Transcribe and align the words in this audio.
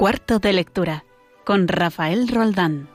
Cuarto 0.00 0.38
de 0.38 0.54
lectura 0.54 1.04
con 1.44 1.68
Rafael 1.68 2.26
Roldán. 2.26 2.88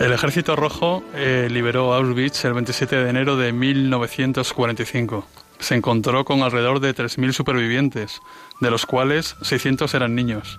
El 0.00 0.10
Ejército 0.10 0.56
Rojo 0.56 1.04
eh, 1.14 1.48
liberó 1.50 1.92
Auschwitz 1.92 2.46
el 2.46 2.54
27 2.54 2.96
de 2.96 3.10
enero 3.10 3.36
de 3.36 3.52
1945. 3.52 5.26
Se 5.58 5.74
encontró 5.74 6.24
con 6.24 6.42
alrededor 6.42 6.80
de 6.80 6.94
3.000 6.94 7.32
supervivientes, 7.32 8.22
de 8.62 8.70
los 8.70 8.86
cuales 8.86 9.36
600 9.42 9.92
eran 9.92 10.14
niños. 10.14 10.58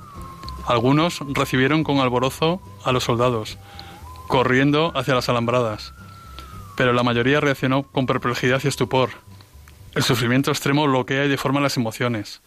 Algunos 0.67 1.19
recibieron 1.29 1.83
con 1.83 1.97
alborozo 1.97 2.61
a 2.85 2.91
los 2.91 3.05
soldados, 3.05 3.57
corriendo 4.27 4.91
hacia 4.95 5.15
las 5.15 5.29
alambradas, 5.29 5.93
pero 6.75 6.93
la 6.93 7.03
mayoría 7.03 7.39
reaccionó 7.39 7.83
con 7.83 8.05
perplejidad 8.05 8.61
y 8.63 8.67
estupor. 8.67 9.09
El 9.95 10.03
sufrimiento 10.03 10.51
extremo 10.51 10.85
bloquea 10.87 11.25
y 11.25 11.29
deforma 11.29 11.59
las 11.59 11.77
emociones. 11.77 12.41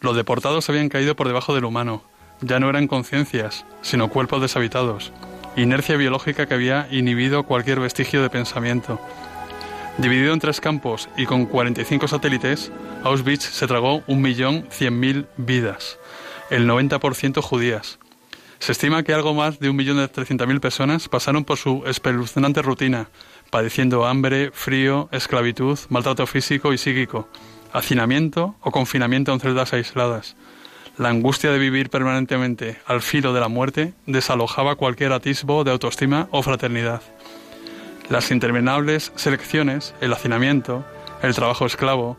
Los 0.00 0.16
deportados 0.16 0.68
habían 0.68 0.88
caído 0.88 1.14
por 1.16 1.28
debajo 1.28 1.54
del 1.54 1.64
humano. 1.64 2.02
Ya 2.40 2.58
no 2.58 2.68
eran 2.70 2.88
conciencias, 2.88 3.64
sino 3.82 4.08
cuerpos 4.08 4.40
deshabitados 4.40 5.12
inercia 5.56 5.96
biológica 5.96 6.46
que 6.46 6.54
había 6.54 6.88
inhibido 6.90 7.42
cualquier 7.44 7.80
vestigio 7.80 8.22
de 8.22 8.30
pensamiento. 8.30 9.00
Dividido 9.98 10.32
en 10.32 10.40
tres 10.40 10.60
campos 10.60 11.08
y 11.16 11.26
con 11.26 11.46
45 11.46 12.08
satélites, 12.08 12.72
Auschwitz 13.02 13.44
se 13.44 13.66
tragó 13.66 14.02
1.100.000 14.06 15.26
vidas, 15.36 15.98
el 16.50 16.68
90% 16.68 17.40
judías. 17.42 17.98
Se 18.60 18.72
estima 18.72 19.02
que 19.02 19.14
algo 19.14 19.32
más 19.32 19.58
de 19.58 19.70
1.300.000 19.70 20.60
personas 20.60 21.08
pasaron 21.08 21.44
por 21.44 21.56
su 21.56 21.82
espeluznante 21.86 22.60
rutina, 22.60 23.08
padeciendo 23.48 24.06
hambre, 24.06 24.50
frío, 24.52 25.08
esclavitud, 25.12 25.78
maltrato 25.88 26.26
físico 26.26 26.74
y 26.74 26.78
psíquico, 26.78 27.26
hacinamiento 27.72 28.56
o 28.60 28.70
confinamiento 28.70 29.32
en 29.32 29.40
celdas 29.40 29.72
aisladas. 29.72 30.36
La 30.98 31.08
angustia 31.08 31.50
de 31.52 31.58
vivir 31.58 31.88
permanentemente 31.88 32.76
al 32.84 33.00
filo 33.00 33.32
de 33.32 33.40
la 33.40 33.48
muerte 33.48 33.94
desalojaba 34.04 34.76
cualquier 34.76 35.14
atisbo 35.14 35.64
de 35.64 35.70
autoestima 35.70 36.28
o 36.30 36.42
fraternidad. 36.42 37.00
Las 38.10 38.30
interminables 38.30 39.10
selecciones, 39.16 39.94
el 40.02 40.12
hacinamiento, 40.12 40.84
el 41.22 41.34
trabajo 41.34 41.64
esclavo, 41.64 42.18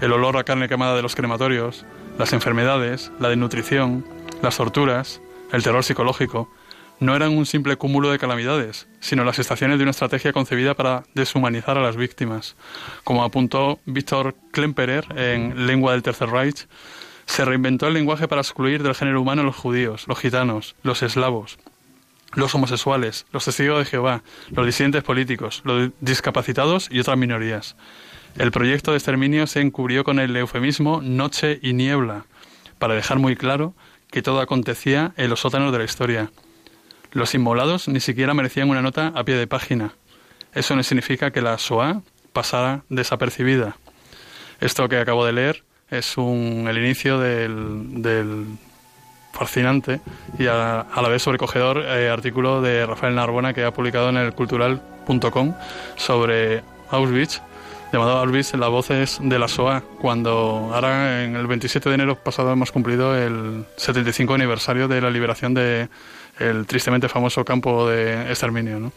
el 0.00 0.12
olor 0.12 0.38
a 0.38 0.44
carne 0.44 0.68
quemada 0.68 0.96
de 0.96 1.02
los 1.02 1.14
crematorios, 1.14 1.84
las 2.18 2.32
enfermedades, 2.32 3.12
la 3.20 3.28
desnutrición, 3.28 4.06
las 4.40 4.56
torturas, 4.56 5.20
el 5.52 5.62
terror 5.62 5.84
psicológico, 5.84 6.50
no 6.98 7.16
eran 7.16 7.36
un 7.36 7.46
simple 7.46 7.76
cúmulo 7.76 8.10
de 8.10 8.18
calamidades, 8.18 8.86
sino 9.00 9.24
las 9.24 9.38
estaciones 9.38 9.78
de 9.78 9.84
una 9.84 9.90
estrategia 9.90 10.32
concebida 10.32 10.74
para 10.74 11.04
deshumanizar 11.14 11.76
a 11.76 11.82
las 11.82 11.96
víctimas. 11.96 12.56
Como 13.04 13.24
apuntó 13.24 13.80
Víctor 13.86 14.34
Klemperer 14.52 15.06
en 15.16 15.66
Lengua 15.66 15.92
del 15.92 16.02
Tercer 16.02 16.30
Reich, 16.30 16.66
se 17.26 17.44
reinventó 17.44 17.86
el 17.86 17.94
lenguaje 17.94 18.28
para 18.28 18.40
excluir 18.40 18.82
del 18.82 18.94
género 18.94 19.20
humano 19.20 19.42
a 19.42 19.44
los 19.44 19.56
judíos, 19.56 20.04
los 20.06 20.18
gitanos, 20.18 20.74
los 20.82 21.02
eslavos, 21.02 21.58
los 22.34 22.54
homosexuales, 22.54 23.26
los 23.32 23.44
testigos 23.44 23.78
de 23.78 23.84
Jehová, 23.84 24.22
los 24.50 24.66
disidentes 24.66 25.02
políticos, 25.02 25.62
los 25.64 25.90
discapacitados 26.00 26.88
y 26.90 27.00
otras 27.00 27.18
minorías. 27.18 27.76
El 28.38 28.50
proyecto 28.50 28.92
de 28.92 28.98
exterminio 28.98 29.46
se 29.46 29.60
encubrió 29.60 30.04
con 30.04 30.18
el 30.18 30.36
eufemismo 30.36 31.02
noche 31.02 31.58
y 31.62 31.74
niebla, 31.74 32.24
para 32.78 32.94
dejar 32.94 33.18
muy 33.18 33.36
claro 33.36 33.74
que 34.12 34.22
todo 34.22 34.40
acontecía 34.40 35.12
en 35.16 35.30
los 35.30 35.40
sótanos 35.40 35.72
de 35.72 35.78
la 35.78 35.84
historia. 35.84 36.30
Los 37.10 37.34
inmolados 37.34 37.88
ni 37.88 37.98
siquiera 37.98 38.34
merecían 38.34 38.70
una 38.70 38.82
nota 38.82 39.08
a 39.16 39.24
pie 39.24 39.34
de 39.34 39.46
página. 39.48 39.94
Eso 40.54 40.76
no 40.76 40.82
significa 40.82 41.32
que 41.32 41.40
la 41.40 41.58
SOA 41.58 42.02
pasara 42.32 42.82
desapercibida. 42.90 43.76
Esto 44.60 44.88
que 44.88 44.98
acabo 44.98 45.24
de 45.24 45.32
leer 45.32 45.64
es 45.90 46.14
el 46.16 46.78
inicio 46.78 47.18
del, 47.18 48.46
fascinante 49.32 50.00
y 50.38 50.46
a, 50.46 50.86
la 50.94 51.08
vez 51.08 51.22
sobrecogedor 51.22 51.78
eh, 51.78 52.10
artículo 52.10 52.60
de 52.60 52.84
Rafael 52.84 53.14
Narbona 53.14 53.54
que 53.54 53.64
ha 53.64 53.72
publicado 53.72 54.10
en 54.10 54.18
el 54.18 54.34
cultural.com 54.34 55.54
sobre 55.96 56.62
Auschwitz, 56.90 57.40
llamado 57.92 58.18
Auschwitz, 58.18 58.54
las 58.54 58.70
voces 58.70 59.18
de 59.22 59.38
la 59.38 59.48
SOA, 59.48 59.82
cuando 60.00 60.70
ahora 60.72 61.24
en 61.24 61.36
el 61.36 61.46
27 61.46 61.88
de 61.88 61.94
enero 61.94 62.16
pasado 62.16 62.50
hemos 62.52 62.72
cumplido 62.72 63.16
el 63.16 63.66
75 63.76 64.34
aniversario 64.34 64.88
de 64.88 65.00
la 65.00 65.10
liberación 65.10 65.52
de 65.52 65.88
el 66.38 66.66
tristemente 66.66 67.08
famoso 67.08 67.44
campo 67.44 67.88
de 67.88 68.30
exterminio. 68.30 68.80
¿no? 68.80 68.92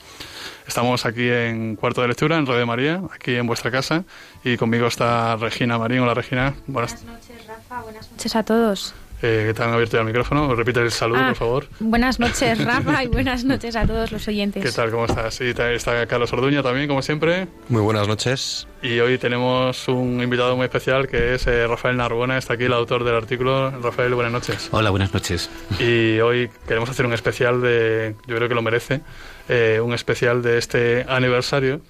Estamos 0.65 1.05
aquí 1.05 1.29
en 1.29 1.75
Cuarto 1.75 2.01
de 2.01 2.07
Lectura, 2.07 2.37
en 2.37 2.45
Radio 2.45 2.65
María, 2.65 3.01
aquí 3.13 3.35
en 3.35 3.45
vuestra 3.45 3.69
casa, 3.69 4.05
y 4.43 4.55
conmigo 4.55 4.87
está 4.87 5.35
Regina 5.35 5.77
Marín. 5.77 5.99
Hola 5.99 6.13
Regina. 6.13 6.53
Buenas, 6.65 7.03
noches, 7.03 7.45
Rafa. 7.45 7.81
Buenas 7.81 8.09
noches 8.09 8.35
a 8.35 8.43
todos. 8.43 8.95
Eh, 9.21 9.45
que 9.47 9.53
te 9.53 9.63
han 9.63 9.71
abierto 9.71 9.95
ya 9.95 10.01
el 10.01 10.07
micrófono. 10.07 10.53
Repite 10.55 10.81
el 10.81 10.91
saludo, 10.91 11.19
ah, 11.21 11.27
por 11.29 11.35
favor. 11.35 11.67
Buenas 11.79 12.19
noches, 12.19 12.63
Rafa, 12.65 13.03
y 13.03 13.07
buenas 13.07 13.43
noches 13.43 13.75
a 13.75 13.85
todos 13.85 14.11
los 14.11 14.27
oyentes. 14.27 14.63
¿Qué 14.63 14.71
tal? 14.71 14.91
¿Cómo 14.91 15.05
estás? 15.05 15.33
Sí, 15.35 15.53
está 15.57 16.05
Carlos 16.05 16.31
Orduña 16.33 16.61
también, 16.61 16.87
como 16.87 17.01
siempre. 17.01 17.47
Muy 17.69 17.81
buenas 17.81 18.07
noches. 18.07 18.67
Y 18.85 18.99
hoy 18.99 19.17
tenemos 19.17 19.87
un 19.87 20.21
invitado 20.21 20.55
muy 20.55 20.65
especial 20.65 21.07
que 21.07 21.33
es 21.33 21.47
eh, 21.47 21.65
Rafael 21.65 21.97
Narbona. 21.97 22.37
Está 22.37 22.53
aquí 22.53 22.65
el 22.65 22.73
autor 22.73 23.03
del 23.03 23.15
artículo. 23.15 23.71
Rafael, 23.81 24.13
buenas 24.13 24.31
noches. 24.31 24.69
Hola, 24.71 24.91
buenas 24.91 25.11
noches. 25.11 25.49
Y 25.79 26.19
hoy 26.19 26.51
queremos 26.67 26.87
hacer 26.87 27.03
un 27.07 27.13
especial 27.13 27.61
de. 27.63 28.13
Yo 28.27 28.35
creo 28.35 28.47
que 28.47 28.53
lo 28.53 28.61
merece. 28.61 29.01
Eh, 29.49 29.81
un 29.83 29.95
especial 29.95 30.43
de 30.43 30.59
este 30.59 31.03
aniversario. 31.09 31.81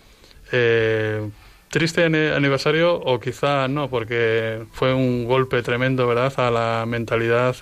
Eh, 0.53 1.29
triste 1.67 2.05
aniversario 2.05 2.95
o 2.95 3.19
quizá 3.19 3.67
no, 3.67 3.89
porque 3.89 4.63
fue 4.71 4.93
un 4.93 5.25
golpe 5.25 5.61
tremendo, 5.63 6.07
¿verdad?, 6.07 6.31
a 6.37 6.49
la 6.49 6.85
mentalidad 6.87 7.57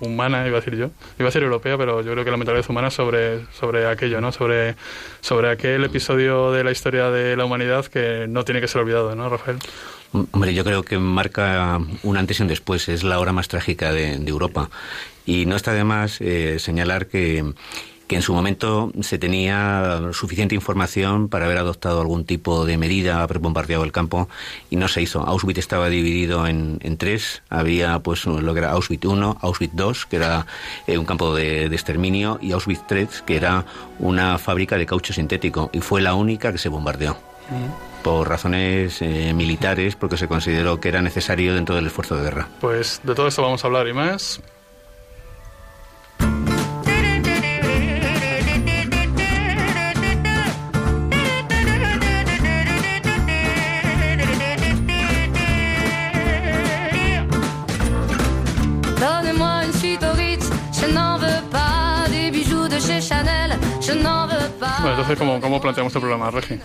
humana, 0.00 0.46
iba 0.46 0.58
a 0.58 0.60
decir 0.60 0.76
yo, 0.76 0.86
iba 1.18 1.26
a 1.26 1.30
decir 1.30 1.42
europea, 1.42 1.76
pero 1.76 2.02
yo 2.02 2.12
creo 2.12 2.24
que 2.24 2.30
la 2.30 2.36
mentalidad 2.36 2.68
humana 2.68 2.90
sobre, 2.90 3.46
sobre 3.52 3.86
aquello, 3.86 4.20
¿no?, 4.20 4.32
sobre, 4.32 4.76
sobre 5.20 5.50
aquel 5.50 5.84
episodio 5.84 6.52
de 6.52 6.64
la 6.64 6.70
historia 6.70 7.10
de 7.10 7.36
la 7.36 7.44
humanidad 7.44 7.86
que 7.86 8.26
no 8.28 8.44
tiene 8.44 8.60
que 8.60 8.68
ser 8.68 8.82
olvidado, 8.82 9.14
¿no, 9.14 9.28
Rafael? 9.28 9.58
Hombre, 10.12 10.54
yo 10.54 10.64
creo 10.64 10.82
que 10.82 10.98
marca 10.98 11.80
un 12.02 12.16
antes 12.16 12.38
y 12.38 12.42
un 12.42 12.48
después, 12.48 12.88
es 12.88 13.04
la 13.04 13.18
hora 13.18 13.32
más 13.32 13.48
trágica 13.48 13.92
de, 13.92 14.14
Europa. 14.14 14.70
Y 15.26 15.44
no 15.44 15.56
está 15.56 15.74
de 15.74 15.84
más 15.84 16.20
eh, 16.20 16.58
señalar 16.58 17.06
que 17.06 17.44
que 18.08 18.16
en 18.16 18.22
su 18.22 18.32
momento 18.32 18.90
se 19.02 19.18
tenía 19.18 20.00
suficiente 20.12 20.54
información 20.54 21.28
para 21.28 21.44
haber 21.44 21.58
adoptado 21.58 22.00
algún 22.00 22.24
tipo 22.24 22.64
de 22.64 22.78
medida, 22.78 23.22
haber 23.22 23.38
bombardeado 23.38 23.84
el 23.84 23.92
campo 23.92 24.28
y 24.70 24.76
no 24.76 24.88
se 24.88 25.02
hizo. 25.02 25.20
Auschwitz 25.20 25.58
estaba 25.58 25.88
dividido 25.88 26.46
en, 26.46 26.78
tres. 26.96 27.42
Había 27.50 27.98
pues 28.00 28.24
lo 28.26 28.52
que 28.54 28.60
era 28.60 28.72
Auschwitz 28.72 29.04
I, 29.04 29.08
Auschwitz 29.40 29.72
II, 29.76 29.92
que 30.08 30.16
era 30.16 30.46
eh, 30.86 30.98
un 30.98 31.04
campo 31.04 31.34
de, 31.34 31.66
exterminio, 31.66 32.38
y 32.40 32.52
Auschwitz 32.52 32.82
III, 32.90 33.08
que 33.26 33.36
era 33.36 33.66
una 33.98 34.38
fábrica 34.38 34.76
de 34.78 34.86
caucho 34.86 35.12
sintético 35.12 35.70
y 35.72 35.80
fue 35.80 36.00
la 36.00 36.14
única 36.14 36.50
que 36.50 36.58
se 36.58 36.70
bombardeó. 36.70 37.16
por 38.02 38.28
razones 38.28 39.02
eh, 39.02 39.32
militares, 39.34 39.96
porque 39.96 40.16
se 40.16 40.28
consideró 40.28 40.80
que 40.80 40.88
era 40.88 41.02
necesario 41.02 41.54
dentro 41.54 41.74
del 41.74 41.86
esfuerzo 41.86 42.16
de 42.16 42.22
guerra. 42.22 42.48
Pues 42.60 43.00
de 43.02 43.14
todo 43.14 43.28
esto 43.28 43.42
vamos 43.42 43.62
a 43.64 43.66
hablar 43.66 43.86
y 43.86 43.92
más. 43.92 44.40
Bueno, 63.94 64.90
entonces, 64.90 65.18
¿cómo, 65.18 65.40
¿cómo 65.40 65.60
planteamos 65.60 65.90
este 65.90 66.00
programa, 66.00 66.30
Regi? 66.30 66.58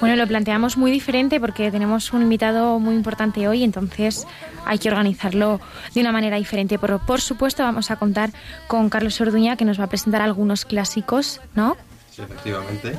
Bueno, 0.00 0.16
lo 0.16 0.26
planteamos 0.26 0.78
muy 0.78 0.90
diferente 0.90 1.40
porque 1.40 1.70
tenemos 1.70 2.12
un 2.12 2.22
invitado 2.22 2.78
muy 2.78 2.94
importante 2.94 3.46
hoy, 3.48 3.62
entonces 3.62 4.26
hay 4.64 4.78
que 4.78 4.88
organizarlo 4.88 5.60
de 5.94 6.00
una 6.00 6.10
manera 6.10 6.36
diferente. 6.38 6.78
Pero 6.78 6.98
por 7.00 7.20
supuesto 7.20 7.62
vamos 7.62 7.90
a 7.90 7.96
contar 7.96 8.30
con 8.66 8.88
Carlos 8.88 9.20
Orduña 9.20 9.56
que 9.56 9.66
nos 9.66 9.78
va 9.78 9.84
a 9.84 9.88
presentar 9.88 10.22
algunos 10.22 10.64
clásicos, 10.64 11.40
¿no? 11.54 11.76
Sí, 12.10 12.22
efectivamente. 12.22 12.96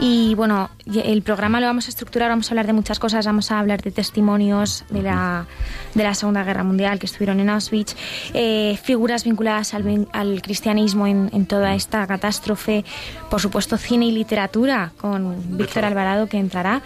Y 0.00 0.34
bueno, 0.34 0.70
el 0.86 1.22
programa 1.22 1.60
lo 1.60 1.66
vamos 1.66 1.86
a 1.86 1.90
estructurar, 1.90 2.28
vamos 2.28 2.48
a 2.48 2.52
hablar 2.52 2.66
de 2.66 2.72
muchas 2.72 2.98
cosas, 2.98 3.24
vamos 3.26 3.50
a 3.50 3.58
hablar 3.58 3.82
de 3.82 3.90
testimonios 3.90 4.84
de 4.90 5.02
la, 5.02 5.46
de 5.94 6.02
la 6.02 6.14
Segunda 6.14 6.42
Guerra 6.44 6.64
Mundial 6.64 6.98
que 6.98 7.06
estuvieron 7.06 7.40
en 7.40 7.50
Auschwitz, 7.50 7.94
eh, 8.34 8.78
figuras 8.82 9.24
vinculadas 9.24 9.74
al, 9.74 10.08
al 10.12 10.42
cristianismo 10.42 11.06
en, 11.06 11.30
en, 11.32 11.46
toda 11.46 11.74
esta 11.74 12.06
catástrofe, 12.06 12.84
por 13.30 13.40
supuesto 13.40 13.76
cine 13.76 14.06
y 14.06 14.12
literatura 14.12 14.92
con 14.96 15.56
Víctor 15.56 15.84
Alvarado 15.84 16.26
que 16.26 16.38
entrará 16.38 16.82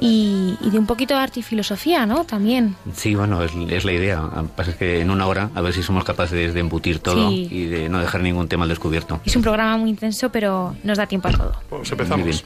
y, 0.00 0.56
de 0.70 0.78
un 0.78 0.86
poquito 0.86 1.14
de 1.14 1.20
arte 1.20 1.40
y 1.40 1.42
filosofía, 1.42 2.06
¿no? 2.06 2.24
También. 2.24 2.76
Sí, 2.94 3.14
bueno, 3.14 3.42
es, 3.42 3.84
la 3.84 3.92
idea. 3.92 4.22
Pasa 4.56 4.76
que 4.76 5.00
en 5.00 5.10
una 5.10 5.26
hora 5.26 5.50
a 5.54 5.60
ver 5.60 5.72
si 5.72 5.82
somos 5.82 6.04
capaces 6.04 6.54
de 6.54 6.60
embutir 6.60 6.98
todo 6.98 7.30
y 7.30 7.66
de 7.66 7.88
no 7.88 8.00
dejar 8.00 8.22
ningún 8.22 8.48
tema 8.48 8.64
al 8.64 8.68
descubierto. 8.68 9.20
Es 9.24 9.36
un 9.36 9.42
programa 9.42 9.76
muy 9.76 9.90
intenso, 9.90 10.30
pero 10.30 10.76
nos 10.82 10.98
da 10.98 11.06
tiempo 11.06 11.28
a 11.28 11.32
todo 11.32 11.52
empezamos. 11.92 12.44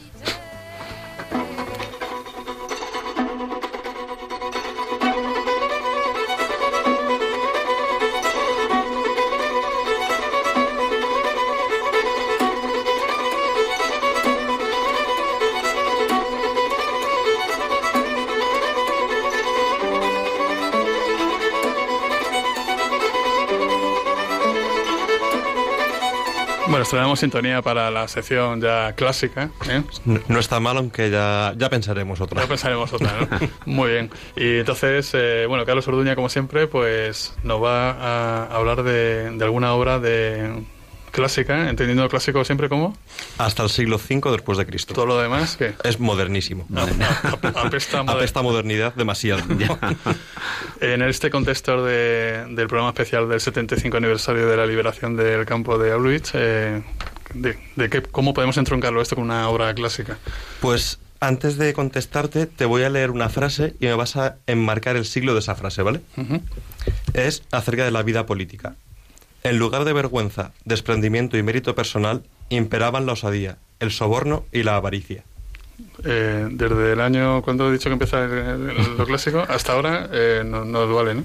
Pues 26.89 26.95
estrenamos 26.95 27.21
sintonía 27.21 27.61
para 27.61 27.91
la 27.91 28.09
sección 28.09 28.63
ya 28.63 28.95
clásica. 28.95 29.51
¿eh? 29.69 29.83
No, 30.07 30.39
está 30.39 30.59
mal, 30.59 30.79
aunque 30.79 31.11
ya, 31.11 31.53
ya 31.55 31.69
pensaremos 31.69 32.19
otra. 32.19 32.41
Ya 32.41 32.49
pensaremos 32.49 32.91
otra, 32.91 33.13
¿no? 33.21 33.49
Muy 33.67 33.91
bien. 33.91 34.11
Y 34.37 34.61
entonces, 34.61 35.11
eh, 35.13 35.45
bueno, 35.47 35.67
Carlos 35.67 35.87
Orduña, 35.87 36.15
como 36.15 36.31
siempre, 36.31 36.67
pues 36.67 37.35
nos 37.43 37.63
va 37.63 37.91
a 37.91 38.57
hablar 38.57 38.85
de, 38.85 39.33
de 39.33 39.45
alguna 39.45 39.75
obra 39.75 39.99
de 39.99 40.65
clásica, 41.19 41.69
entendiendo 41.69 42.05
el 42.05 42.09
clásico 42.09 42.45
siempre 42.45 42.69
como 42.69 42.97
hasta 43.39 43.63
el 43.65 43.71
siglo 43.71 43.97
V 43.97 44.31
después 44.31 44.57
de 44.59 44.67
Cristo. 44.67 44.95
Todo 44.95 45.07
lo 45.07 45.19
demás 45.19 45.57
¿qué? 45.57 45.75
es 45.85 45.99
modernísimo. 45.99 46.67
apesta, 47.55 48.01
apesta 48.07 48.43
modernidad 48.43 48.95
demasiado. 48.95 49.43
en 50.81 51.03
este 51.03 51.31
contexto 51.31 51.85
de, 51.85 52.47
del 52.51 52.69
programa 52.69 52.91
especial 52.91 53.29
del 53.29 53.41
75 53.41 53.97
aniversario 53.97 54.49
de 54.49 54.57
la 54.57 54.67
liberación 54.67 55.17
del 55.17 55.45
campo 55.45 55.77
de 55.79 55.93
Auschwitz, 55.93 56.31
eh, 56.35 56.83
de, 57.35 57.91
qué, 57.91 58.03
¿cómo 58.03 58.33
podemos 58.33 58.57
entroncarlo 58.57 59.03
esto 59.03 59.17
con 59.17 59.25
una 59.25 59.49
obra 59.49 59.75
clásica? 59.75 60.19
Pues 60.61 60.99
antes 61.21 61.59
de 61.59 61.73
contestarte, 61.73 62.47
te 62.47 62.65
voy 62.65 62.85
a 62.85 62.91
leer 62.91 63.11
una 63.11 63.29
frase 63.29 63.75
y 63.81 63.87
me 63.87 63.95
vas 63.95 64.17
a 64.17 64.37
enmarcar 64.47 64.97
el 64.97 65.05
siglo 65.05 65.35
de 65.35 65.41
esa 65.41 65.57
frase, 65.57 65.83
¿vale? 65.83 66.01
Es 67.13 67.43
acerca 67.51 67.85
de 67.85 67.91
la 67.91 68.03
vida 68.03 68.25
política. 68.25 68.77
En 69.43 69.59
lugar 69.59 69.85
de 69.85 69.93
vergüenza, 69.93 70.53
desprendimiento 70.65 71.37
y 71.39 71.43
mérito 71.43 71.75
personal, 71.75 72.23
imperaban 72.49 73.07
la 73.07 73.13
osadía, 73.13 73.59
el 73.81 73.91
soborno 73.91 74.45
y 74.53 74.63
la 74.63 74.77
avaricia. 74.77 75.25
Eh, 76.05 76.49
desde 76.51 76.93
el 76.93 77.01
año, 77.01 77.41
cuando 77.43 77.69
he 77.69 77.73
dicho 77.73 77.89
que 77.89 77.93
empieza 77.93 78.27
lo 78.27 79.07
clásico, 79.07 79.45
hasta 79.49 79.73
ahora 79.73 80.09
eh, 80.13 80.43
no, 80.45 80.65
nos 80.65 80.93
vale, 80.93 81.15
¿no? 81.15 81.25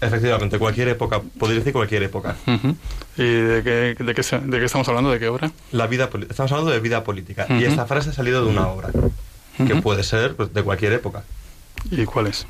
Efectivamente, 0.00 0.58
cualquier 0.58 0.88
época, 0.88 1.22
podría 1.38 1.58
decir 1.58 1.72
cualquier 1.72 2.02
época. 2.02 2.36
¿Y 3.16 3.22
de 3.22 3.62
qué, 3.62 3.70
de, 4.04 4.14
qué, 4.14 4.22
de 4.22 4.58
qué, 4.58 4.64
estamos 4.64 4.88
hablando? 4.88 5.10
¿De 5.10 5.18
qué 5.18 5.28
obra? 5.28 5.50
La 5.72 5.86
vida, 5.86 6.10
estamos 6.28 6.52
hablando 6.52 6.70
de 6.70 6.80
vida 6.80 7.02
política. 7.02 7.46
Y 7.48 7.64
esta 7.64 7.86
frase 7.86 8.10
ha 8.10 8.12
salido 8.12 8.44
de 8.44 8.50
una 8.50 8.68
obra, 8.68 8.90
que 9.56 9.76
puede 9.76 10.02
ser 10.02 10.36
pues, 10.36 10.52
de 10.52 10.62
cualquier 10.62 10.92
época. 10.92 11.24
¿Y 11.90 12.04
cuál 12.04 12.26
es? 12.26 12.46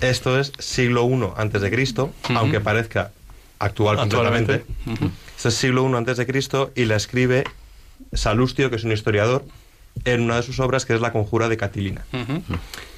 Esto 0.00 0.38
es 0.38 0.52
siglo 0.58 1.08
I 1.08 1.32
antes 1.36 1.62
de 1.62 1.70
Cristo, 1.70 2.12
aunque 2.28 2.60
parezca 2.60 3.10
actual 3.58 3.96
completamente. 3.96 4.64
es 5.44 5.54
siglo 5.54 5.88
I 5.88 5.94
antes 5.94 6.16
de 6.16 6.26
Cristo 6.26 6.72
y 6.74 6.84
la 6.84 6.96
escribe 6.96 7.44
Salustio, 8.12 8.70
que 8.70 8.76
es 8.76 8.84
un 8.84 8.92
historiador, 8.92 9.44
en 10.04 10.22
una 10.22 10.36
de 10.36 10.42
sus 10.42 10.60
obras 10.60 10.84
que 10.84 10.94
es 10.94 11.00
La 11.00 11.12
conjura 11.12 11.48
de 11.48 11.56
Catilina. 11.56 12.04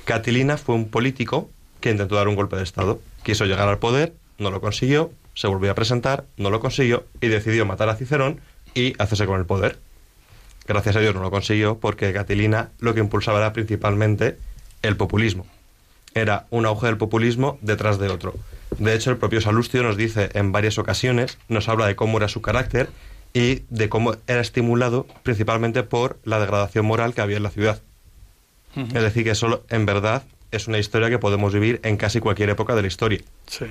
Catilina 0.04 0.56
fue 0.56 0.74
un 0.74 0.88
político 0.88 1.50
que 1.80 1.90
intentó 1.90 2.16
dar 2.16 2.28
un 2.28 2.34
golpe 2.34 2.56
de 2.56 2.62
Estado. 2.62 3.00
Quiso 3.22 3.44
llegar 3.44 3.68
al 3.68 3.78
poder, 3.78 4.14
no 4.38 4.50
lo 4.50 4.60
consiguió, 4.60 5.12
se 5.34 5.46
volvió 5.46 5.70
a 5.70 5.74
presentar, 5.74 6.24
no 6.36 6.50
lo 6.50 6.60
consiguió 6.60 7.04
y 7.20 7.28
decidió 7.28 7.66
matar 7.66 7.88
a 7.88 7.96
Cicerón 7.96 8.40
y 8.74 8.94
hacerse 9.00 9.26
con 9.26 9.38
el 9.38 9.46
poder. 9.46 9.78
Gracias 10.66 10.96
a 10.96 11.00
Dios 11.00 11.14
no 11.14 11.22
lo 11.22 11.30
consiguió 11.30 11.78
porque 11.78 12.12
Catilina 12.12 12.70
lo 12.78 12.94
que 12.94 13.00
impulsaba 13.00 13.38
era 13.38 13.52
principalmente 13.52 14.38
el 14.82 14.96
populismo. 14.96 15.46
Era 16.14 16.46
un 16.50 16.66
auge 16.66 16.86
del 16.86 16.96
populismo 16.96 17.58
detrás 17.60 17.98
de 17.98 18.08
otro. 18.08 18.34
De 18.78 18.94
hecho, 18.94 19.10
el 19.10 19.16
propio 19.16 19.40
Salustio 19.40 19.82
nos 19.82 19.96
dice 19.96 20.30
en 20.34 20.52
varias 20.52 20.78
ocasiones, 20.78 21.38
nos 21.48 21.68
habla 21.68 21.86
de 21.86 21.96
cómo 21.96 22.18
era 22.18 22.28
su 22.28 22.42
carácter 22.42 22.90
y 23.32 23.62
de 23.70 23.88
cómo 23.88 24.16
era 24.26 24.40
estimulado 24.40 25.06
principalmente 25.22 25.82
por 25.82 26.18
la 26.24 26.40
degradación 26.40 26.86
moral 26.86 27.14
que 27.14 27.20
había 27.20 27.36
en 27.36 27.42
la 27.42 27.50
ciudad. 27.50 27.80
Es 28.76 29.02
decir, 29.02 29.24
que 29.24 29.30
eso 29.30 29.64
en 29.70 29.86
verdad 29.86 30.22
es 30.52 30.68
una 30.68 30.78
historia 30.78 31.10
que 31.10 31.18
podemos 31.18 31.52
vivir 31.52 31.80
en 31.82 31.96
casi 31.96 32.20
cualquier 32.20 32.50
época 32.50 32.76
de 32.76 32.82
la 32.82 32.88
historia. 32.88 33.20
Sí. 33.46 33.66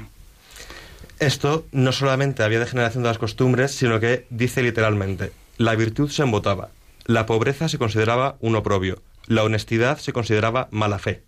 Esto 1.20 1.66
no 1.72 1.92
solamente 1.92 2.44
había 2.44 2.60
degeneración 2.60 3.04
de 3.04 3.10
las 3.10 3.18
costumbres, 3.18 3.72
sino 3.72 4.00
que 4.00 4.26
dice 4.30 4.62
literalmente, 4.62 5.32
la 5.58 5.76
virtud 5.76 6.12
se 6.12 6.24
embotaba, 6.24 6.70
la 7.06 7.26
pobreza 7.26 7.70
se 7.70 7.78
consideraba 7.78 8.36
un 8.42 8.56
oprobio, 8.56 9.02
la 9.26 9.44
honestidad 9.44 9.98
se 9.98 10.14
consideraba 10.14 10.68
mala 10.72 11.00
fe. 11.00 11.24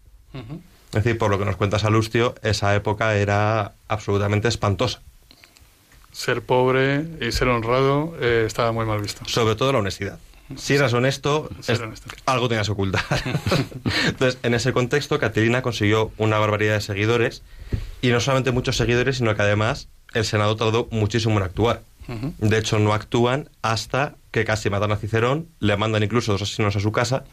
Es 0.90 1.04
decir, 1.04 1.18
por 1.18 1.30
lo 1.30 1.38
que 1.38 1.46
nos 1.46 1.56
cuenta 1.56 1.78
Salustio, 1.78 2.36
esa 2.42 2.76
época 2.76 3.16
era 3.16 3.74
absolutamente 3.88 4.48
espantosa. 4.48 5.02
Ser 6.12 6.42
pobre 6.42 7.06
y 7.22 7.32
ser 7.32 7.48
honrado 7.48 8.16
eh, 8.20 8.44
estaba 8.48 8.72
muy 8.72 8.86
mal 8.86 9.02
visto. 9.02 9.24
Sobre 9.26 9.56
todo 9.56 9.72
la 9.72 9.80
honestidad. 9.80 10.20
Si 10.56 10.74
eras 10.74 10.94
honesto, 10.94 11.48
algo 12.26 12.50
tenías 12.50 12.66
que 12.66 12.72
ocultar. 12.72 13.04
Entonces, 14.08 14.40
en 14.42 14.56
ese 14.56 14.74
contexto, 14.74 15.20
Catilina 15.20 15.62
consiguió 15.62 16.12
una 16.18 16.40
barbaridad 16.40 16.74
de 16.74 16.82
seguidores, 16.82 17.44
y 18.02 18.10
no 18.10 18.20
solamente 18.20 18.52
muchos 18.52 18.76
seguidores, 18.78 19.18
sino 19.18 19.36
que 19.36 19.42
además 19.44 19.90
el 20.14 20.26
Senado 20.26 20.56
tardó 20.56 20.88
muchísimo 20.92 21.38
en 21.38 21.44
actuar. 21.44 21.84
De 22.40 22.58
hecho, 22.58 22.80
no 22.80 22.96
actúan 22.96 23.50
hasta 23.62 24.16
que 24.32 24.44
casi 24.44 24.72
matan 24.72 24.92
a 24.92 24.98
Cicerón, 24.98 25.48
le 25.60 25.78
mandan 25.78 26.02
incluso 26.02 26.32
dos 26.32 26.42
asesinos 26.42 26.76
a 26.76 26.80
su 26.80 26.92
casa, 26.92 27.24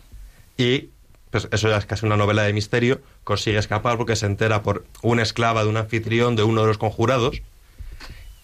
y 0.59 0.91
pues 1.31 1.49
eso 1.51 1.69
ya 1.69 1.77
es 1.77 1.87
casi 1.87 2.07
una 2.07 2.17
novela 2.17 2.43
de 2.43 2.53
misterio, 2.53 3.01
consigue 3.25 3.59
escapar 3.59 3.97
porque 3.97 4.17
se 4.17 4.27
entera 4.27 4.63
por 4.63 4.85
una 5.03 5.23
esclava 5.23 5.65
de 5.65 5.69
un 5.69 5.77
anfitrión 5.77 6.37
de 6.37 6.43
uno 6.43 6.63
de 6.63 6.69
los 6.69 6.79
conjurados 6.79 7.43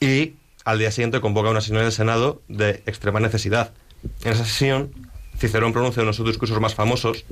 y 0.01 0.35
al 0.65 0.79
día 0.79 0.91
siguiente 0.91 1.21
convoca 1.21 1.51
una 1.51 1.61
sesión 1.61 1.83
del 1.83 1.93
Senado 1.93 2.43
de 2.49 2.83
extrema 2.87 3.21
necesidad. 3.21 3.73
En 4.25 4.33
esa 4.33 4.45
sesión, 4.45 4.93
Cicerón 5.39 5.73
pronuncia 5.73 6.03
uno 6.03 6.11
de 6.11 6.17
sus 6.17 6.27
discursos 6.27 6.61
más 6.61 6.75
famosos 6.75 7.25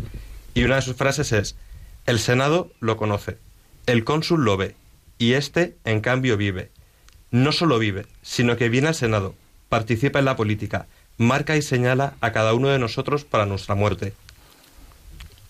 y 0.54 0.64
una 0.64 0.76
de 0.76 0.82
sus 0.82 0.96
frases 0.96 1.32
es, 1.32 1.56
el 2.06 2.18
Senado 2.18 2.70
lo 2.80 2.96
conoce, 2.96 3.38
el 3.86 4.04
cónsul 4.04 4.44
lo 4.44 4.56
ve 4.56 4.74
y 5.18 5.34
éste, 5.34 5.76
en 5.84 6.00
cambio, 6.00 6.36
vive. 6.36 6.70
No 7.30 7.52
solo 7.52 7.78
vive, 7.78 8.06
sino 8.22 8.56
que 8.56 8.68
viene 8.68 8.88
al 8.88 8.94
Senado, 8.94 9.34
participa 9.68 10.18
en 10.18 10.24
la 10.24 10.36
política, 10.36 10.86
marca 11.18 11.56
y 11.56 11.62
señala 11.62 12.14
a 12.20 12.32
cada 12.32 12.54
uno 12.54 12.68
de 12.68 12.78
nosotros 12.78 13.24
para 13.24 13.46
nuestra 13.46 13.74
muerte. 13.74 14.14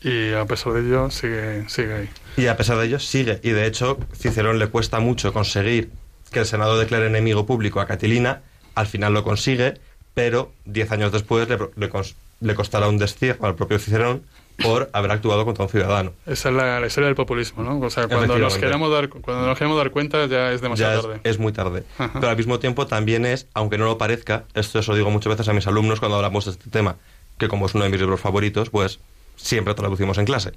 Y 0.02 0.32
a 0.32 0.46
pesar 0.46 0.72
de 0.72 0.80
ello, 0.80 1.10
sigue, 1.10 1.68
sigue 1.68 1.94
ahí. 1.94 2.10
Y 2.36 2.46
a 2.46 2.56
pesar 2.56 2.78
de 2.78 2.86
ello, 2.86 2.98
sigue. 2.98 3.40
Y 3.42 3.50
de 3.50 3.66
hecho, 3.66 3.98
Cicerón 4.14 4.58
le 4.58 4.68
cuesta 4.68 4.98
mucho 5.00 5.32
conseguir 5.32 5.90
que 6.30 6.40
el 6.40 6.46
Senado 6.46 6.78
declare 6.78 7.06
enemigo 7.06 7.44
público 7.46 7.80
a 7.80 7.86
Catilina. 7.86 8.42
Al 8.74 8.86
final 8.86 9.12
lo 9.12 9.24
consigue, 9.24 9.74
pero 10.14 10.52
diez 10.64 10.90
años 10.92 11.12
después 11.12 11.48
le, 11.48 12.54
costará 12.54 12.88
un 12.88 12.98
destierro 12.98 13.46
al 13.46 13.56
propio 13.56 13.78
Cicerón 13.78 14.22
por 14.62 14.90
haber 14.92 15.10
actuado 15.10 15.44
contra 15.44 15.64
un 15.64 15.70
ciudadano. 15.70 16.12
Esa 16.26 16.50
es 16.50 16.54
la, 16.54 16.86
historia 16.86 17.06
del 17.06 17.16
populismo, 17.16 17.62
¿no? 17.62 17.78
O 17.80 17.90
sea, 17.90 18.08
cuando 18.08 18.38
nos, 18.38 18.56
queramos 18.58 18.90
dar, 18.90 19.08
cuando 19.08 19.46
nos 19.46 19.58
queremos 19.58 19.78
dar 19.78 19.90
cuenta 19.90 20.26
ya 20.26 20.52
es 20.52 20.60
demasiado 20.60 21.02
tarde. 21.02 21.20
Es, 21.24 21.38
muy 21.38 21.52
tarde. 21.52 21.84
Pero 21.96 22.28
al 22.28 22.36
mismo 22.36 22.58
tiempo 22.58 22.86
también 22.86 23.26
es, 23.26 23.48
aunque 23.54 23.78
no 23.78 23.86
lo 23.86 23.98
parezca, 23.98 24.44
esto 24.54 24.78
eso 24.78 24.94
digo 24.94 25.10
muchas 25.10 25.30
veces 25.30 25.48
a 25.48 25.52
mis 25.52 25.66
alumnos 25.66 25.98
cuando 25.98 26.16
hablamos 26.16 26.44
de 26.44 26.52
este 26.52 26.70
tema, 26.70 26.96
que 27.38 27.48
como 27.48 27.66
es 27.66 27.74
uno 27.74 27.84
de 27.84 27.90
mis 27.90 28.00
libros 28.00 28.20
favoritos, 28.20 28.70
pues 28.70 29.00
siempre 29.42 29.74
traducimos 29.74 30.18
en 30.18 30.24
clase. 30.24 30.52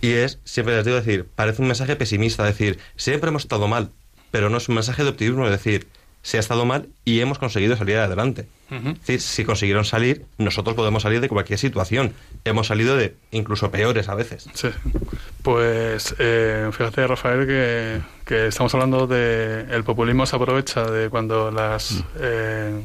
Y 0.00 0.12
es, 0.12 0.38
siempre 0.44 0.76
les 0.76 0.84
digo 0.84 0.96
decir, 0.96 1.26
parece 1.34 1.62
un 1.62 1.68
mensaje 1.68 1.96
pesimista, 1.96 2.44
decir, 2.44 2.78
siempre 2.96 3.28
hemos 3.30 3.42
estado 3.42 3.66
mal, 3.66 3.90
pero 4.30 4.48
no 4.50 4.58
es 4.58 4.68
un 4.68 4.76
mensaje 4.76 5.02
de 5.02 5.10
optimismo, 5.10 5.44
es 5.44 5.50
decir, 5.50 5.88
se 6.22 6.36
ha 6.36 6.40
estado 6.40 6.64
mal 6.64 6.88
y 7.04 7.20
hemos 7.20 7.38
conseguido 7.38 7.76
salir 7.76 7.96
adelante. 7.96 8.46
Es 8.70 8.84
decir, 8.84 9.20
si 9.22 9.44
consiguieron 9.44 9.86
salir, 9.86 10.26
nosotros 10.36 10.76
podemos 10.76 11.02
salir 11.02 11.22
de 11.22 11.28
cualquier 11.28 11.58
situación. 11.58 12.12
Hemos 12.44 12.66
salido 12.66 12.96
de 12.96 13.14
incluso 13.30 13.70
peores 13.70 14.10
a 14.10 14.14
veces. 14.14 14.46
Sí. 14.52 14.68
Pues 15.42 16.14
eh, 16.18 16.68
fíjate, 16.72 17.06
Rafael, 17.06 17.46
que, 17.46 18.00
que, 18.26 18.48
estamos 18.48 18.74
hablando 18.74 19.06
de 19.06 19.66
el 19.70 19.84
populismo 19.84 20.26
se 20.26 20.36
aprovecha 20.36 20.90
de 20.90 21.08
cuando 21.08 21.50
las 21.50 21.92
mm. 21.92 22.04
eh, 22.20 22.82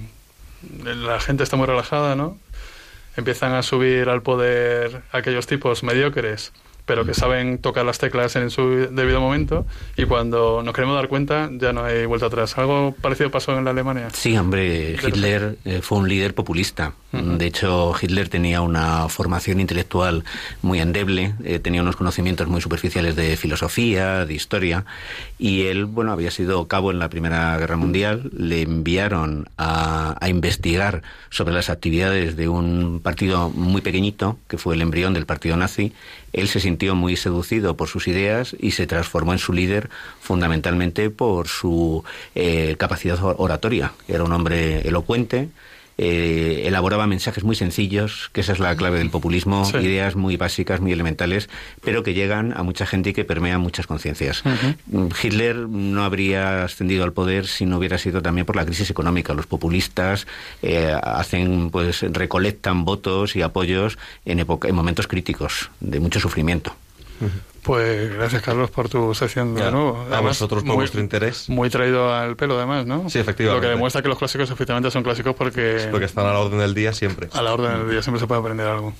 la 0.85 1.19
gente 1.19 1.43
está 1.43 1.57
muy 1.57 1.67
relajada, 1.67 2.15
¿no? 2.15 2.37
Empiezan 3.15 3.53
a 3.53 3.63
subir 3.63 4.09
al 4.09 4.21
poder 4.21 5.03
aquellos 5.11 5.47
tipos 5.47 5.83
mediocres 5.83 6.51
pero 6.85 7.05
que 7.05 7.11
mm. 7.11 7.15
saben 7.15 7.57
tocar 7.59 7.85
las 7.85 7.97
teclas 7.97 8.35
en 8.35 8.49
su 8.49 8.89
debido 8.91 9.21
momento 9.21 9.65
y 9.95 10.05
cuando 10.05 10.61
nos 10.63 10.73
queremos 10.73 10.95
dar 10.95 11.07
cuenta 11.07 11.49
ya 11.53 11.71
no 11.71 11.83
hay 11.85 12.05
vuelta 12.05 12.25
atrás. 12.25 12.57
¿Algo 12.57 12.93
parecido 13.01 13.31
pasó 13.31 13.57
en 13.57 13.63
la 13.63 13.71
Alemania? 13.71 14.09
Sí, 14.11 14.37
hombre, 14.37 14.97
Hitler 15.01 15.57
eh, 15.65 15.81
fue 15.81 15.99
un 15.99 16.09
líder 16.09 16.35
populista 16.35 16.93
De 17.13 17.45
hecho, 17.45 17.93
Hitler 18.01 18.27
tenía 18.27 18.61
una 18.61 19.07
formación 19.07 19.59
intelectual 19.59 20.23
muy 20.63 20.79
endeble, 20.79 21.35
eh, 21.43 21.59
tenía 21.59 21.83
unos 21.83 21.95
conocimientos 21.95 22.47
muy 22.47 22.59
superficiales 22.59 23.15
de 23.15 23.37
filosofía, 23.37 24.25
de 24.25 24.33
historia, 24.33 24.85
y 25.37 25.67
él, 25.67 25.85
bueno, 25.85 26.11
había 26.11 26.31
sido 26.31 26.67
cabo 26.67 26.89
en 26.89 26.97
la 26.97 27.09
Primera 27.09 27.55
Guerra 27.59 27.77
Mundial, 27.77 28.31
le 28.35 28.63
enviaron 28.63 29.47
a, 29.57 30.17
a 30.19 30.27
investigar 30.27 31.03
sobre 31.29 31.53
las 31.53 31.69
actividades 31.69 32.35
de 32.35 32.47
un 32.49 32.99
partido 32.99 33.51
muy 33.51 33.81
pequeñito, 33.81 34.39
que 34.47 34.57
fue 34.57 34.73
el 34.73 34.81
embrión 34.81 35.13
del 35.13 35.27
partido 35.27 35.55
nazi, 35.55 35.93
él 36.33 36.47
se 36.47 36.59
sintió 36.59 36.95
muy 36.95 37.15
seducido 37.15 37.77
por 37.77 37.89
sus 37.89 38.07
ideas 38.07 38.55
y 38.59 38.71
se 38.71 38.87
transformó 38.87 39.33
en 39.33 39.39
su 39.39 39.53
líder 39.53 39.91
fundamentalmente 40.19 41.11
por 41.11 41.47
su 41.47 42.03
eh, 42.33 42.75
capacidad 42.79 43.19
oratoria. 43.21 43.93
Era 44.07 44.23
un 44.23 44.33
hombre 44.33 44.81
elocuente, 44.87 45.49
eh, 45.97 46.63
elaboraba 46.65 47.07
mensajes 47.07 47.43
muy 47.43 47.55
sencillos, 47.55 48.29
que 48.33 48.41
esa 48.41 48.53
es 48.53 48.59
la 48.59 48.75
clave 48.75 48.97
del 48.97 49.09
populismo, 49.09 49.69
ideas 49.79 50.15
muy 50.15 50.37
básicas, 50.37 50.81
muy 50.81 50.91
elementales, 50.91 51.49
pero 51.83 52.03
que 52.03 52.13
llegan 52.13 52.53
a 52.57 52.63
mucha 52.63 52.85
gente 52.85 53.11
y 53.11 53.13
que 53.13 53.25
permean 53.25 53.61
muchas 53.61 53.87
conciencias. 53.87 54.43
Hitler 55.21 55.55
no 55.55 56.03
habría 56.03 56.63
ascendido 56.63 57.03
al 57.03 57.13
poder 57.13 57.47
si 57.47 57.65
no 57.65 57.77
hubiera 57.77 57.97
sido 57.97 58.21
también 58.21 58.45
por 58.45 58.55
la 58.55 58.65
crisis 58.65 58.89
económica. 58.89 59.33
Los 59.33 59.47
populistas 59.47 60.27
eh, 60.61 60.95
hacen, 61.01 61.69
pues, 61.69 62.01
recolectan 62.01 62.85
votos 62.85 63.35
y 63.35 63.41
apoyos 63.41 63.97
en, 64.25 64.39
en 64.39 64.75
momentos 64.75 65.07
críticos 65.07 65.69
de 65.79 65.99
mucho 65.99 66.19
sufrimiento. 66.19 66.75
Pues 67.63 68.13
gracias, 68.13 68.41
Carlos, 68.41 68.69
por 68.71 68.89
tu 68.89 69.13
sección 69.13 69.55
de 69.55 69.71
nuevo. 69.71 70.05
a 70.11 70.19
vosotros 70.19 70.63
por 70.63 70.75
vuestro 70.75 70.99
interés. 70.99 71.49
Muy 71.49 71.69
traído 71.69 72.13
al 72.13 72.35
pelo, 72.35 72.57
además, 72.57 72.85
¿no? 72.85 73.09
Sí, 73.09 73.19
efectivamente. 73.19 73.61
Lo 73.65 73.69
que 73.69 73.73
demuestra 73.73 74.01
que 74.01 74.09
los 74.09 74.17
clásicos 74.17 74.49
efectivamente 74.49 74.91
son 74.91 75.03
clásicos 75.03 75.33
porque... 75.35 75.87
porque 75.89 76.05
están 76.05 76.25
a 76.25 76.33
la 76.33 76.39
orden 76.39 76.59
del 76.59 76.73
día 76.73 76.91
siempre. 76.93 77.29
A 77.31 77.41
la 77.41 77.53
orden 77.53 77.79
del 77.79 77.89
día 77.89 78.01
siempre 78.01 78.19
se 78.19 78.27
puede 78.27 78.41
aprender 78.41 78.67
algo. 78.67 78.93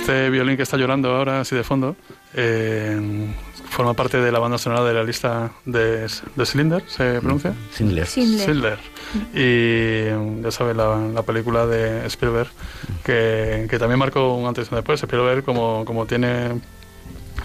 Este 0.00 0.30
violín 0.30 0.56
que 0.56 0.62
está 0.62 0.78
llorando 0.78 1.14
ahora, 1.14 1.40
así 1.40 1.54
de 1.54 1.62
fondo, 1.62 1.94
eh, 2.34 2.98
forma 3.68 3.92
parte 3.92 4.18
de 4.18 4.32
la 4.32 4.38
banda 4.38 4.56
sonora 4.56 4.82
de 4.82 4.94
la 4.94 5.04
lista 5.04 5.52
de, 5.66 6.08
de 6.36 6.46
Cylinder, 6.46 6.82
¿se 6.86 7.20
pronuncia? 7.20 7.54
Schindler. 7.74 8.06
Schindler. 8.06 8.78
Y 9.34 10.42
ya 10.42 10.50
sabes, 10.50 10.74
la, 10.74 11.22
película 11.22 11.66
de 11.66 12.06
Spielberg, 12.06 12.48
que, 13.04 13.66
que, 13.68 13.78
también 13.78 13.98
marcó 13.98 14.34
un 14.34 14.46
antes 14.46 14.68
y 14.70 14.74
un 14.74 14.76
después. 14.76 15.02
Spielberg, 15.02 15.44
como, 15.44 15.84
como 15.84 16.06
tiene 16.06 16.58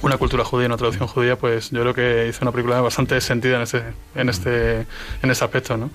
una 0.02 0.18
cultura 0.18 0.46
judía, 0.46 0.68
una 0.68 0.78
traducción 0.78 1.10
judía, 1.10 1.38
pues 1.38 1.72
yo 1.72 1.82
creo 1.82 1.94
que 1.94 2.28
hizo 2.30 2.40
una 2.42 2.54
película 2.54 2.80
bastante 2.80 3.20
sentida 3.20 3.58
en 3.58 3.64
este, 3.64 3.84
en 4.16 4.30
este, 4.30 4.88
en 5.22 5.30
ese 5.30 5.44
aspecto, 5.44 5.76
¿no? 5.76 5.90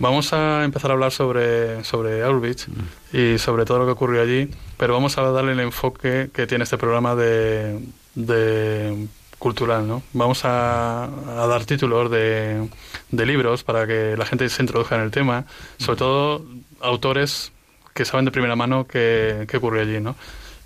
Vamos 0.00 0.32
a 0.32 0.64
empezar 0.64 0.90
a 0.90 0.94
hablar 0.94 1.12
sobre, 1.12 1.84
sobre 1.84 2.22
Auschwitz 2.22 2.68
y 3.12 3.36
sobre 3.36 3.66
todo 3.66 3.80
lo 3.80 3.84
que 3.84 3.92
ocurrió 3.92 4.22
allí, 4.22 4.48
pero 4.78 4.94
vamos 4.94 5.18
a 5.18 5.30
darle 5.30 5.52
el 5.52 5.60
enfoque 5.60 6.30
que 6.32 6.46
tiene 6.46 6.64
este 6.64 6.78
programa 6.78 7.14
de, 7.14 7.78
de 8.14 9.08
cultural, 9.38 9.86
¿no? 9.86 10.02
Vamos 10.14 10.40
a, 10.46 11.06
dar 11.26 11.66
títulos 11.66 12.10
de, 12.10 12.66
de, 13.10 13.26
libros 13.26 13.62
para 13.62 13.86
que 13.86 14.16
la 14.16 14.24
gente 14.24 14.48
se 14.48 14.62
introduzca 14.62 14.94
en 14.96 15.02
el 15.02 15.10
tema, 15.10 15.44
sobre 15.76 15.98
todo 15.98 16.46
autores 16.80 17.52
que 17.92 18.06
saben 18.06 18.24
de 18.24 18.30
primera 18.30 18.56
mano 18.56 18.86
qué, 18.86 19.44
qué 19.48 19.58
ocurrió 19.58 19.82
allí, 19.82 20.00
¿no? 20.00 20.16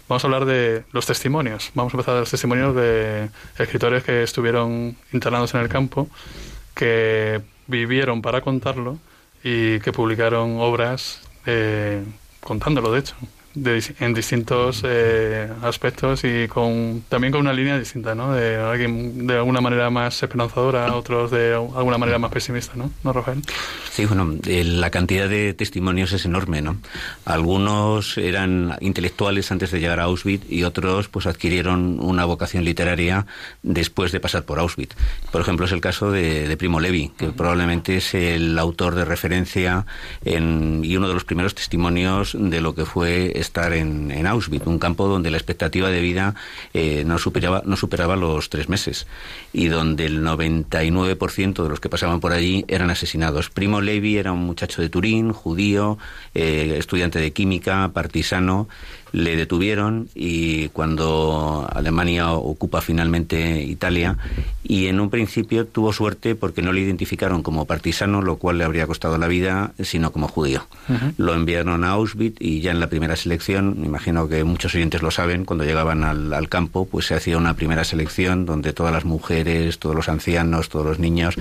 Vamos 0.09 0.23
a 0.23 0.29
hablar 0.29 0.45
de 0.45 0.85
los 0.93 1.07
testimonios. 1.07 1.73
Vamos 1.75 1.93
a 1.93 1.97
empezar 1.97 2.15
de 2.15 2.21
los 2.21 2.31
testimonios 2.31 2.73
de 2.77 3.31
escritores 3.59 4.05
que 4.05 4.23
estuvieron 4.23 4.97
internados 5.13 5.55
en 5.55 5.61
el 5.61 5.69
campo, 5.69 6.09
que 6.73 7.41
vivieron 7.67 8.23
para 8.23 8.41
contarlo 8.41 9.01
y 9.45 9.79
que 9.81 9.93
publicaron 9.93 10.59
obras 10.59 11.21
eh, 11.47 12.03
contándolo, 12.41 12.91
de 12.91 13.01
hecho 13.01 13.15
en 13.57 14.15
distintos 14.15 14.83
eh, 14.85 15.49
aspectos 15.63 16.25
y 16.25 16.49
con 16.49 17.05
también 17.09 17.33
con 17.33 17.41
una 17.43 17.53
línea 17.53 17.79
distinta, 17.79 18.15
¿no? 18.15 18.33
De 18.33 18.57
alguien 18.57 19.27
de 19.27 19.35
alguna 19.35 19.61
manera 19.61 19.91
más 19.91 20.23
esperanzadora, 20.23 20.95
otros 20.95 21.31
de 21.31 21.55
alguna 21.55 21.99
manera 21.99 22.19
más 22.19 22.33
pesimista, 22.33 22.73
¿no? 22.75 22.91
¿No, 23.03 23.13
Rafael? 23.13 23.43
Sí, 23.91 24.07
bueno, 24.07 24.37
la 24.45 24.91
cantidad 24.91 25.29
de 25.29 25.55
testimonios 25.55 26.13
es 26.13 26.25
enorme, 26.25 26.63
¿no? 26.63 26.79
Algunos 27.25 28.19
eran 28.19 28.77
intelectuales 28.81 29.53
antes 29.53 29.71
de 29.71 29.81
llegar 29.81 30.01
a 30.01 30.05
Auschwitz 30.05 30.51
y 30.51 30.65
otros 30.65 31.09
pues 31.09 31.27
adquirieron 31.27 32.01
una 32.01 32.25
vocación 32.25 32.65
literaria 32.65 33.27
después 33.63 34.11
de 34.13 34.21
pasar 34.21 34.45
por 34.45 34.59
Auschwitz. 34.59 34.97
Por 35.31 35.41
ejemplo, 35.41 35.67
es 35.67 35.73
el 35.73 35.81
caso 35.81 36.11
de, 36.11 36.55
Primo 36.57 36.81
Levi, 36.81 37.11
que 37.17 37.31
probablemente 37.31 37.97
es 37.97 38.15
el 38.15 38.59
autor 38.59 38.95
de 38.95 39.05
referencia 39.05 39.87
en, 40.25 40.83
y 40.85 40.97
uno 40.97 41.09
de 41.09 41.15
los 41.15 41.25
primeros 41.25 41.55
testimonios 41.55 42.37
de 42.39 42.61
lo 42.61 42.75
que 42.75 42.85
fue 42.85 43.33
estar 43.45 43.73
en, 43.73 44.27
Auschwitz, 44.27 44.67
un 44.67 44.79
campo 44.79 45.07
donde 45.07 45.31
la 45.31 45.37
expectativa 45.37 45.91
de 45.91 46.01
vida 46.01 46.35
eh, 46.73 47.05
no, 47.07 47.19
superaba, 47.19 47.63
no 47.65 47.77
superaba 47.77 48.17
los 48.17 48.49
tres 48.51 48.69
meses 48.69 49.07
y 49.53 49.69
donde 49.69 50.07
el 50.07 50.23
99% 50.23 51.63
de 51.63 51.69
los 51.69 51.81
que 51.81 51.89
pasaban 51.89 52.21
por 52.21 52.33
allí 52.33 52.65
eran 52.69 52.91
asesinados. 52.91 53.51
Primo 53.51 53.81
Levi 53.81 54.17
era 54.17 54.33
un 54.33 54.45
muchacho 54.45 54.83
de 54.83 54.89
Turín, 54.89 55.33
judío, 55.33 55.99
eh, 56.35 56.77
estudiante 56.79 57.19
de 57.19 57.33
química, 57.33 57.91
partisano, 57.93 58.69
le 59.15 59.37
detuvieron 59.37 60.09
y 60.13 60.71
cuando 60.71 61.69
Alemania 61.73 62.33
ocupa 62.33 62.81
finalmente 62.81 63.63
Italia 63.63 64.19
y 64.65 64.89
en 64.89 64.99
un 64.99 65.09
principio 65.09 65.67
tuvo 65.67 65.93
suerte 65.93 66.35
porque 66.35 66.63
no 66.63 66.73
le 66.73 66.81
identificaron 66.81 67.45
como 67.45 67.65
partisano, 67.65 68.23
lo 68.23 68.39
cual 68.39 68.59
le 68.59 68.65
habría 68.65 68.89
costado 68.89 69.17
la 69.17 69.29
vida, 69.29 69.73
sino 69.81 70.11
como 70.11 70.27
judío. 70.27 70.67
Lo 71.17 71.33
enviaron 71.33 71.85
a 71.85 71.91
Auschwitz 71.91 72.39
y 72.41 72.61
ya 72.61 72.73
en 72.73 72.81
la 72.81 72.89
primera 72.89 73.15
selección, 73.15 73.81
me 73.81 73.87
imagino 73.87 74.29
que 74.29 74.43
muchos 74.43 74.75
oyentes 74.75 75.01
lo 75.01 75.13
saben, 75.13 75.45
cuando 75.45 75.65
llegaban 75.65 76.03
al, 76.03 76.49
campo, 76.49 76.85
pues 76.85 77.07
se 77.07 77.15
hacía 77.15 77.39
una 77.39 77.55
primera 77.55 77.85
selección 77.85 78.47
donde 78.47 78.73
todas 78.73 78.93
las 78.93 79.05
mujeres, 79.05 79.79
todos 79.79 79.95
los 79.95 80.09
ancianos, 80.09 80.69
todos 80.69 80.87
los 80.87 80.99
niños 80.99 81.37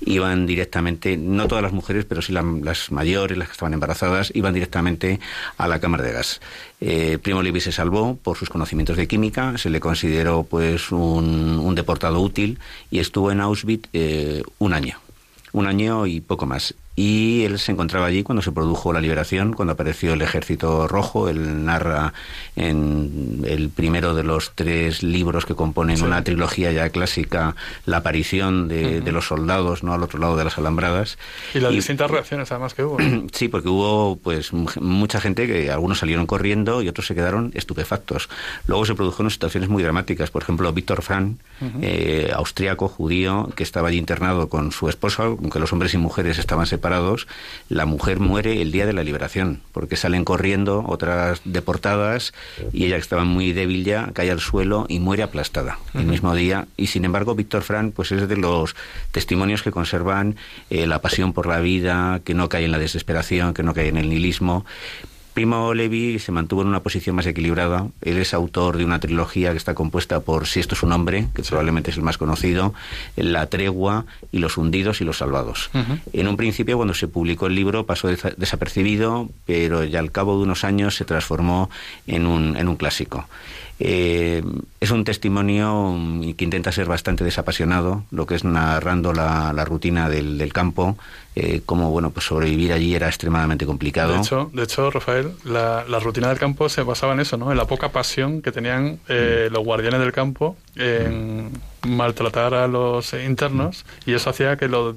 iban 0.00 0.46
directamente, 0.46 1.18
no 1.18 1.46
todas 1.46 1.62
las 1.62 1.72
mujeres, 1.72 2.06
pero 2.06 2.22
sí 2.22 2.32
las 2.32 2.90
mayores, 2.90 3.36
las 3.36 3.48
que 3.48 3.52
estaban 3.52 3.74
embarazadas, 3.74 4.32
iban 4.34 4.54
directamente 4.54 5.20
a 5.58 5.68
la 5.68 5.78
cámara 5.78 6.04
de 6.04 6.12
gas. 6.12 6.40
Eh, 6.80 7.17
Primo 7.18 7.42
Levi 7.42 7.60
se 7.60 7.72
salvó 7.72 8.16
por 8.16 8.36
sus 8.36 8.48
conocimientos 8.48 8.96
de 8.96 9.06
química, 9.06 9.56
se 9.58 9.70
le 9.70 9.80
consideró 9.80 10.44
pues 10.44 10.90
un, 10.92 11.74
deportado 11.74 12.20
útil 12.20 12.58
y 12.90 12.98
estuvo 12.98 13.30
en 13.30 13.40
Auschwitz 13.40 13.88
eh, 13.92 14.42
un 14.58 14.72
año, 14.72 14.98
un 15.52 15.66
año 15.66 16.06
y 16.06 16.20
poco 16.20 16.46
más 16.46 16.74
y 16.98 17.44
él 17.44 17.60
se 17.60 17.70
encontraba 17.70 18.06
allí 18.06 18.24
cuando 18.24 18.42
se 18.42 18.50
produjo 18.50 18.92
la 18.92 19.00
liberación, 19.00 19.52
cuando 19.52 19.74
apareció 19.74 20.14
el 20.14 20.22
Ejército 20.22 20.88
Rojo. 20.88 21.28
Él 21.28 21.64
narra 21.64 22.12
en 22.56 23.44
el 23.46 23.68
primero 23.68 24.16
de 24.16 24.24
los 24.24 24.50
tres 24.56 25.04
libros 25.04 25.46
que 25.46 25.54
componen 25.54 26.02
una 26.02 26.24
trilogía 26.24 26.72
ya 26.72 26.90
clásica 26.90 27.54
la 27.86 27.98
aparición 27.98 28.66
de, 28.66 29.00
los 29.12 29.28
soldados 29.28 29.84
no 29.84 29.94
al 29.94 30.02
otro 30.02 30.18
lado 30.18 30.36
de 30.36 30.42
las 30.42 30.58
alambradas. 30.58 31.18
Y 31.54 31.60
las 31.60 31.70
distintas 31.70 32.10
reacciones 32.10 32.50
además 32.50 32.74
que 32.74 32.82
hubo. 32.82 32.96
sí, 33.32 33.46
porque 33.46 33.68
hubo 33.68 34.16
pues 34.16 34.52
mucha 34.52 35.20
gente 35.20 35.46
que 35.46 35.70
algunos 35.70 36.00
salieron 36.00 36.26
corriendo 36.26 36.82
y 36.82 36.88
otros 36.88 37.06
se 37.06 37.14
quedaron 37.14 37.52
estupefactos. 37.54 38.28
Luego 38.66 38.84
se 38.86 38.96
produjeron 38.96 39.30
situaciones 39.30 39.68
muy 39.68 39.84
dramáticas. 39.84 40.32
Por 40.32 40.42
ejemplo, 40.42 40.72
Víctor 40.72 41.02
Frank, 41.02 41.38
eh, 41.80 42.32
austriaco, 42.34 42.88
judío, 42.88 43.50
que 43.54 43.62
estaba 43.62 43.86
allí 43.86 43.98
internado 43.98 44.48
con 44.48 44.72
su 44.72 44.88
esposa, 44.88 45.22
aunque 45.22 45.60
los 45.60 45.72
hombres 45.72 45.94
y 45.94 45.98
mujeres 45.98 46.40
estaban 46.40 46.66
separados 46.66 46.87
la 47.68 47.86
mujer 47.86 48.20
muere 48.20 48.60
el 48.62 48.72
día 48.72 48.86
de 48.86 48.92
la 48.92 49.04
liberación, 49.04 49.60
porque 49.72 49.96
salen 49.96 50.24
corriendo 50.24 50.84
otras 50.86 51.40
deportadas 51.44 52.32
y 52.72 52.86
ella 52.86 52.96
que 52.96 53.02
estaba 53.02 53.24
muy 53.24 53.52
débil 53.52 53.84
ya 53.84 54.10
cae 54.12 54.30
al 54.30 54.40
suelo 54.40 54.86
y 54.88 55.00
muere 55.00 55.22
aplastada 55.22 55.78
el 55.94 56.06
mismo 56.06 56.34
día. 56.34 56.66
Y 56.76 56.88
sin 56.88 57.04
embargo, 57.04 57.34
Víctor 57.34 57.62
Frank 57.62 57.92
pues 57.94 58.12
es 58.12 58.28
de 58.28 58.36
los 58.36 58.76
testimonios 59.12 59.62
que 59.62 59.70
conservan 59.70 60.36
eh, 60.70 60.86
la 60.86 61.00
pasión 61.00 61.32
por 61.32 61.46
la 61.46 61.60
vida, 61.60 62.20
que 62.24 62.34
no 62.34 62.48
cae 62.48 62.64
en 62.64 62.72
la 62.72 62.78
desesperación, 62.78 63.54
que 63.54 63.62
no 63.62 63.74
cae 63.74 63.88
en 63.88 63.96
el 63.96 64.08
nihilismo 64.08 64.64
Primo 65.38 65.72
Levi 65.72 66.18
se 66.18 66.32
mantuvo 66.32 66.62
en 66.62 66.66
una 66.66 66.82
posición 66.82 67.14
más 67.14 67.24
equilibrada. 67.24 67.86
Él 68.02 68.18
es 68.18 68.34
autor 68.34 68.76
de 68.76 68.84
una 68.84 68.98
trilogía 68.98 69.52
que 69.52 69.56
está 69.56 69.72
compuesta 69.72 70.18
por 70.18 70.48
Si 70.48 70.58
esto 70.58 70.74
es 70.74 70.82
un 70.82 70.90
hombre, 70.90 71.28
que 71.32 71.44
probablemente 71.44 71.92
es 71.92 71.96
el 71.96 72.02
más 72.02 72.18
conocido, 72.18 72.74
La 73.14 73.46
tregua 73.46 74.04
y 74.32 74.38
Los 74.38 74.56
hundidos 74.56 75.00
y 75.00 75.04
los 75.04 75.18
salvados. 75.18 75.70
En 76.12 76.26
un 76.26 76.36
principio, 76.36 76.74
cuando 76.74 76.92
se 76.92 77.06
publicó 77.06 77.46
el 77.46 77.54
libro, 77.54 77.86
pasó 77.86 78.08
desapercibido, 78.08 79.28
pero 79.46 79.84
ya 79.84 80.00
al 80.00 80.10
cabo 80.10 80.36
de 80.38 80.42
unos 80.42 80.64
años 80.64 80.96
se 80.96 81.04
transformó 81.04 81.70
en 82.08 82.26
un, 82.26 82.56
en 82.56 82.66
un 82.66 82.74
clásico. 82.74 83.28
Eh, 83.80 84.42
es 84.80 84.90
un 84.90 85.04
testimonio 85.04 85.96
que 86.36 86.44
intenta 86.44 86.72
ser 86.72 86.86
bastante 86.86 87.22
desapasionado, 87.22 88.04
lo 88.10 88.26
que 88.26 88.34
es 88.34 88.44
narrando 88.44 89.12
la, 89.12 89.64
rutina 89.64 90.08
del, 90.08 90.52
campo, 90.52 90.96
eh, 91.36 91.62
cómo 91.64 91.90
bueno, 91.90 92.10
pues 92.10 92.26
sobrevivir 92.26 92.72
allí 92.72 92.94
era 92.94 93.06
extremadamente 93.06 93.66
complicado. 93.66 94.14
De 94.14 94.20
hecho, 94.20 94.50
de 94.52 94.62
hecho 94.64 94.90
Rafael, 94.90 95.32
la, 95.44 95.84
rutina 96.00 96.28
del 96.28 96.38
campo 96.38 96.68
se 96.68 96.82
basaba 96.82 97.12
en 97.12 97.20
eso, 97.20 97.36
¿no? 97.36 97.50
en 97.52 97.56
la 97.56 97.66
poca 97.66 97.90
pasión 97.90 98.42
que 98.42 98.50
tenían 98.50 98.98
eh, 99.08 99.48
mm. 99.48 99.52
los 99.52 99.64
guardianes 99.64 100.00
del 100.00 100.12
campo 100.12 100.56
en 100.74 101.52
maltratar 101.86 102.54
a 102.54 102.66
los 102.66 103.12
internos 103.12 103.84
y 104.06 104.14
eso 104.14 104.30
hacía 104.30 104.56
que 104.56 104.68
lo 104.68 104.94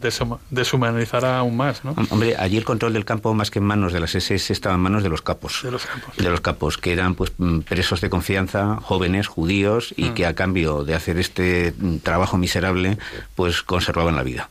deshumanizara 0.50 1.40
aún 1.40 1.58
más. 1.58 1.84
¿no? 1.84 1.96
Hombre, 2.10 2.36
allí 2.38 2.58
el 2.58 2.64
control 2.64 2.94
del 2.94 3.06
campo, 3.06 3.34
más 3.34 3.52
que 3.52 3.60
en 3.60 3.66
manos 3.66 3.94
de 3.94 4.00
las 4.00 4.16
SS, 4.16 4.54
estaba 4.54 4.76
en 4.76 4.82
manos 4.82 5.04
de 5.04 5.10
los 5.10 5.22
capos. 5.22 5.62
De 5.64 5.72
los 5.72 5.86
capos. 5.86 6.18
De 6.18 6.30
los 6.30 6.42
capos, 6.42 6.78
que 6.78 6.94
eran 6.94 7.16
pues 7.16 7.32
presos 7.68 8.02
de 8.02 8.10
confianza, 8.10 8.78
jóvenes, 8.82 9.28
judíos, 9.28 9.94
y 9.96 10.06
mm. 10.06 10.14
que 10.14 10.26
a 10.26 10.36
cambio 10.36 10.84
de 10.84 10.96
hacer 10.96 11.18
este 11.18 11.74
trabajo 12.04 12.38
miserable, 12.38 12.98
pues 13.36 13.62
conservaban 13.62 14.16
la 14.16 14.24
vida. 14.24 14.50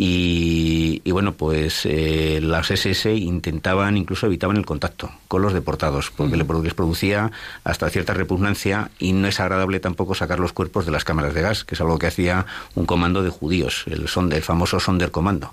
Y, 0.00 1.10
bueno, 1.10 1.32
pues 1.32 1.84
eh, 1.84 2.38
las 2.40 2.70
SS 2.70 3.12
intentaban, 3.16 3.96
incluso 3.96 4.26
evitaban 4.26 4.56
el 4.56 4.64
contacto 4.64 5.10
con 5.26 5.42
los 5.42 5.52
deportados, 5.52 6.12
porque 6.12 6.36
les 6.36 6.74
producía 6.74 7.32
hasta 7.64 7.90
cierta 7.90 8.14
repugnancia 8.14 8.92
y 9.00 9.12
no 9.12 9.26
es 9.26 9.40
agradable 9.40 9.80
tampoco 9.80 10.14
sacar 10.14 10.38
los 10.38 10.52
cuerpos 10.52 10.86
de 10.86 10.92
las 10.92 11.02
cámaras 11.02 11.34
de 11.34 11.42
gas, 11.42 11.64
que 11.64 11.74
es 11.74 11.80
algo 11.80 11.98
que 11.98 12.06
hacía 12.06 12.46
un 12.76 12.86
comando 12.86 13.24
de 13.24 13.30
judíos, 13.30 13.86
el, 13.88 14.06
son, 14.06 14.30
el 14.30 14.42
famoso 14.42 14.78
Sonderkommando. 14.78 15.50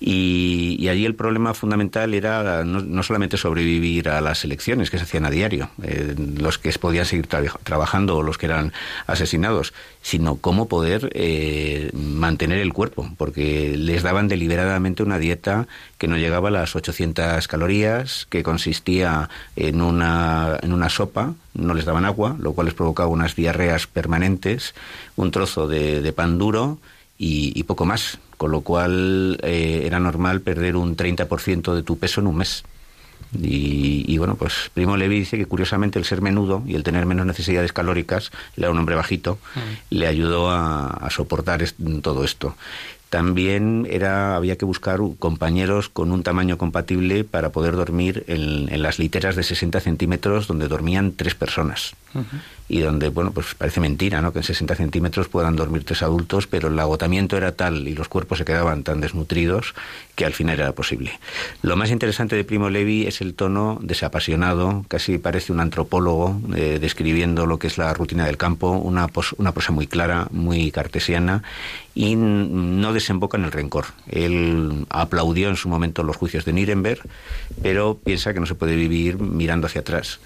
Y, 0.00 0.88
allí 0.88 1.04
el 1.04 1.16
problema 1.16 1.54
fundamental 1.54 2.14
era 2.14 2.64
no, 2.64 3.02
solamente 3.02 3.36
sobrevivir 3.36 4.08
a 4.08 4.20
las 4.20 4.44
elecciones 4.44 4.90
que 4.90 4.96
se 4.96 5.04
hacían 5.04 5.26
a 5.26 5.30
diario, 5.30 5.70
eh, 5.82 6.14
los 6.38 6.58
que 6.58 6.70
podían 6.78 7.04
seguir 7.04 7.26
trabajando 7.26 8.16
o 8.16 8.22
los 8.22 8.38
que 8.38 8.46
eran 8.46 8.72
asesinados, 9.06 9.74
sino 10.00 10.36
cómo 10.36 10.68
poder 10.68 11.10
eh, 11.14 11.90
mantener 11.92 12.58
el 12.58 12.72
cuerpo, 12.72 13.10
porque 13.18 13.76
les 13.76 14.02
daban 14.02 14.28
deliberadamente 14.28 15.02
una 15.02 15.18
dieta 15.18 15.66
que 15.98 16.06
no 16.06 16.16
llegaba 16.16 16.48
a 16.48 16.52
las 16.52 16.76
800 16.76 17.46
calorías, 17.48 18.26
que 18.30 18.44
consistía 18.44 19.28
en 19.56 19.82
una, 19.82 20.58
en 20.62 20.72
una 20.72 20.88
sopa, 20.88 21.34
no 21.54 21.74
les 21.74 21.84
daban 21.84 22.04
agua, 22.04 22.36
lo 22.38 22.52
cual 22.52 22.66
les 22.66 22.74
provocaba 22.74 23.08
unas 23.08 23.34
diarreas 23.34 23.88
permanentes, 23.88 24.74
un 25.16 25.32
trozo 25.32 25.66
de, 25.66 26.12
pan 26.12 26.38
duro 26.38 26.78
y 27.18 27.62
poco 27.64 27.84
más 27.84 28.18
con 28.38 28.50
lo 28.50 28.62
cual 28.62 29.38
eh, 29.42 29.82
era 29.84 30.00
normal 30.00 30.40
perder 30.40 30.76
un 30.76 30.96
30% 30.96 31.74
de 31.74 31.82
tu 31.82 31.98
peso 31.98 32.22
en 32.22 32.28
un 32.28 32.36
mes. 32.38 32.64
Y, 33.38 34.16
bueno, 34.16 34.36
pues 34.36 34.70
Primo 34.72 34.96
Levi 34.96 35.18
dice 35.18 35.36
que 35.36 35.44
curiosamente 35.44 35.98
el 35.98 36.06
ser 36.06 36.22
menudo 36.22 36.62
y 36.66 36.76
el 36.76 36.82
tener 36.82 37.04
menos 37.04 37.26
necesidades 37.26 37.74
calóricas, 37.74 38.30
le 38.56 38.64
era 38.64 38.70
un 38.70 38.78
hombre 38.78 38.94
bajito, 38.94 39.38
mm. 39.54 39.58
le 39.90 40.06
ayudó 40.06 40.50
a, 40.50 41.06
soportar 41.10 41.62
todo 42.00 42.24
esto. 42.24 42.56
También 43.10 43.86
era, 43.90 44.36
había 44.36 44.56
que 44.56 44.66
buscar 44.66 45.00
compañeros 45.18 45.88
con 45.88 46.12
un 46.12 46.22
tamaño 46.22 46.58
compatible 46.58 47.24
para 47.24 47.50
poder 47.50 47.74
dormir 47.74 48.24
en, 48.28 48.82
las 48.82 48.98
literas 48.98 49.34
de 49.34 49.42
60 49.42 49.80
centímetros 49.80 50.46
donde 50.46 50.68
dormían 50.68 51.12
tres 51.12 51.34
personas 51.34 51.94
y 52.68 52.80
donde, 52.80 53.08
bueno, 53.08 53.32
pues 53.32 53.54
parece 53.54 53.80
mentira, 53.80 54.20
¿no? 54.20 54.32
Que 54.32 54.40
en 54.40 54.44
60 54.44 54.74
centímetros 54.74 55.28
puedan 55.28 55.56
dormir 55.56 55.84
tres 55.84 56.02
adultos, 56.02 56.46
pero 56.46 56.68
el 56.68 56.78
agotamiento 56.78 57.36
era 57.36 57.52
tal 57.52 57.88
y 57.88 57.94
los 57.94 58.08
cuerpos 58.08 58.38
se 58.38 58.44
quedaban 58.44 58.82
tan 58.82 59.00
desnutridos 59.00 59.74
que 60.14 60.26
al 60.26 60.34
final 60.34 60.58
era 60.60 60.72
posible. 60.72 61.18
Lo 61.62 61.76
más 61.76 61.90
interesante 61.90 62.36
de 62.36 62.44
Primo 62.44 62.68
Levi 62.68 63.06
es 63.06 63.20
el 63.20 63.34
tono 63.34 63.78
desapasionado, 63.82 64.84
casi 64.88 65.18
parece 65.18 65.52
un 65.52 65.60
antropólogo 65.60 66.40
eh, 66.56 66.78
describiendo 66.80 67.46
lo 67.46 67.58
que 67.58 67.68
es 67.68 67.78
la 67.78 67.92
rutina 67.94 68.26
del 68.26 68.36
campo, 68.36 68.70
una, 68.70 69.06
una 69.38 69.52
prosa 69.52 69.72
muy 69.72 69.86
clara, 69.86 70.28
muy 70.30 70.70
cartesiana 70.70 71.42
y 71.98 72.14
no 72.14 72.92
desemboca 72.92 73.36
en 73.38 73.44
el 73.44 73.50
rencor. 73.50 73.86
Él 74.06 74.86
aplaudió 74.88 75.48
en 75.48 75.56
su 75.56 75.68
momento 75.68 76.04
los 76.04 76.16
juicios 76.16 76.44
de 76.44 76.52
Nuremberg, 76.52 77.00
pero 77.60 77.98
piensa 77.98 78.32
que 78.32 78.38
no 78.38 78.46
se 78.46 78.54
puede 78.54 78.76
vivir 78.76 79.18
mirando 79.18 79.66
hacia 79.66 79.80
atrás. 79.80 80.20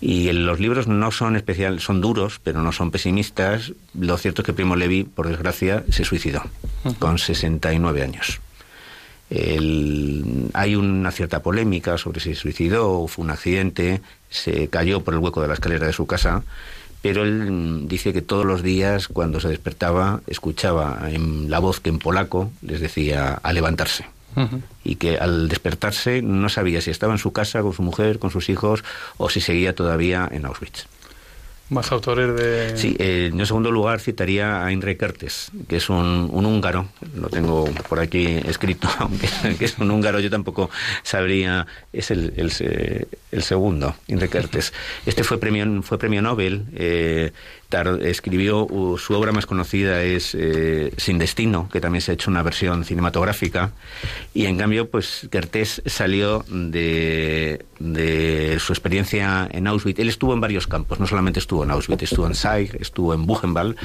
Y 0.00 0.30
los 0.30 0.60
libros 0.60 0.86
no 0.86 1.10
son 1.10 1.34
especial, 1.34 1.80
son 1.80 2.00
duros, 2.00 2.40
pero 2.44 2.62
no 2.62 2.70
son 2.70 2.92
pesimistas. 2.92 3.72
Lo 3.98 4.18
cierto 4.18 4.42
es 4.42 4.46
que 4.46 4.52
Primo 4.52 4.76
Levi, 4.76 5.02
por 5.02 5.26
desgracia, 5.26 5.82
se 5.90 6.04
suicidó 6.04 6.44
con 7.00 7.18
69 7.18 8.04
años. 8.04 8.38
hay 10.52 10.76
una 10.76 11.10
cierta 11.10 11.42
polémica 11.42 11.98
sobre 11.98 12.20
si 12.20 12.36
se 12.36 12.40
suicidó 12.40 12.88
o 12.88 13.08
fue 13.08 13.24
un 13.24 13.32
accidente, 13.32 14.00
se 14.28 14.68
cayó 14.68 15.00
por 15.00 15.14
el 15.14 15.18
hueco 15.18 15.42
de 15.42 15.48
la 15.48 15.54
escalera 15.54 15.88
de 15.88 15.92
su 15.92 16.06
casa, 16.06 16.44
pero 17.02 17.22
él 17.22 17.88
dice 17.88 18.12
que 18.12 18.22
todos 18.22 18.44
los 18.44 18.62
días 18.62 19.08
cuando 19.08 19.40
se 19.40 19.48
despertaba 19.48 20.20
escuchaba 20.26 21.08
en 21.10 21.50
la 21.50 21.58
voz 21.58 21.80
que 21.80 21.90
en 21.90 21.98
polaco 21.98 22.50
les 22.62 22.80
decía 22.80 23.34
a 23.42 23.52
levantarse 23.52 24.06
y 24.84 24.94
que 24.96 25.18
al 25.18 25.48
despertarse 25.48 26.22
no 26.22 26.48
sabía 26.48 26.80
si 26.80 26.90
estaba 26.90 27.12
en 27.12 27.18
su 27.18 27.32
casa 27.32 27.62
con 27.62 27.72
su 27.72 27.82
mujer, 27.82 28.18
con 28.18 28.30
sus 28.30 28.48
hijos 28.48 28.84
o 29.16 29.28
si 29.28 29.40
seguía 29.40 29.74
todavía 29.74 30.28
en 30.30 30.46
Auschwitz. 30.46 30.86
Más 31.70 31.92
autores 31.92 32.34
de... 32.34 32.76
Sí, 32.76 32.96
eh, 32.98 33.30
en 33.32 33.46
segundo 33.46 33.70
lugar 33.70 34.00
citaría 34.00 34.64
a 34.64 34.72
Inre 34.72 34.96
Kertes, 34.96 35.52
que 35.68 35.76
es 35.76 35.88
un, 35.88 36.28
húngaro, 36.32 36.88
lo 37.14 37.28
tengo 37.28 37.64
por 37.88 38.00
aquí 38.00 38.26
escrito, 38.44 38.88
que 39.58 39.64
es 39.64 39.78
un 39.78 39.90
húngaro, 39.90 40.18
yo 40.18 40.30
tampoco 40.30 40.68
sabría, 41.04 41.68
es 41.92 42.10
el, 42.10 42.32
el, 42.36 43.42
segundo, 43.42 43.94
Inre 44.08 44.28
Kertes. 44.28 44.72
Este 45.06 45.22
fue 45.22 45.38
premio, 45.38 45.80
fue 45.82 45.96
premio 45.96 46.20
Nobel, 46.20 46.66
eh, 46.74 47.32
escribió, 48.02 48.66
su 48.98 49.14
obra 49.14 49.32
más 49.32 49.46
conocida 49.46 50.02
es 50.02 50.34
eh, 50.34 50.92
Sin 50.96 51.18
Destino, 51.18 51.68
que 51.72 51.80
también 51.80 52.02
se 52.02 52.10
ha 52.10 52.14
hecho 52.14 52.30
una 52.30 52.42
versión 52.42 52.84
cinematográfica, 52.84 53.72
y 54.34 54.46
en 54.46 54.58
cambio, 54.58 54.88
pues 54.90 55.28
Kertész 55.30 55.82
salió 55.86 56.44
de, 56.48 57.64
su 58.58 58.72
experiencia 58.72 59.48
en 59.50 59.66
Auschwitz. 59.66 59.98
Él 59.98 60.08
estuvo 60.08 60.34
en 60.34 60.40
varios 60.40 60.66
campos, 60.66 61.00
no 61.00 61.06
solamente 61.06 61.40
estuvo 61.40 61.64
en 61.64 61.70
Auschwitz, 61.70 62.02
estuvo 62.02 62.26
en 62.26 62.34
Saig, 62.34 62.76
estuvo 62.80 63.14
en 63.14 63.26
Buchenwald, 63.26 63.76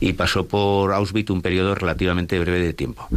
y 0.00 0.12
pasó 0.12 0.46
por 0.46 0.92
Auschwitz 0.92 1.30
un 1.30 1.42
periodo 1.42 1.74
relativamente 1.74 2.38
breve 2.38 2.60
de 2.60 2.72
tiempo. 2.72 3.08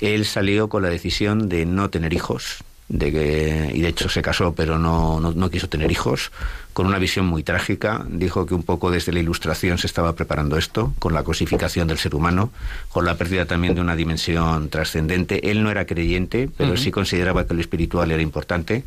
Él 0.00 0.24
salió 0.24 0.68
con 0.68 0.82
la 0.82 0.88
decisión 0.88 1.48
de 1.48 1.64
no 1.64 1.90
tener 1.90 2.12
hijos, 2.12 2.64
de 2.88 3.10
que, 3.10 3.70
y 3.74 3.80
de 3.80 3.88
hecho 3.88 4.08
se 4.08 4.20
casó 4.20 4.54
pero 4.54 4.78
no, 4.78 5.18
no, 5.20 5.50
quiso 5.50 5.68
tener 5.68 5.90
hijos, 5.90 6.30
con 6.72 6.86
una 6.86 6.98
visión 6.98 7.26
muy 7.26 7.42
trágica. 7.42 8.04
Dijo 8.08 8.46
que 8.46 8.54
un 8.54 8.62
poco 8.62 8.90
desde 8.90 9.12
la 9.12 9.20
ilustración 9.20 9.78
se 9.78 9.86
estaba 9.86 10.14
preparando 10.14 10.56
esto, 10.56 10.92
con 10.98 11.12
la 11.12 11.22
cosificación 11.22 11.88
del 11.88 11.98
ser 11.98 12.14
humano, 12.14 12.50
con 12.90 13.04
la 13.04 13.16
pérdida 13.16 13.44
también 13.44 13.74
de 13.74 13.80
una 13.80 13.96
dimensión 13.96 14.68
trascendente. 14.68 15.50
Él 15.50 15.62
no 15.62 15.70
era 15.70 15.86
creyente, 15.86 16.48
pero 16.56 16.76
sí 16.76 16.90
consideraba 16.90 17.46
que 17.46 17.54
lo 17.54 17.60
espiritual 17.60 18.10
era 18.10 18.22
importante 18.22 18.84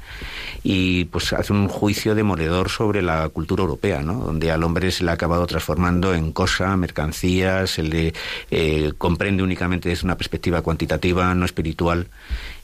y 0.64 1.06
pues 1.06 1.34
hace 1.34 1.54
un 1.54 1.68
juicio 1.68 2.16
demoledor 2.16 2.70
sobre 2.70 3.02
la 3.02 3.30
cultura 3.30 3.62
europea, 3.62 4.02
¿no? 4.02 4.16
donde 4.16 4.52
al 4.52 4.64
hombre 4.64 4.92
se 4.92 5.04
le 5.04 5.12
ha 5.12 5.14
acabado 5.14 5.46
transformando 5.46 6.14
en 6.14 6.32
cosa, 6.32 6.76
mercancía, 6.78 7.68
se 7.68 7.84
le 7.84 8.14
eh, 8.52 8.94
comprende 8.98 9.44
únicamente 9.44 9.90
desde 9.90 10.06
una 10.06 10.18
perspectiva 10.18 10.62
cuantitativa, 10.62 11.34
no 11.36 11.46
espiritual 11.46 12.08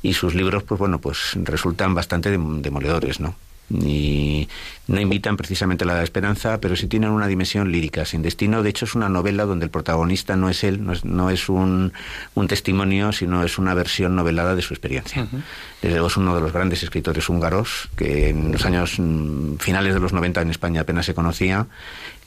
y 0.01 0.13
sus 0.13 0.33
libros, 0.33 0.63
pues 0.63 0.79
bueno, 0.79 0.99
pues 0.99 1.33
resultan 1.35 1.93
bastante 1.93 2.31
demoledores, 2.31 3.19
¿no? 3.19 3.35
Y 3.73 4.49
no 4.87 4.99
invitan 4.99 5.37
precisamente 5.37 5.83
a 5.83 5.87
la 5.87 6.03
esperanza, 6.03 6.59
pero 6.59 6.75
sí 6.75 6.87
tienen 6.87 7.11
una 7.11 7.27
dimensión 7.27 7.71
lírica. 7.71 8.05
Sin 8.05 8.21
destino, 8.21 8.63
de 8.63 8.69
hecho, 8.69 8.85
es 8.85 8.95
una 8.95 9.09
novela 9.09 9.45
donde 9.45 9.65
el 9.65 9.71
protagonista 9.71 10.35
no 10.35 10.49
es 10.49 10.63
él, 10.63 10.83
no 10.83 11.29
es, 11.29 11.49
un, 11.49 11.93
testimonio, 12.47 13.11
sino 13.11 13.43
es 13.43 13.57
una 13.57 13.73
versión 13.73 14.15
novelada 14.15 14.55
de 14.55 14.61
su 14.61 14.73
experiencia. 14.73 15.27
Desde 15.81 15.95
luego 15.95 16.07
es 16.09 16.17
uno 16.17 16.35
de 16.35 16.41
los 16.41 16.53
grandes 16.53 16.83
escritores 16.83 17.27
húngaros, 17.27 17.89
que 17.95 18.29
en 18.29 18.51
los 18.51 18.63
años 18.65 18.99
mm, 18.99 19.55
finales 19.55 19.95
de 19.95 19.99
los 19.99 20.13
90 20.13 20.41
en 20.41 20.51
España 20.51 20.81
apenas 20.81 21.07
se 21.07 21.15
conocía. 21.15 21.65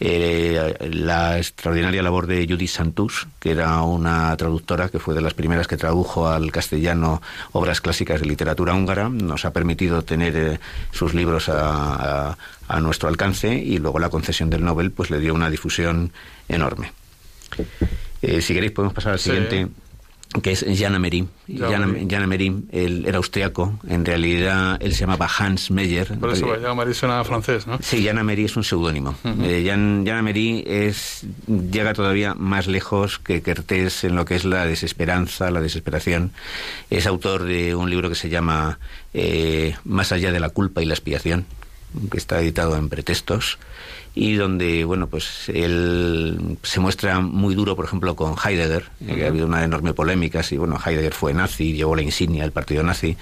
Eh, 0.00 0.74
la 0.90 1.38
extraordinaria 1.38 2.02
labor 2.02 2.26
de 2.26 2.48
Judith 2.48 2.70
Santus, 2.70 3.28
que 3.38 3.52
era 3.52 3.80
una 3.82 4.36
traductora 4.36 4.88
que 4.88 4.98
fue 4.98 5.14
de 5.14 5.20
las 5.20 5.34
primeras 5.34 5.68
que 5.68 5.76
tradujo 5.76 6.28
al 6.28 6.50
castellano 6.50 7.22
obras 7.52 7.80
clásicas 7.80 8.20
de 8.20 8.26
literatura 8.26 8.74
húngara, 8.74 9.08
nos 9.08 9.44
ha 9.44 9.52
permitido 9.52 10.02
tener 10.02 10.36
eh, 10.36 10.58
sus 10.90 11.14
libros 11.14 11.48
a, 11.48 12.36
nuestro 12.80 13.08
alcance 13.08 13.54
y 13.54 13.78
luego 13.78 14.00
la 14.00 14.08
concesión 14.08 14.50
del 14.50 14.64
Nobel 14.64 14.90
pues 14.90 15.10
le 15.10 15.20
dio 15.20 15.32
una 15.32 15.48
difusión 15.48 16.10
enorme. 16.48 16.92
Eh, 18.20 18.40
si 18.40 18.52
queréis 18.52 18.72
podemos 18.72 18.94
pasar 18.94 19.12
al 19.12 19.18
siguiente 19.20 19.68
que 20.42 20.52
es 20.52 20.64
Jan 20.76 20.94
Amery. 20.94 21.26
Jan, 21.58 21.96
él 22.72 23.04
era 23.06 23.16
austriaco, 23.18 23.78
en 23.88 24.04
realidad 24.04 24.78
él 24.80 24.92
se 24.94 25.00
llamaba 25.00 25.28
Hans 25.38 25.70
Meyer. 25.70 26.18
Por 26.18 26.32
eso 26.32 26.48
Jan 26.48 26.66
Amery 26.66 26.94
suena 26.94 27.22
francés, 27.24 27.66
¿no? 27.66 27.78
Sí, 27.80 28.04
Jan 28.04 28.18
Amery 28.18 28.44
es 28.44 28.56
un 28.56 28.64
seudónimo. 28.64 29.14
Eh, 29.24 29.64
Jan, 29.66 30.04
Jan 30.06 30.18
Amery 30.18 30.64
es, 30.66 31.24
llega 31.46 31.94
todavía 31.94 32.34
más 32.34 32.66
lejos 32.66 33.18
que 33.18 33.42
Kertész 33.42 34.04
en 34.04 34.16
lo 34.16 34.24
que 34.24 34.34
es 34.34 34.44
la 34.44 34.66
desesperanza, 34.66 35.50
la 35.50 35.60
desesperación. 35.60 36.32
Es 36.90 37.06
autor 37.06 37.44
de 37.44 37.74
un 37.74 37.90
libro 37.90 38.08
que 38.08 38.16
se 38.16 38.28
llama 38.28 38.78
eh, 39.12 39.76
Más 39.84 40.12
allá 40.12 40.32
de 40.32 40.40
la 40.40 40.48
culpa 40.48 40.82
y 40.82 40.86
la 40.86 40.94
expiación, 40.94 41.46
que 42.10 42.18
está 42.18 42.40
editado 42.40 42.76
en 42.76 42.88
Pretextos 42.88 43.58
y 44.16 44.34
donde, 44.34 44.84
bueno, 44.84 45.08
pues 45.08 45.48
él 45.48 46.56
se 46.62 46.78
muestra 46.78 47.18
muy 47.18 47.56
duro, 47.56 47.74
por 47.74 47.84
ejemplo, 47.84 48.14
con 48.14 48.36
Heidegger, 48.36 48.84
que 49.04 49.24
ha 49.24 49.28
habido 49.28 49.46
una 49.46 49.64
enorme 49.64 49.92
polémica, 49.92 50.44
si, 50.44 50.56
bueno, 50.56 50.78
Heidegger 50.84 51.12
fue 51.12 51.34
nazi, 51.34 51.72
llevó 51.72 51.96
la 51.96 52.02
insignia 52.02 52.42
del 52.42 52.52
partido 52.52 52.84
nazi, 52.84 53.16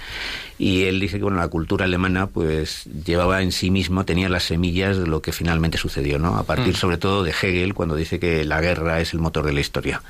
y 0.59 0.83
él 0.83 0.99
dice 0.99 1.17
que, 1.17 1.23
bueno, 1.23 1.39
la 1.39 1.47
cultura 1.47 1.85
alemana, 1.85 2.27
pues, 2.27 2.85
llevaba 3.05 3.41
en 3.41 3.51
sí 3.51 3.71
mismo, 3.71 4.05
tenía 4.05 4.29
las 4.29 4.43
semillas 4.43 4.97
de 4.97 5.07
lo 5.07 5.19
que 5.19 5.31
finalmente 5.31 5.79
sucedió, 5.79 6.19
¿no? 6.19 6.37
A 6.37 6.43
partir, 6.43 6.73
mm. 6.73 6.77
sobre 6.77 6.97
todo, 6.97 7.23
de 7.23 7.31
Hegel, 7.31 7.73
cuando 7.73 7.95
dice 7.95 8.19
que 8.19 8.45
la 8.45 8.61
guerra 8.61 8.99
es 8.99 9.13
el 9.13 9.19
motor 9.19 9.45
de 9.45 9.53
la 9.53 9.61
historia. 9.61 10.03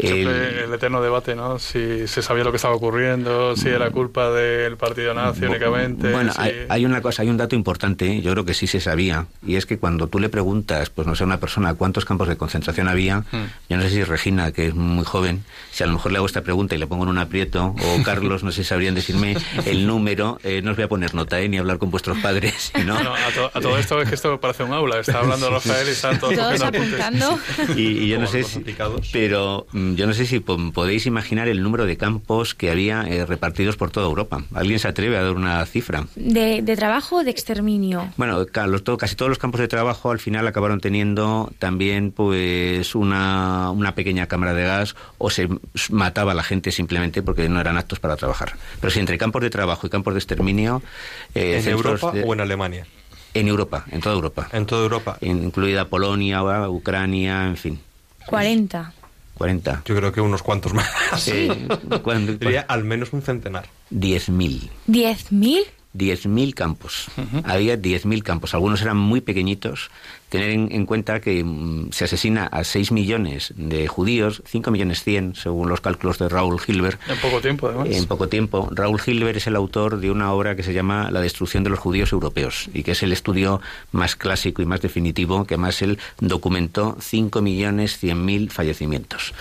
Siempre 0.00 0.64
el, 0.64 0.72
eterno 0.72 1.02
debate, 1.02 1.34
¿no? 1.34 1.58
Si 1.58 2.06
se 2.06 2.22
sabía 2.22 2.44
lo 2.44 2.50
que 2.50 2.56
estaba 2.56 2.74
ocurriendo, 2.74 3.56
si 3.56 3.68
era 3.68 3.90
culpa 3.90 4.30
del 4.30 4.76
partido 4.76 5.14
nazi 5.14 5.44
únicamente. 5.44 6.10
Bueno, 6.12 6.32
hay, 6.36 6.84
una 6.84 7.00
cosa, 7.02 7.22
hay 7.22 7.28
un 7.28 7.36
dato 7.36 7.54
importante, 7.54 8.20
yo 8.20 8.32
creo 8.32 8.44
que 8.44 8.54
sí 8.54 8.66
se 8.66 8.80
sabía, 8.80 9.26
y 9.46 9.56
es 9.56 9.66
que 9.66 9.78
cuando 9.78 10.06
tú 10.08 10.18
le 10.18 10.28
preguntas, 10.28 10.90
pues 10.90 11.06
no 11.06 11.14
sé, 11.14 11.24
a 11.24 11.26
una 11.26 11.38
persona 11.38 11.74
cuántos 11.74 12.04
campos 12.04 12.28
de 12.28 12.36
concentración 12.36 12.88
había, 12.88 13.20
hmm. 13.20 13.46
yo 13.68 13.76
no 13.76 13.82
sé 13.82 13.90
si 13.90 14.04
Regina, 14.04 14.52
que 14.52 14.68
es 14.68 14.74
muy 14.74 15.04
joven, 15.04 15.44
si 15.70 15.82
a 15.84 15.86
lo 15.86 15.94
mejor 15.94 16.12
le 16.12 16.18
hago 16.18 16.26
esta 16.26 16.42
pregunta 16.42 16.74
y 16.74 16.78
le 16.78 16.86
pongo 16.86 17.04
en 17.04 17.10
un 17.10 17.18
aprieto, 17.18 17.74
o 17.78 18.02
Carlos, 18.04 18.42
no 18.42 18.52
sé 18.52 18.62
si 18.62 18.68
sabrían 18.68 18.94
decirme 18.94 19.36
el 19.66 19.86
número, 19.86 20.38
eh, 20.42 20.62
no 20.62 20.72
os 20.72 20.76
voy 20.76 20.84
a 20.84 20.88
poner 20.88 21.14
nota, 21.14 21.40
eh, 21.40 21.48
ni 21.48 21.58
hablar 21.58 21.78
con 21.78 21.90
vuestros 21.90 22.18
padres, 22.18 22.72
¿no? 22.84 22.96
a, 22.96 23.60
todo 23.60 23.78
esto 23.78 24.00
es 24.00 24.08
que 24.08 24.14
esto 24.14 24.40
parece 24.40 24.62
un 24.62 24.72
aula, 24.72 25.00
está 25.00 25.20
hablando 25.20 25.50
Rafael 25.50 25.88
y 25.88 25.90
están 25.90 26.18
todos, 26.18 26.60
apuntando. 26.60 27.38
Y, 27.76 28.08
yo 28.08 28.18
no 28.18 28.26
sé 28.26 28.44
si, 28.44 28.64
pero 29.12 29.66
mm, 29.72 29.89
yo 29.96 30.06
no 30.06 30.14
sé 30.14 30.26
si 30.26 30.40
podéis 30.40 31.06
imaginar 31.06 31.48
el 31.48 31.62
número 31.62 31.86
de 31.86 31.96
campos 31.96 32.54
que 32.54 32.70
había 32.70 33.02
eh, 33.08 33.26
repartidos 33.26 33.76
por 33.76 33.90
toda 33.90 34.06
Europa. 34.06 34.44
¿Alguien 34.54 34.78
se 34.78 34.88
atreve 34.88 35.16
a 35.16 35.22
dar 35.22 35.32
una 35.32 35.64
cifra? 35.66 36.06
¿De, 36.16 36.62
trabajo 36.76 37.16
o 37.16 37.24
de 37.24 37.30
exterminio? 37.30 38.08
Bueno, 38.16 38.46
casi 38.46 39.16
todos 39.16 39.28
los 39.28 39.38
campos 39.38 39.60
de 39.60 39.68
trabajo 39.68 40.10
al 40.10 40.18
final 40.18 40.46
acabaron 40.46 40.80
teniendo 40.80 41.52
también 41.58 42.12
pues 42.12 42.94
una, 42.94 43.70
una 43.70 43.94
pequeña 43.94 44.26
cámara 44.26 44.54
de 44.54 44.64
gas 44.64 44.96
o 45.18 45.30
se 45.30 45.48
mataba 45.90 46.32
a 46.32 46.34
la 46.34 46.42
gente 46.42 46.72
simplemente 46.72 47.22
porque 47.22 47.48
no 47.48 47.60
eran 47.60 47.76
aptos 47.76 48.00
para 48.00 48.16
trabajar. 48.16 48.54
Pero 48.80 48.90
si 48.90 49.00
entre 49.00 49.18
campos 49.18 49.42
de 49.42 49.50
trabajo 49.50 49.86
y 49.86 49.90
campos 49.90 50.14
de 50.14 50.18
exterminio... 50.18 50.82
Eh, 51.34 51.60
¿En 51.62 51.68
Europa 51.68 52.12
o 52.24 52.32
en 52.32 52.40
Alemania? 52.40 52.86
En 53.34 53.46
Europa, 53.46 53.84
en 53.90 54.00
toda 54.00 54.14
Europa. 54.14 54.48
En 54.52 54.66
toda 54.66 54.82
Europa. 54.82 55.18
Incluida 55.20 55.84
Polonia, 55.84 56.42
Ucrania, 56.68 57.46
en 57.46 57.56
fin. 57.56 57.80
40. 58.26 58.92
40. 59.40 59.84
Yo 59.86 59.96
creo 59.96 60.12
que 60.12 60.20
unos 60.20 60.42
cuantos 60.42 60.74
más. 60.74 60.86
Sí. 61.16 61.48
Diría 62.38 62.60
al 62.68 62.84
menos 62.84 63.14
un 63.14 63.22
centenar. 63.22 63.70
10.000. 63.90 64.68
¿10.000? 64.86 65.60
10.000 65.96 66.52
campos. 66.52 67.06
Había 67.44 67.80
10.000 67.80 68.22
campos. 68.22 68.52
Algunos 68.52 68.82
eran 68.82 68.98
muy 68.98 69.22
pequeñitos. 69.22 69.90
Tener 70.30 70.50
en, 70.50 70.86
cuenta 70.86 71.20
que 71.20 71.44
mm, 71.44 71.90
se 71.92 72.04
asesina 72.04 72.46
a 72.46 72.64
6 72.64 72.92
millones 72.92 73.52
de 73.56 73.86
judíos, 73.88 74.42
5 74.46 74.70
millones 74.70 75.02
100, 75.02 75.34
según 75.34 75.68
los 75.68 75.80
cálculos 75.80 76.18
de 76.18 76.28
Raúl 76.28 76.60
Hilbert. 76.66 77.00
En 77.08 77.18
poco 77.18 77.40
tiempo, 77.40 77.66
además. 77.66 77.88
En 77.90 78.06
poco 78.06 78.28
tiempo. 78.28 78.68
Raúl 78.72 79.00
Hilbert 79.04 79.36
es 79.36 79.46
el 79.48 79.56
autor 79.56 80.00
de 80.00 80.10
una 80.10 80.32
obra 80.32 80.56
que 80.56 80.62
se 80.62 80.72
llama 80.72 81.10
La 81.10 81.20
destrucción 81.20 81.64
de 81.64 81.70
los 81.70 81.78
judíos 81.78 82.12
europeos 82.12 82.70
y 82.72 82.82
que 82.82 82.92
es 82.92 83.02
el 83.02 83.12
estudio 83.12 83.60
más 83.92 84.16
clásico 84.16 84.62
y 84.62 84.66
más 84.66 84.80
definitivo, 84.80 85.44
que 85.44 85.56
más 85.56 85.82
él 85.82 85.98
documentó 86.20 86.96
5 87.00 87.42
millones 87.42 88.02
100.000 88.02 88.50
fallecimientos 88.50 89.34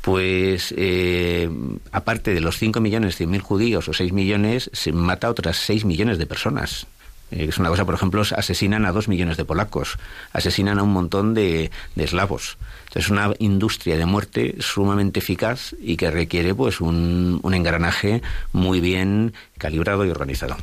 pues 0.00 0.74
eh, 0.76 1.50
aparte 1.92 2.32
de 2.32 2.40
los 2.40 2.58
5 2.58 2.80
millones 2.80 3.16
100 3.16 3.30
mil 3.30 3.40
judíos 3.42 3.88
o 3.88 3.92
6 3.92 4.12
millones, 4.12 4.70
se 4.72 4.92
mata 4.92 5.26
a 5.26 5.30
otras 5.30 5.56
6 5.58 5.84
millones 5.84 6.18
de 6.18 6.26
personas. 6.26 6.86
Eh, 7.30 7.46
es 7.48 7.58
una 7.58 7.68
cosa, 7.68 7.84
por 7.84 7.94
ejemplo, 7.94 8.22
asesinan 8.22 8.86
a 8.86 8.92
2 8.92 9.08
millones 9.08 9.36
de 9.36 9.44
polacos, 9.44 9.98
asesinan 10.32 10.78
a 10.78 10.82
un 10.82 10.92
montón 10.92 11.34
de, 11.34 11.70
eslavos. 11.96 12.58
es 12.94 13.08
una 13.08 13.32
industria 13.38 13.96
de 13.96 14.06
muerte 14.06 14.56
sumamente 14.60 15.20
eficaz 15.20 15.74
y 15.80 15.96
que 15.96 16.10
requiere 16.10 16.54
pues 16.54 16.80
un, 16.80 17.40
un 17.42 17.54
engranaje 17.54 18.22
muy 18.52 18.80
bien 18.80 19.34
calibrado 19.58 20.04
y 20.04 20.10
organizado. 20.10 20.56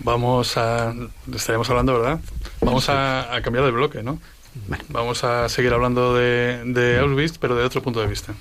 Vamos 0.00 0.56
a... 0.56 0.94
Estaremos 1.34 1.68
hablando, 1.70 1.94
¿verdad? 1.94 2.20
Vamos 2.60 2.88
a, 2.88 3.28
cambiar 3.42 3.64
de 3.64 3.70
bloque, 3.70 4.02
¿no? 4.02 4.20
Vamos 4.88 5.24
a 5.24 5.48
seguir 5.48 5.72
hablando 5.72 6.14
de, 6.14 6.62
de 6.64 6.98
Auschwitz, 6.98 7.38
pero 7.38 7.56
de 7.56 7.64
otro 7.64 7.82
punto 7.82 8.00
de 8.00 8.06
vista. 8.06 8.34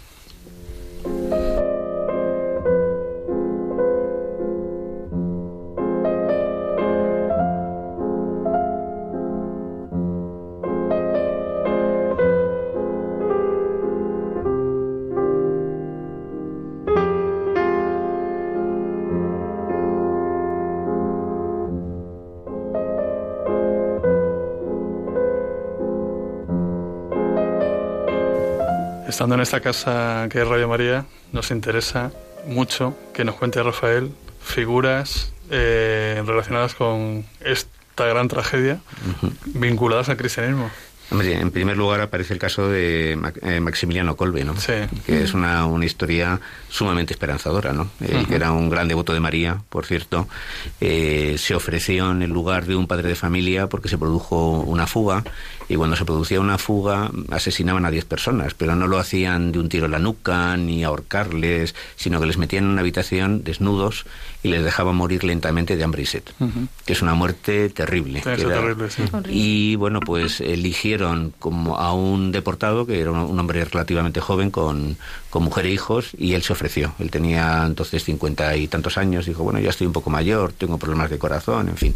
Estando 29.16 29.36
en 29.36 29.42
esta 29.42 29.62
casa 29.62 30.28
que 30.30 30.42
es 30.42 30.46
Radio 30.46 30.68
María, 30.68 31.06
nos 31.32 31.50
interesa 31.50 32.12
mucho 32.48 32.98
que 33.14 33.24
nos 33.24 33.36
cuente 33.36 33.64
Rafael 33.64 34.12
figuras 34.42 35.32
eh, 35.50 36.22
relacionadas 36.26 36.76
con 36.76 37.26
esta 37.40 38.08
gran 38.08 38.28
tragedia 38.28 38.82
vinculadas 39.46 40.10
al 40.10 40.18
cristianismo. 40.18 40.70
En 41.12 41.52
primer 41.52 41.78
lugar 41.78 42.02
aparece 42.02 42.34
el 42.34 42.40
caso 42.40 42.68
de 42.68 43.18
eh, 43.44 43.60
Maximiliano 43.60 44.18
Colbe, 44.18 44.44
¿no? 44.44 44.56
Que 45.06 45.24
es 45.24 45.34
una, 45.34 45.66
una 45.68 45.86
historia 45.86 46.42
sumamente 46.68 47.14
esperanzadora, 47.14 47.74
¿no? 47.74 47.90
Que 48.00 48.36
era 48.36 48.52
un 48.52 48.70
gran 48.70 48.88
devoto 48.88 49.14
de 49.14 49.20
María, 49.20 49.62
por 49.70 49.86
cierto, 49.86 50.28
eh, 50.82 51.36
se 51.38 51.54
ofreció 51.54 52.12
en 52.12 52.24
el 52.24 52.32
lugar 52.32 52.66
de 52.66 52.76
un 52.76 52.88
padre 52.88 53.08
de 53.08 53.16
familia 53.16 53.68
porque 53.68 53.88
se 53.88 54.00
produjo 54.00 54.62
una 54.62 54.88
fuga 54.88 55.24
y 55.68 55.76
cuando 55.76 55.96
se 55.96 56.06
producía 56.06 56.40
una 56.40 56.58
fuga 56.58 57.12
asesinaban 57.32 57.86
a 57.86 57.92
10 57.92 58.06
personas, 58.06 58.54
pero 58.54 58.76
no 58.76 58.88
lo 58.88 59.00
hacían 59.00 59.52
de 59.52 59.60
un 59.60 59.70
tiro 59.70 59.86
en 59.86 59.92
la 59.92 60.00
nuca 60.00 60.58
ni 60.58 60.84
ahorcarles, 60.84 61.76
sino 61.96 62.20
que 62.20 62.28
les 62.28 62.38
metían 62.38 62.66
en 62.66 62.72
una 62.72 62.82
habitación 62.82 63.44
desnudos 63.44 64.06
y 64.44 64.50
les 64.50 64.64
dejaban 64.64 64.96
morir 64.96 65.24
lentamente 65.24 65.76
de 65.76 65.84
hambre 65.84 66.04
y 66.04 66.06
sed, 66.06 66.24
que 66.86 66.94
es 66.94 67.02
una 67.02 67.16
muerte 67.16 67.70
terrible. 67.70 68.22
terrible 68.22 68.90
sí. 68.92 69.04
Y 69.30 69.76
bueno, 69.76 70.02
pues 70.02 70.40
eligieron 70.40 71.34
como 71.40 71.78
a 71.78 71.94
un 71.94 72.32
deportado 72.32 72.86
que 72.86 73.00
era 73.00 73.12
un, 73.12 73.40
hombre 73.40 73.66
relativamente 73.66 74.22
joven 74.22 74.52
con, 74.52 74.98
con, 75.32 75.44
mujer 75.44 75.66
e 75.66 75.72
hijos 75.72 76.12
y 76.18 76.34
él 76.34 76.44
se 76.44 76.54
ofreció. 76.54 76.94
Él 77.00 77.10
tenía 77.10 77.64
entonces 77.66 78.04
cincuenta 78.04 78.56
y 78.56 78.68
tantos 78.68 78.98
años, 79.00 79.26
dijo, 79.26 79.44
bueno, 79.44 79.60
ya 79.60 79.70
estoy 79.72 79.88
un 79.88 79.94
poco 79.94 80.12
mayor, 80.12 80.54
tengo 80.54 80.78
problemas 80.78 81.10
de 81.10 81.18
corazón, 81.18 81.70
en 81.70 81.78
fin. 81.78 81.96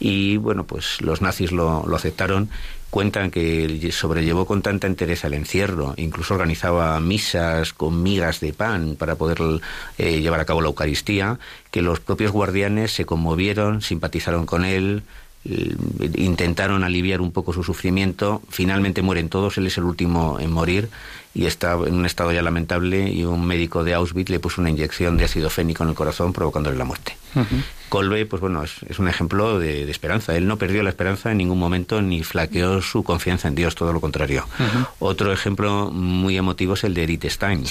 Y 0.00 0.38
bueno, 0.38 0.64
pues 0.64 1.00
los 1.00 1.22
nazis 1.22 1.52
lo, 1.52 1.84
lo 1.86 1.96
aceptaron 1.96 2.50
cuentan 2.96 3.30
que 3.30 3.90
sobrellevó 3.92 4.46
con 4.46 4.62
tanta 4.62 4.86
entereza 4.86 5.26
el 5.26 5.34
encierro, 5.34 5.92
incluso 5.98 6.32
organizaba 6.32 6.98
misas 6.98 7.74
con 7.74 8.02
migas 8.02 8.40
de 8.40 8.54
pan 8.54 8.96
para 8.98 9.16
poder 9.16 9.38
eh, 9.98 10.22
llevar 10.22 10.40
a 10.40 10.46
cabo 10.46 10.62
la 10.62 10.68
Eucaristía, 10.68 11.38
que 11.70 11.82
los 11.82 12.00
propios 12.00 12.32
guardianes 12.32 12.92
se 12.92 13.04
conmovieron, 13.04 13.82
simpatizaron 13.82 14.46
con 14.46 14.64
él, 14.64 15.02
eh, 15.44 15.76
intentaron 16.14 16.84
aliviar 16.84 17.20
un 17.20 17.32
poco 17.32 17.52
su 17.52 17.62
sufrimiento, 17.62 18.40
finalmente 18.48 19.02
mueren 19.02 19.28
todos, 19.28 19.58
él 19.58 19.66
es 19.66 19.76
el 19.76 19.84
último 19.84 20.40
en 20.40 20.50
morir 20.50 20.88
y 21.34 21.44
está 21.44 21.74
en 21.74 21.96
un 21.96 22.06
estado 22.06 22.32
ya 22.32 22.40
lamentable 22.40 23.12
y 23.12 23.26
un 23.26 23.44
médico 23.44 23.84
de 23.84 23.92
Auschwitz 23.92 24.30
le 24.30 24.40
puso 24.40 24.62
una 24.62 24.70
inyección 24.70 25.18
de 25.18 25.26
ácido 25.26 25.50
fénico 25.50 25.82
en 25.82 25.90
el 25.90 25.94
corazón 25.94 26.32
provocándole 26.32 26.78
la 26.78 26.84
muerte. 26.86 27.14
Colbe, 27.88 28.26
pues 28.26 28.40
bueno, 28.40 28.64
es, 28.64 28.98
un 28.98 29.08
ejemplo 29.08 29.60
de, 29.60 29.88
esperanza. 29.88 30.36
Él 30.36 30.48
no 30.48 30.58
perdió 30.58 30.82
la 30.82 30.90
esperanza 30.90 31.30
en 31.30 31.38
ningún 31.38 31.58
momento 31.58 32.02
ni 32.02 32.24
flaqueó 32.24 32.82
su 32.82 33.04
confianza 33.04 33.46
en 33.46 33.54
Dios, 33.54 33.76
todo 33.76 33.92
lo 33.92 34.00
contrario. 34.00 34.46
Otro 34.98 35.32
ejemplo 35.32 35.90
muy 35.92 36.36
emotivo 36.36 36.74
es 36.74 36.84
el 36.84 36.94
de 36.94 37.04
Edith 37.04 37.26
Stein, 37.26 37.64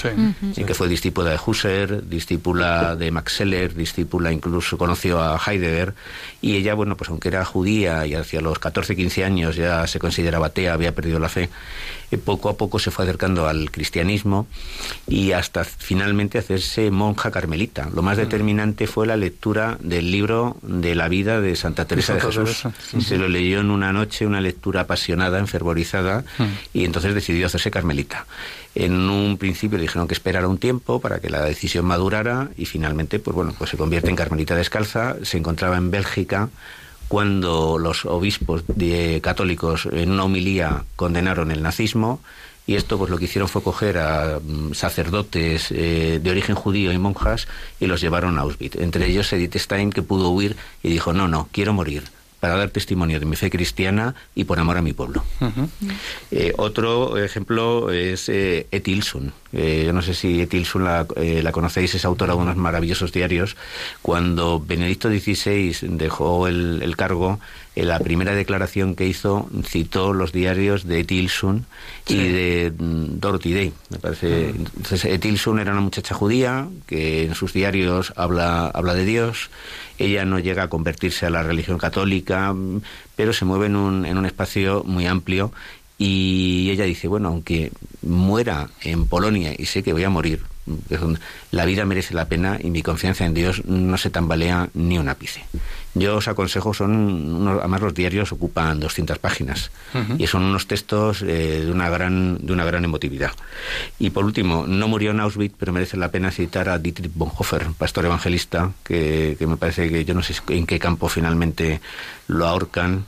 que 0.54 0.74
fue 0.74 0.88
discípula 0.88 1.30
de 1.30 1.38
Husserl, 1.44 2.08
discípula 2.08 2.96
de 2.96 3.10
Max 3.10 3.34
Scheler, 3.34 3.74
discípula 3.74 4.32
incluso 4.32 4.78
conoció 4.78 5.20
a 5.20 5.38
Heidegger, 5.38 5.94
y 6.40 6.56
ella, 6.56 6.74
bueno, 6.74 6.96
pues 6.96 7.10
aunque 7.10 7.28
era 7.28 7.44
judía 7.44 8.06
y 8.06 8.14
hacia 8.14 8.40
los 8.40 8.58
14, 8.58 8.96
15 8.96 9.24
años 9.24 9.56
ya 9.56 9.86
se 9.86 9.98
consideraba 9.98 10.46
atea, 10.46 10.72
había 10.72 10.94
perdido 10.94 11.18
la 11.18 11.28
fe, 11.28 11.50
eh, 12.10 12.18
poco 12.18 12.48
a 12.48 12.56
poco 12.56 12.78
se 12.78 12.90
fue 12.90 13.04
acercando 13.04 13.48
al 13.48 13.70
cristianismo 13.70 14.46
y 15.08 15.32
hasta 15.32 15.64
finalmente 15.64 16.38
hacerse 16.38 16.90
monja 16.90 17.30
carmelita. 17.30 17.90
Lo 17.94 18.02
más 18.02 18.16
determinante 18.16 18.86
fue 18.86 19.06
la 19.06 19.16
lectura 19.16 19.55
del 19.80 20.10
libro 20.10 20.56
de 20.62 20.94
la 20.94 21.08
vida 21.08 21.40
de 21.40 21.56
Santa 21.56 21.86
Teresa 21.86 22.14
de 22.14 22.20
Jesús. 22.20 22.64
Se 23.00 23.16
lo 23.16 23.28
leyó 23.28 23.60
en 23.60 23.70
una 23.70 23.92
noche, 23.92 24.26
una 24.26 24.40
lectura 24.40 24.82
apasionada, 24.82 25.38
enfervorizada, 25.38 26.24
y 26.72 26.84
entonces 26.84 27.14
decidió 27.14 27.46
hacerse 27.46 27.70
carmelita. 27.70 28.26
En 28.74 28.92
un 28.92 29.38
principio 29.38 29.78
le 29.78 29.82
dijeron 29.82 30.06
que 30.06 30.14
esperara 30.14 30.48
un 30.48 30.58
tiempo 30.58 31.00
para 31.00 31.18
que 31.18 31.30
la 31.30 31.42
decisión 31.42 31.86
madurara 31.86 32.50
y 32.58 32.66
finalmente, 32.66 33.18
pues 33.18 33.34
bueno, 33.34 33.54
pues 33.56 33.70
se 33.70 33.76
convierte 33.76 34.10
en 34.10 34.16
carmelita 34.16 34.54
descalza. 34.54 35.16
Se 35.22 35.38
encontraba 35.38 35.78
en 35.78 35.90
Bélgica 35.90 36.50
cuando 37.08 37.78
los 37.78 38.04
obispos 38.04 38.64
católicos 39.22 39.88
en 39.90 40.10
una 40.10 40.24
homilía 40.24 40.84
condenaron 40.96 41.50
el 41.50 41.62
nazismo 41.62 42.20
y 42.66 42.74
esto 42.74 42.98
pues 42.98 43.10
lo 43.10 43.18
que 43.18 43.26
hicieron 43.26 43.48
fue 43.48 43.62
coger 43.62 43.98
a 43.98 44.40
mm, 44.40 44.74
sacerdotes 44.74 45.70
eh, 45.70 46.20
de 46.22 46.30
origen 46.30 46.54
judío 46.54 46.92
y 46.92 46.98
monjas 46.98 47.46
y 47.80 47.86
los 47.86 48.00
llevaron 48.00 48.38
a 48.38 48.42
Auschwitz. 48.42 48.76
Entre 48.76 49.06
ellos 49.06 49.32
Edith 49.32 49.56
Stein 49.56 49.90
que 49.90 50.02
pudo 50.02 50.30
huir 50.30 50.56
y 50.82 50.90
dijo, 50.90 51.12
no, 51.12 51.28
no, 51.28 51.48
quiero 51.52 51.72
morir 51.72 52.04
para 52.40 52.56
dar 52.56 52.70
testimonio 52.70 53.18
de 53.18 53.26
mi 53.26 53.36
fe 53.36 53.50
cristiana 53.50 54.14
y 54.34 54.44
por 54.44 54.58
amor 54.58 54.76
a 54.76 54.82
mi 54.82 54.92
pueblo. 54.92 55.24
Eh, 56.30 56.52
otro 56.56 57.16
ejemplo 57.16 57.90
es 57.90 58.28
eh. 58.28 58.66
Eh, 59.56 59.84
yo 59.86 59.92
no 59.94 60.02
sé 60.02 60.12
si 60.12 60.42
Etilsun 60.42 60.84
la, 60.84 61.06
la, 61.16 61.52
conocéis, 61.52 61.94
es 61.94 62.04
autora 62.04 62.34
de 62.34 62.40
unos 62.40 62.56
maravillosos 62.56 63.10
diarios. 63.10 63.56
Cuando 64.02 64.60
Benedicto 64.60 65.08
XVI 65.08 65.74
dejó 65.96 66.46
el, 66.46 66.82
el 66.82 66.94
cargo, 66.94 67.40
la 67.74 67.98
primera 67.98 68.34
declaración 68.34 68.94
que 68.94 69.06
hizo 69.06 69.48
citó 69.64 70.14
los 70.14 70.32
diarios 70.32 70.84
de 70.86 71.00
Etilsun 71.00 71.66
y 72.06 72.16
de 72.16 72.72
mm, 72.76 73.18
Dorothy 73.20 73.52
Day, 73.52 73.72
me 73.90 73.98
parece. 73.98 74.48
Entonces, 74.50 75.04
era 75.04 75.72
una 75.72 75.80
muchacha 75.80 76.14
judía 76.14 76.68
que 76.86 77.24
en 77.24 77.34
sus 77.34 77.52
diarios 77.52 78.12
habla, 78.16 78.68
habla 78.68 78.94
de 78.94 79.04
Dios. 79.04 79.50
Ella 79.98 80.24
no 80.24 80.38
llega 80.38 80.64
a 80.64 80.68
convertirse 80.68 81.26
a 81.26 81.30
la 81.30 81.42
religión 81.42 81.78
católica, 81.78 82.54
pero 83.14 83.32
se 83.32 83.44
mueve 83.44 83.66
en 83.66 83.76
un, 83.76 84.06
en 84.06 84.18
un 84.18 84.26
espacio 84.26 84.82
muy 84.84 85.06
amplio 85.06 85.52
y 85.98 86.70
ella 86.70 86.84
dice, 86.84 87.08
bueno, 87.08 87.28
aunque 87.28 87.72
muera 88.02 88.68
en 88.82 89.06
Polonia 89.06 89.54
y 89.56 89.66
sé 89.66 89.82
que 89.82 89.92
voy 89.92 90.04
a 90.04 90.10
morir, 90.10 90.42
la 91.52 91.64
vida 91.64 91.84
merece 91.84 92.12
la 92.12 92.26
pena 92.26 92.58
y 92.60 92.70
mi 92.70 92.82
confianza 92.82 93.24
en 93.24 93.34
Dios 93.34 93.64
no 93.66 93.96
se 93.96 94.10
tambalea 94.10 94.68
ni 94.74 94.98
un 94.98 95.08
ápice. 95.08 95.44
Yo 95.94 96.16
os 96.16 96.28
aconsejo, 96.28 96.74
son 96.74 97.48
además 97.48 97.80
los 97.80 97.94
diarios 97.94 98.32
ocupan 98.32 98.80
200 98.80 99.18
páginas 99.18 99.70
y 100.18 100.26
son 100.26 100.42
unos 100.42 100.66
textos 100.66 101.22
eh, 101.22 101.62
de 101.64 101.70
una 101.70 101.88
gran 101.88 102.44
de 102.44 102.52
una 102.52 102.64
gran 102.64 102.84
emotividad. 102.84 103.32
Y 103.98 104.10
por 104.10 104.24
último, 104.24 104.66
no 104.66 104.88
murió 104.88 105.12
en 105.12 105.20
Auschwitz, 105.20 105.54
pero 105.56 105.72
merece 105.72 105.96
la 105.96 106.10
pena 106.10 106.30
citar 106.30 106.68
a 106.68 106.78
Dietrich 106.78 107.12
Bonhoeffer, 107.14 107.68
pastor 107.78 108.04
evangelista, 108.04 108.72
que, 108.84 109.36
que 109.38 109.46
me 109.46 109.56
parece 109.56 109.88
que 109.88 110.04
yo 110.04 110.14
no 110.14 110.22
sé 110.22 110.34
en 110.48 110.66
qué 110.66 110.78
campo 110.78 111.08
finalmente 111.08 111.80
lo 112.26 112.46
ahorcan 112.46 113.06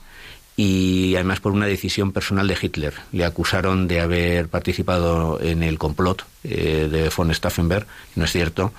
y 0.59 1.14
además 1.14 1.38
por 1.38 1.53
una 1.53 1.66
decisión 1.66 2.11
personal 2.11 2.49
de 2.49 2.59
Hitler. 2.61 2.92
Le 3.12 3.25
acusaron 3.25 3.87
de 3.87 4.01
haber 4.01 4.49
participado 4.49 5.40
en 5.40 5.62
el 5.62 5.79
complot 5.79 6.25
eh, 6.42 6.88
de 6.90 7.12
von 7.16 7.33
Stauffenberg, 7.33 7.87
no 8.16 8.25
es 8.25 8.33
cierto, 8.33 8.73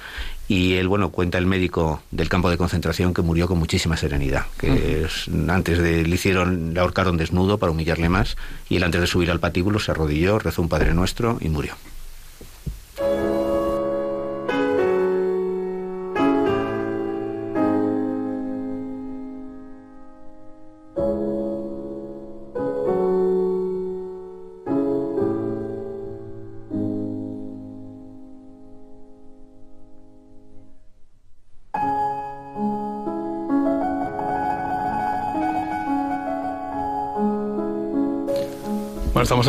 y 0.50 0.74
él, 0.74 0.90
bueno, 0.90 1.10
cuenta 1.10 1.38
el 1.38 1.46
médico 1.46 2.04
del 2.12 2.28
campo 2.28 2.50
de 2.50 2.58
concentración 2.58 3.14
que 3.14 3.22
murió 3.22 3.48
con 3.48 3.60
muchísima 3.60 3.96
serenidad, 3.96 4.48
que 4.58 5.08
antes 5.48 5.80
de 5.80 6.04
le 6.04 6.16
hicieron, 6.16 6.74
le 6.74 6.82
ahorcaron 6.82 7.16
desnudo 7.16 7.58
para 7.58 7.72
humillarle 7.72 8.10
más, 8.10 8.36
y 8.68 8.76
él 8.76 8.84
antes 8.84 9.00
de 9.00 9.08
subir 9.08 9.32
al 9.32 9.40
patíbulo 9.40 9.80
se 9.80 9.92
arrodilló, 9.92 10.38
rezó 10.38 10.62
un 10.62 10.68
Padre 10.68 10.94
Nuestro 10.94 11.38
y 11.40 11.48
murió. 11.48 11.76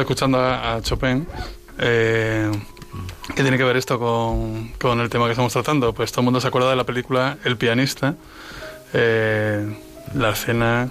Escuchando 0.00 0.38
a, 0.38 0.80
Chopin. 0.82 1.26
Eh, 1.78 2.50
¿Qué 3.34 3.42
tiene 3.42 3.56
que 3.56 3.64
ver 3.64 3.76
esto 3.76 3.98
con, 3.98 5.00
el 5.00 5.10
tema 5.10 5.26
que 5.26 5.32
estamos 5.32 5.52
tratando? 5.52 5.92
Pues 5.92 6.10
todo 6.10 6.22
el 6.22 6.24
mundo 6.24 6.40
se 6.40 6.48
acuerda 6.48 6.70
de 6.70 6.76
la 6.76 6.84
película 6.84 7.38
El 7.44 7.56
pianista, 7.56 8.16
eh, 8.92 9.72
la 10.14 10.30
escena 10.30 10.90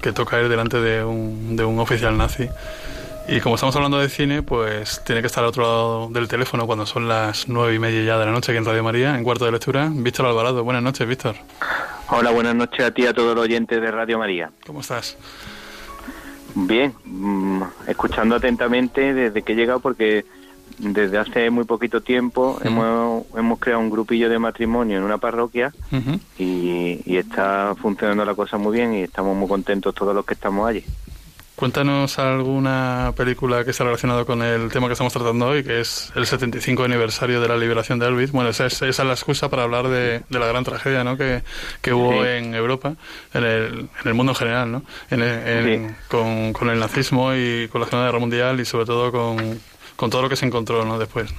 que 0.00 0.12
toca 0.12 0.40
ir 0.40 0.48
delante 0.48 0.80
de 0.80 1.04
un, 1.04 1.56
de 1.56 1.64
un 1.64 1.78
oficial 1.80 2.16
nazi. 2.16 2.48
Y 3.28 3.40
como 3.40 3.54
estamos 3.54 3.74
hablando 3.76 3.98
de 3.98 4.08
cine, 4.08 4.42
pues 4.42 5.02
tiene 5.04 5.20
que 5.20 5.28
estar 5.28 5.44
al 5.44 5.50
otro 5.50 5.62
lado 5.62 6.08
del 6.10 6.26
teléfono 6.26 6.66
cuando 6.66 6.86
son 6.86 7.08
las 7.08 7.48
nueve 7.48 7.74
y 7.74 7.78
media 7.78 8.02
ya 8.02 8.18
de 8.18 8.26
la 8.26 8.32
noche 8.32 8.50
aquí 8.50 8.58
en 8.58 8.64
Radio 8.64 8.82
María, 8.82 9.16
en 9.16 9.22
cuarto 9.22 9.44
de 9.44 9.52
lectura. 9.52 9.88
Víctor 9.92 10.26
Alvarado, 10.26 10.64
buenas 10.64 10.82
noches, 10.82 11.06
Víctor. 11.06 11.36
Hola, 12.08 12.30
buenas 12.30 12.54
noches 12.54 12.84
a 12.84 12.90
ti 12.90 13.02
y 13.02 13.06
a 13.06 13.14
todos 13.14 13.34
los 13.34 13.44
oyentes 13.44 13.80
de 13.80 13.90
Radio 13.90 14.18
María. 14.18 14.50
¿Cómo 14.66 14.80
estás? 14.80 15.16
Bien, 16.54 16.92
mm, 17.04 17.62
escuchando 17.86 18.36
atentamente 18.36 19.14
desde 19.14 19.42
que 19.42 19.52
he 19.52 19.56
llegado 19.56 19.80
porque 19.80 20.24
desde 20.78 21.18
hace 21.18 21.50
muy 21.50 21.64
poquito 21.64 22.00
tiempo 22.00 22.58
hemos, 22.64 23.24
hemos 23.36 23.58
creado 23.58 23.80
un 23.80 23.90
grupillo 23.90 24.28
de 24.28 24.38
matrimonio 24.38 24.98
en 24.98 25.04
una 25.04 25.18
parroquia 25.18 25.72
y, 26.38 27.00
y, 27.04 27.16
está 27.16 27.74
funcionando 27.80 28.24
la 28.24 28.34
cosa 28.34 28.58
muy 28.58 28.76
bien 28.76 28.94
y 28.94 29.02
estamos 29.02 29.36
muy 29.36 29.48
contentos 29.48 29.94
todos 29.94 30.14
los 30.14 30.24
que 30.24 30.34
estamos 30.34 30.68
allí. 30.68 30.84
Cuéntanos 31.62 32.18
alguna 32.18 33.12
película 33.16 33.64
que 33.64 33.70
esté 33.70 33.84
relacionada 33.84 34.24
con 34.24 34.42
el 34.42 34.68
tema 34.68 34.88
que 34.88 34.94
estamos 34.94 35.12
tratando 35.12 35.46
hoy, 35.46 35.62
que 35.62 35.78
es 35.78 36.12
el 36.16 36.26
75 36.26 36.82
aniversario 36.82 37.40
de 37.40 37.46
la 37.46 37.56
liberación 37.56 38.00
de 38.00 38.06
Auschwitz. 38.06 38.32
Bueno, 38.32 38.50
esa 38.50 38.66
es, 38.66 38.82
esa 38.82 39.02
es 39.02 39.06
la 39.06 39.14
excusa 39.14 39.48
para 39.48 39.62
hablar 39.62 39.86
de, 39.86 40.22
la 40.28 40.44
gran 40.48 40.64
tragedia 40.64 41.04
¿no? 41.04 41.16
que, 41.16 41.44
que 41.80 41.92
hubo 41.92 42.24
en 42.24 42.56
Europa, 42.56 42.96
en 43.32 43.44
el, 43.44 43.78
en 43.78 44.06
el 44.06 44.14
mundo 44.14 44.32
en 44.32 44.36
general, 44.36 44.72
¿no? 44.72 44.82
con, 46.08 46.52
con, 46.52 46.68
el 46.68 46.80
nazismo 46.80 47.32
y 47.32 47.68
con 47.68 47.80
la 47.80 47.86
Segunda 47.86 48.06
Guerra 48.06 48.18
Mundial 48.18 48.58
y 48.58 48.64
sobre 48.64 48.86
todo 48.86 49.12
con, 49.12 49.60
con 49.94 50.10
todo 50.10 50.22
lo 50.22 50.28
que 50.28 50.34
se 50.34 50.44
encontró 50.44 50.84
¿no? 50.84 50.98
después. 50.98 51.32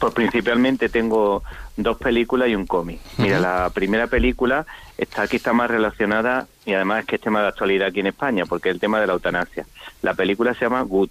Pues 0.00 0.12
principalmente 0.14 0.88
tengo 0.88 1.42
dos 1.76 1.96
películas 1.98 2.48
y 2.48 2.54
un 2.54 2.66
cómic. 2.66 3.00
Mira, 3.18 3.38
la 3.38 3.70
primera 3.70 4.08
película 4.08 4.66
está 4.98 5.22
aquí 5.22 5.36
está 5.36 5.52
más 5.52 5.70
relacionada 5.70 6.48
y 6.64 6.74
además 6.74 7.00
es 7.00 7.06
que 7.06 7.16
es 7.16 7.22
tema 7.22 7.42
de 7.42 7.48
actualidad 7.48 7.88
aquí 7.88 8.00
en 8.00 8.08
España, 8.08 8.46
porque 8.46 8.68
es 8.68 8.74
el 8.74 8.80
tema 8.80 9.00
de 9.00 9.06
la 9.06 9.12
eutanasia. 9.12 9.66
La 10.02 10.14
película 10.14 10.54
se 10.54 10.64
llama 10.64 10.82
Good, 10.82 11.10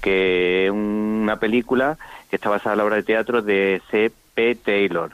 que 0.00 0.66
es 0.66 0.72
una 0.72 1.38
película 1.38 1.98
que 2.28 2.36
está 2.36 2.48
basada 2.48 2.74
en 2.74 2.78
la 2.78 2.84
obra 2.84 2.96
de 2.96 3.02
teatro 3.02 3.42
de 3.42 3.80
C.P. 3.90 4.56
Taylor, 4.56 5.12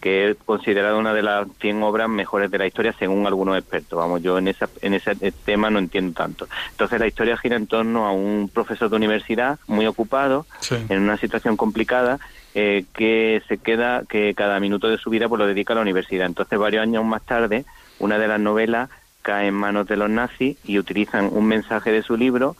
que 0.00 0.30
es 0.30 0.36
considerada 0.44 0.96
una 0.96 1.14
de 1.14 1.22
las 1.22 1.46
100 1.60 1.82
obras 1.82 2.08
mejores 2.08 2.50
de 2.50 2.58
la 2.58 2.66
historia 2.66 2.94
según 2.98 3.26
algunos 3.26 3.56
expertos. 3.58 3.98
Vamos, 3.98 4.22
yo 4.22 4.38
en, 4.38 4.48
esa, 4.48 4.68
en 4.80 4.94
ese 4.94 5.14
tema 5.44 5.70
no 5.70 5.78
entiendo 5.78 6.14
tanto. 6.14 6.48
Entonces 6.70 7.00
la 7.00 7.06
historia 7.06 7.36
gira 7.36 7.56
en 7.56 7.66
torno 7.66 8.06
a 8.06 8.12
un 8.12 8.50
profesor 8.52 8.90
de 8.90 8.96
universidad 8.96 9.58
muy 9.66 9.86
ocupado, 9.86 10.46
en 10.88 11.02
una 11.02 11.16
situación 11.16 11.56
complicada, 11.56 12.18
eh, 12.54 12.84
que 12.94 13.42
se 13.48 13.58
queda, 13.58 14.04
que 14.08 14.34
cada 14.34 14.60
minuto 14.60 14.88
de 14.88 14.98
su 14.98 15.10
vida 15.10 15.28
pues 15.28 15.38
lo 15.38 15.46
dedica 15.46 15.72
a 15.72 15.76
la 15.76 15.82
universidad. 15.82 16.26
Entonces, 16.26 16.58
varios 16.58 16.82
años 16.82 17.04
más 17.04 17.22
tarde, 17.22 17.64
una 17.98 18.18
de 18.18 18.28
las 18.28 18.40
novelas 18.40 18.90
cae 19.22 19.48
en 19.48 19.54
manos 19.54 19.86
de 19.86 19.96
los 19.96 20.10
nazis 20.10 20.56
y 20.64 20.78
utilizan 20.78 21.30
un 21.32 21.46
mensaje 21.46 21.90
de 21.90 22.02
su 22.02 22.16
libro 22.16 22.56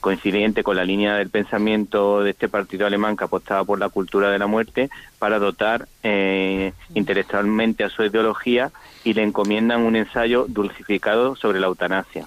coincidente 0.00 0.62
con 0.62 0.76
la 0.76 0.84
línea 0.84 1.16
del 1.16 1.28
pensamiento 1.28 2.22
de 2.22 2.30
este 2.30 2.48
partido 2.48 2.86
alemán 2.86 3.16
que 3.16 3.24
apostaba 3.24 3.64
por 3.64 3.78
la 3.78 3.88
cultura 3.88 4.30
de 4.30 4.38
la 4.38 4.46
muerte 4.46 4.90
para 5.18 5.38
dotar 5.38 5.86
eh, 6.02 6.72
intelectualmente 6.94 7.84
a 7.84 7.90
su 7.90 8.02
ideología 8.02 8.72
y 9.04 9.14
le 9.14 9.22
encomiendan 9.22 9.82
un 9.82 9.96
ensayo 9.96 10.46
dulcificado 10.48 11.36
sobre 11.36 11.60
la 11.60 11.68
eutanasia. 11.68 12.26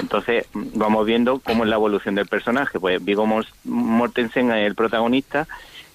Entonces 0.00 0.46
vamos 0.54 1.04
viendo 1.06 1.40
cómo 1.40 1.64
es 1.64 1.70
la 1.70 1.76
evolución 1.76 2.14
del 2.14 2.26
personaje. 2.26 2.78
Pues 2.78 3.04
Vigo 3.04 3.26
Mortensen 3.64 4.50
es 4.52 4.66
el 4.66 4.74
protagonista 4.74 5.46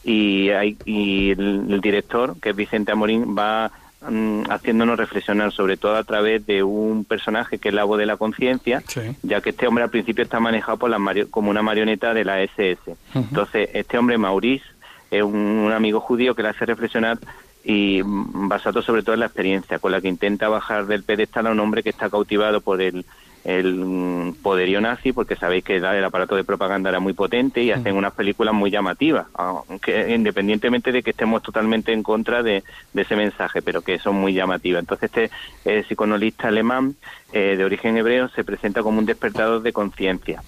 y, 0.03 0.49
hay, 0.49 0.77
y 0.85 1.31
el, 1.31 1.81
director, 1.81 2.39
que 2.39 2.51
es 2.51 2.55
Vicente 2.55 2.91
Amorín, 2.91 3.35
va 3.37 3.71
mm, 4.09 4.43
haciéndonos 4.49 4.97
reflexionar, 4.97 5.51
sobre 5.51 5.77
todo 5.77 5.95
a 5.95 6.03
través 6.03 6.45
de 6.45 6.63
un 6.63 7.05
personaje 7.05 7.57
que 7.57 7.69
es 7.69 7.75
la 7.75 7.83
voz 7.83 7.99
de 7.99 8.05
la 8.05 8.17
conciencia, 8.17 8.83
ya 9.23 9.41
que 9.41 9.51
este 9.51 9.67
hombre 9.67 9.83
al 9.83 9.89
principio 9.89 10.23
está 10.23 10.39
manejado 10.39 10.77
por 10.77 10.89
la 10.89 10.97
como 11.29 11.49
una 11.49 11.61
marioneta 11.61 12.13
de 12.13 12.25
la 12.25 12.41
SS. 12.41 12.95
Entonces, 13.13 13.69
este 13.73 13.97
hombre, 13.97 14.17
Maurice, 14.17 14.65
es 15.11 15.23
un, 15.23 15.71
amigo 15.71 15.99
judío 15.99 16.35
que 16.35 16.43
le 16.43 16.49
hace 16.49 16.65
reflexionar 16.65 17.17
y 17.63 18.01
mm, 18.03 18.47
basado 18.47 18.81
sobre 18.81 19.03
todo 19.03 19.13
en 19.13 19.21
la 19.21 19.27
experiencia, 19.27 19.79
con 19.79 19.91
la 19.91 20.01
que 20.01 20.07
intenta 20.07 20.49
bajar 20.49 20.85
del 20.87 21.03
pedestal 21.03 21.47
a 21.47 21.51
un 21.51 21.59
hombre 21.59 21.83
que 21.83 21.89
está 21.89 22.09
cautivado 22.09 22.61
por 22.61 22.81
el 22.81 23.05
el 23.43 24.33
poderío 24.43 24.81
nazi, 24.81 25.13
porque 25.13 25.35
sabéis 25.35 25.63
que 25.63 25.77
el 25.77 26.03
aparato 26.03 26.35
de 26.35 26.43
propaganda 26.43 26.89
era 26.89 26.99
muy 26.99 27.13
potente 27.13 27.63
y 27.63 27.71
hacen 27.71 27.95
unas 27.95 28.13
películas 28.13 28.53
muy 28.53 28.71
llamativas, 28.71 29.27
aunque 29.33 30.13
independientemente 30.13 30.91
de 30.91 31.01
que 31.01 31.11
estemos 31.11 31.41
totalmente 31.41 31.93
en 31.93 32.03
contra 32.03 32.43
de, 32.43 32.63
ese 32.93 33.15
mensaje, 33.15 33.61
pero 33.61 33.81
que 33.81 33.99
son 33.99 34.15
muy 34.15 34.33
llamativas. 34.33 34.81
Entonces 34.81 35.11
este 35.13 35.31
eh, 35.65 36.33
alemán 36.39 36.95
eh, 37.31 37.55
de 37.57 37.63
origen 37.63 37.97
hebreo 37.97 38.29
se 38.29 38.43
presenta 38.43 38.83
como 38.83 38.99
un 38.99 39.05
despertador 39.05 39.61
de 39.61 39.73
conciencia. 39.73 40.43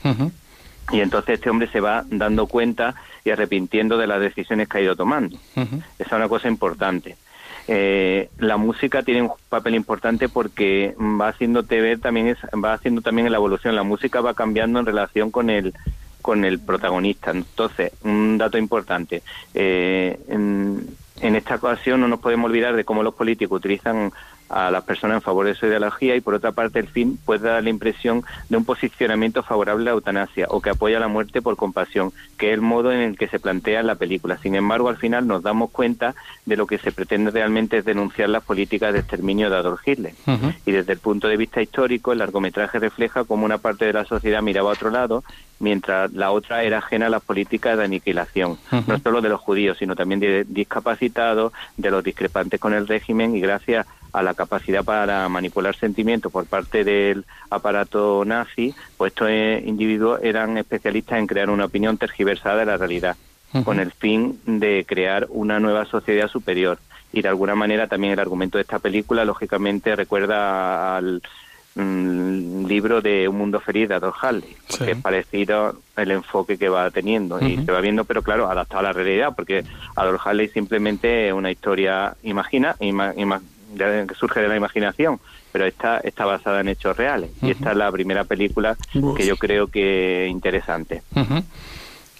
Y 0.91 1.01
entonces 1.01 1.35
este 1.35 1.49
hombre 1.49 1.67
se 1.67 1.79
va 1.79 2.03
dando 2.09 2.47
cuenta 2.47 2.95
y 3.23 3.29
arrepintiendo 3.29 3.97
de 3.97 4.07
las 4.07 4.19
decisiones 4.19 4.67
que 4.67 4.79
ha 4.79 4.81
ido 4.81 4.95
tomando. 4.95 5.37
Esa 5.55 5.81
es 5.99 6.11
una 6.11 6.27
cosa 6.27 6.47
importante. 6.47 7.15
Eh, 7.71 8.31
la 8.39 8.57
música 8.57 9.03
tiene 9.03 9.21
un 9.21 9.31
papel 9.47 9.75
importante 9.75 10.27
porque 10.27 10.95
va 10.99 11.27
haciéndote 11.27 11.79
ver 11.79 11.99
también 11.99 12.35
va 12.65 12.73
haciendo 12.73 13.01
también 13.01 13.29
la 13.31 13.37
evolución. 13.37 13.75
La 13.75 13.83
música 13.83 14.21
va 14.21 14.33
cambiando 14.33 14.79
en 14.79 14.87
relación 14.87 15.29
con 15.29 15.51
el 15.51 15.75
con 16.23 16.45
el 16.45 16.57
protagonista. 16.57 17.29
Entonces 17.29 17.91
un 18.03 18.39
dato 18.39 18.57
importante 18.57 19.21
eh, 19.53 20.19
en 20.27 21.35
esta 21.35 21.55
ocasión 21.55 22.01
no 22.01 22.07
nos 22.07 22.19
podemos 22.19 22.49
olvidar 22.49 22.75
de 22.75 22.85
cómo 22.85 23.03
los 23.03 23.13
políticos 23.13 23.57
utilizan 23.57 24.11
a 24.49 24.71
las 24.71 24.83
personas 24.83 25.15
en 25.15 25.21
favor 25.21 25.45
de 25.45 25.55
su 25.55 25.67
ideología 25.67 26.15
y 26.15 26.21
por 26.21 26.33
otra 26.33 26.51
parte 26.51 26.79
el 26.79 26.87
fin 26.87 27.17
puede 27.23 27.47
dar 27.47 27.63
la 27.63 27.69
impresión 27.69 28.23
de 28.49 28.57
un 28.57 28.65
posicionamiento 28.65 29.43
favorable 29.43 29.83
a 29.83 29.85
la 29.85 29.91
eutanasia 29.91 30.47
o 30.49 30.61
que 30.61 30.71
apoya 30.71 30.99
la 30.99 31.07
muerte 31.07 31.41
por 31.41 31.55
compasión, 31.55 32.11
que 32.37 32.47
es 32.47 32.53
el 32.53 32.61
modo 32.61 32.91
en 32.91 32.99
el 32.99 33.17
que 33.17 33.27
se 33.27 33.39
plantea 33.39 33.83
la 33.83 33.95
película. 33.95 34.37
Sin 34.37 34.55
embargo, 34.55 34.89
al 34.89 34.97
final 34.97 35.27
nos 35.27 35.43
damos 35.43 35.71
cuenta 35.71 36.15
de 36.45 36.57
lo 36.57 36.67
que 36.67 36.77
se 36.77 36.91
pretende 36.91 37.31
realmente 37.31 37.77
es 37.77 37.85
denunciar 37.85 38.29
las 38.29 38.43
políticas 38.43 38.93
de 38.93 38.99
exterminio 38.99 39.49
de 39.49 39.55
Adolf 39.57 39.87
Hitler. 39.87 40.13
Y 40.65 40.71
desde 40.71 40.93
el 40.93 40.99
punto 40.99 41.27
de 41.27 41.37
vista 41.37 41.61
histórico, 41.61 42.11
el 42.11 42.19
largometraje 42.19 42.79
refleja 42.79 43.23
cómo 43.23 43.45
una 43.45 43.57
parte 43.57 43.85
de 43.85 43.93
la 43.93 44.05
sociedad 44.05 44.41
miraba 44.41 44.69
a 44.69 44.73
otro 44.73 44.89
lado, 44.89 45.23
mientras 45.59 46.11
la 46.13 46.31
otra 46.31 46.63
era 46.63 46.79
ajena 46.79 47.07
a 47.07 47.09
las 47.09 47.21
políticas 47.21 47.77
de 47.77 47.83
aniquilación, 47.83 48.57
no 48.87 48.99
solo 48.99 49.21
de 49.21 49.29
los 49.29 49.41
judíos, 49.41 49.77
sino 49.77 49.95
también 49.95 50.19
de 50.19 50.45
discapacitados, 50.47 51.53
de 51.77 51.91
los 51.91 52.03
discrepantes 52.03 52.59
con 52.59 52.73
el 52.73 52.87
régimen 52.87 53.35
y 53.35 53.41
gracias 53.41 53.85
a 53.85 53.98
la 54.13 54.33
capacidad 54.33 54.83
para 54.83 55.27
manipular 55.29 55.75
sentimientos 55.75 56.31
por 56.31 56.45
parte 56.45 56.83
del 56.83 57.25
aparato 57.49 58.23
nazi, 58.25 58.73
pues 58.97 59.11
estos 59.11 59.29
eh, 59.29 59.63
individuos 59.65 60.19
eran 60.23 60.57
especialistas 60.57 61.19
en 61.19 61.27
crear 61.27 61.49
una 61.49 61.65
opinión 61.65 61.97
tergiversada 61.97 62.57
de 62.57 62.65
la 62.65 62.77
realidad, 62.77 63.15
con 63.63 63.79
el 63.79 63.91
fin 63.91 64.39
de 64.45 64.85
crear 64.87 65.27
una 65.29 65.59
nueva 65.59 65.85
sociedad 65.85 66.27
superior. 66.27 66.79
Y 67.11 67.21
de 67.21 67.29
alguna 67.29 67.55
manera 67.55 67.87
también 67.87 68.13
el 68.13 68.19
argumento 68.19 68.57
de 68.57 68.63
esta 68.63 68.77
película, 68.79 69.25
lógicamente, 69.25 69.95
recuerda 69.95 70.95
al 70.97 71.23
mm, 71.73 72.65
libro 72.67 73.01
de 73.01 73.27
Un 73.27 73.37
mundo 73.37 73.59
feliz 73.59 73.89
de 73.89 73.95
Adolf 73.95 74.15
Harley, 74.21 74.55
porque 74.69 74.91
es 74.91 75.01
parecido 75.01 75.79
el 75.97 76.11
enfoque 76.11 76.59
que 76.59 76.69
va 76.69 76.91
teniendo 76.91 77.39
y 77.41 77.57
se 77.57 77.71
va 77.71 77.81
viendo, 77.81 78.05
pero 78.05 78.21
claro, 78.21 78.49
adaptado 78.49 78.81
a 78.81 78.83
la 78.83 78.93
realidad, 78.93 79.33
porque 79.35 79.63
Adolf 79.95 80.21
Harley 80.25 80.49
simplemente 80.49 81.27
es 81.27 81.33
una 81.33 81.49
historia 81.49 82.15
imagina, 82.21 82.75
que 83.77 84.15
surge 84.15 84.41
de 84.41 84.47
la 84.47 84.55
imaginación, 84.55 85.19
pero 85.51 85.65
esta 85.65 85.97
está 85.99 86.25
basada 86.25 86.61
en 86.61 86.69
hechos 86.69 86.97
reales. 86.97 87.31
Y 87.41 87.51
esta 87.51 87.71
es 87.71 87.77
la 87.77 87.91
primera 87.91 88.23
película 88.23 88.77
que 89.15 89.25
yo 89.25 89.37
creo 89.37 89.67
que 89.67 90.25
es 90.25 90.31
interesante. 90.31 91.01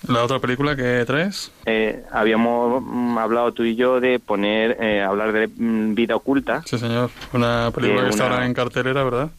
¿La 0.07 0.23
otra 0.23 0.39
película 0.39 0.75
que 0.75 1.03
traes? 1.05 1.51
Eh, 1.65 2.03
habíamos 2.11 2.81
mm, 2.81 3.17
hablado 3.17 3.51
tú 3.51 3.63
y 3.63 3.75
yo 3.75 3.99
de 3.99 4.19
poner, 4.19 4.77
eh, 4.79 5.01
hablar 5.01 5.33
de 5.33 5.47
mm, 5.47 5.93
Vida 5.93 6.15
Oculta. 6.15 6.63
Sí, 6.65 6.77
señor. 6.77 7.09
Una 7.33 7.69
película 7.75 8.03
que, 8.03 8.09
está 8.09 8.23
ahora 8.23 8.45
en 8.45 8.53
cartelera, 8.53 9.03
¿verdad? 9.03 9.29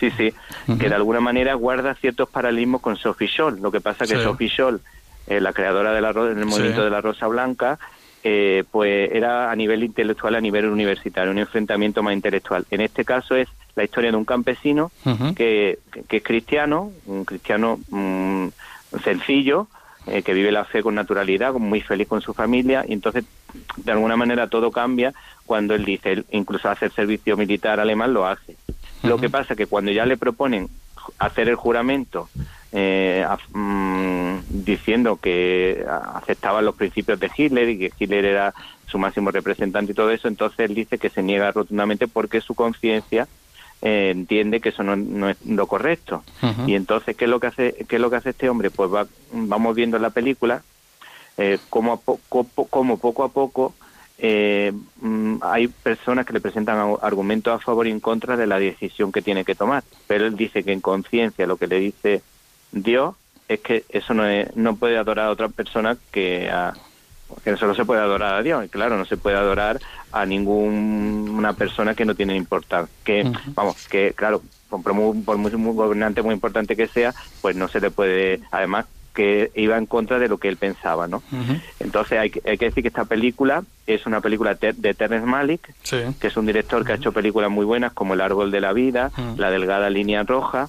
Sí, 0.00 0.10
sí. 0.10 0.32
Que 0.66 0.88
de 0.88 0.94
alguna 0.94 1.20
manera 1.20 1.54
guarda 1.54 1.94
ciertos 1.94 2.28
paralelismos 2.28 2.80
con 2.80 2.96
Sophie 2.96 3.28
Scholl. 3.28 3.60
Lo 3.60 3.70
que 3.70 3.80
pasa 3.80 4.06
que 4.06 4.22
Sophie 4.22 4.48
Scholl, 4.48 4.80
eh, 5.26 5.40
la 5.40 5.52
creadora 5.52 5.92
de 5.92 6.00
la, 6.00 6.12
del 6.12 6.46
movimiento 6.46 6.82
de 6.82 6.90
la 6.90 7.00
Rosa 7.00 7.26
Blanca, 7.26 7.78
eh, 8.26 8.64
pues 8.70 9.12
era 9.12 9.50
a 9.50 9.54
nivel 9.54 9.84
intelectual, 9.84 10.34
a 10.34 10.40
nivel 10.40 10.64
universitario, 10.64 11.30
un 11.30 11.38
enfrentamiento 11.38 12.02
más 12.02 12.14
intelectual. 12.14 12.64
En 12.70 12.80
este 12.80 13.04
caso 13.04 13.36
es 13.36 13.48
la 13.76 13.84
historia 13.84 14.10
de 14.10 14.16
un 14.16 14.24
campesino 14.24 14.90
que, 15.36 15.78
es 16.08 16.22
cristiano, 16.22 16.90
un 17.04 17.26
cristiano 17.26 17.78
mm, 17.90 18.46
sencillo, 19.04 19.68
eh, 20.06 20.22
que 20.22 20.32
vive 20.32 20.52
la 20.52 20.64
fe 20.64 20.82
con 20.82 20.94
naturalidad, 20.94 21.52
muy 21.52 21.82
feliz 21.82 22.08
con 22.08 22.22
su 22.22 22.32
familia, 22.32 22.82
y 22.88 22.94
entonces 22.94 23.26
de 23.76 23.92
alguna 23.92 24.16
manera 24.16 24.48
todo 24.48 24.72
cambia 24.72 25.12
cuando 25.44 25.74
él 25.74 25.84
dice, 25.84 26.12
él 26.12 26.26
incluso 26.30 26.70
hacer 26.70 26.92
servicio 26.92 27.36
militar 27.36 27.78
alemán 27.78 28.14
lo 28.14 28.26
hace. 28.26 28.56
Lo 29.02 29.18
que 29.18 29.28
pasa 29.28 29.54
que 29.54 29.66
cuando 29.66 29.90
ya 29.90 30.06
le 30.06 30.16
proponen 30.16 30.70
hacer 31.18 31.50
el 31.50 31.56
juramento 31.56 32.30
eh, 32.76 33.24
mm, 33.52 34.38
diciendo 34.48 35.16
que 35.16 35.86
aceptaba 36.14 36.60
los 36.60 36.74
principios 36.74 37.20
de 37.20 37.30
Hitler 37.34 37.68
y 37.68 37.78
que 37.78 37.92
Hitler 37.96 38.24
era 38.24 38.52
su 38.86 38.98
máximo 38.98 39.30
representante 39.30 39.92
y 39.92 39.94
todo 39.94 40.10
eso, 40.10 40.26
entonces 40.26 40.58
él 40.58 40.74
dice 40.74 40.98
que 40.98 41.08
se 41.08 41.22
niega 41.22 41.52
rotundamente 41.52 42.08
porque 42.08 42.40
su 42.40 42.56
conciencia 42.56 43.28
eh, 43.80 44.10
entiende 44.10 44.60
que 44.60 44.70
eso 44.70 44.82
no, 44.82 45.28
es 45.30 45.36
lo 45.46 45.66
correcto. 45.68 46.24
Y 46.66 46.74
entonces, 46.74 47.16
¿qué 47.16 47.26
es 47.26 47.30
lo 47.30 47.38
que 47.38 47.46
hace, 47.46 47.74
qué 47.88 47.96
es 47.96 48.02
lo 48.02 48.10
que 48.10 48.16
hace 48.16 48.30
este 48.30 48.48
hombre? 48.48 48.70
Pues 48.70 48.92
va, 48.92 49.06
vamos 49.32 49.76
viendo 49.76 49.96
en 49.96 50.02
la 50.02 50.10
película 50.10 50.62
eh, 51.36 51.58
cómo, 51.70 52.02
cómo 52.70 52.98
poco 52.98 53.24
a 53.24 53.28
poco 53.28 53.74
eh, 54.18 54.72
mm, 55.00 55.36
hay 55.42 55.68
personas 55.68 56.24
que 56.26 56.32
le 56.32 56.40
presentan 56.40 56.96
argumentos 57.02 57.54
a 57.54 57.58
favor 57.64 57.86
y 57.86 57.90
en 57.90 58.00
contra 58.00 58.36
de 58.36 58.46
la 58.46 58.58
decisión 58.58 59.12
que 59.12 59.22
tiene 59.22 59.44
que 59.44 59.54
tomar. 59.54 59.84
Pero 60.06 60.26
él 60.26 60.36
dice 60.36 60.64
que 60.64 60.72
en 60.72 60.80
conciencia 60.80 61.46
lo 61.46 61.56
que 61.56 61.66
le 61.66 61.78
dice 61.78 62.22
Dios 62.74 63.14
es 63.48 63.60
que 63.60 63.84
eso 63.88 64.14
no, 64.14 64.26
es, 64.26 64.54
no 64.56 64.76
puede 64.76 64.98
adorar 64.98 65.26
a 65.26 65.30
otra 65.30 65.48
persona 65.48 65.96
que 66.10 66.50
a, 66.50 66.74
que 67.42 67.56
solo 67.56 67.74
se 67.74 67.84
puede 67.84 68.00
adorar 68.00 68.34
a 68.34 68.42
Dios. 68.42 68.64
Y 68.64 68.68
claro 68.68 68.96
no 68.96 69.04
se 69.04 69.16
puede 69.16 69.36
adorar 69.36 69.80
a 70.12 70.26
ninguna 70.26 71.52
persona 71.54 71.94
que 71.94 72.04
no 72.04 72.14
tiene 72.14 72.36
importancia 72.36 72.94
que 73.04 73.30
vamos 73.54 73.88
que 73.88 74.12
claro 74.14 74.42
por 74.68 74.92
muy, 74.92 75.20
por 75.22 75.36
muy, 75.38 75.50
muy 75.52 75.74
gobernante 75.74 76.22
muy 76.22 76.34
importante 76.34 76.76
que 76.76 76.86
sea 76.86 77.14
pues 77.40 77.56
no 77.56 77.68
se 77.68 77.80
le 77.80 77.90
puede 77.90 78.40
además 78.50 78.86
que 79.14 79.52
iba 79.54 79.78
en 79.78 79.86
contra 79.86 80.18
de 80.18 80.28
lo 80.28 80.38
que 80.38 80.48
él 80.48 80.56
pensaba, 80.56 81.06
¿no? 81.06 81.22
Entonces 81.78 82.18
hay, 82.18 82.32
hay, 82.44 82.58
que 82.58 82.64
decir 82.64 82.82
que 82.82 82.88
esta 82.88 83.04
película 83.04 83.62
es 83.86 84.06
una 84.06 84.20
película 84.20 84.54
de 84.54 84.94
Terrence 84.94 85.24
Malick, 85.24 85.72
que 85.88 86.26
es 86.26 86.36
un 86.36 86.46
director 86.46 86.84
que 86.84 86.92
ha 86.92 86.96
hecho 86.96 87.12
películas 87.12 87.48
muy 87.48 87.64
buenas 87.64 87.92
como 87.92 88.14
El 88.14 88.20
árbol 88.20 88.50
de 88.50 88.60
la 88.60 88.72
vida, 88.72 89.12
La 89.36 89.50
delgada 89.50 89.88
línea 89.88 90.24
roja, 90.24 90.68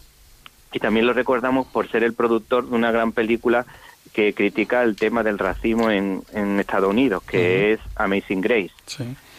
y 0.75 0.79
también 0.79 1.07
lo 1.07 1.13
recordamos 1.13 1.67
por 1.67 1.89
ser 1.89 2.03
el 2.03 2.13
productor 2.13 2.67
de 2.69 2.75
una 2.75 2.91
gran 2.91 3.13
película 3.13 3.65
que 4.11 4.33
critica 4.33 4.83
el 4.83 4.97
tema 4.97 5.23
del 5.23 5.39
racismo 5.39 5.89
en, 5.89 6.21
en 6.33 6.59
Estados 6.59 6.89
Unidos, 6.89 7.23
que 7.23 7.71
es 7.71 7.79
Amazing 7.95 8.41
Grace. 8.41 8.73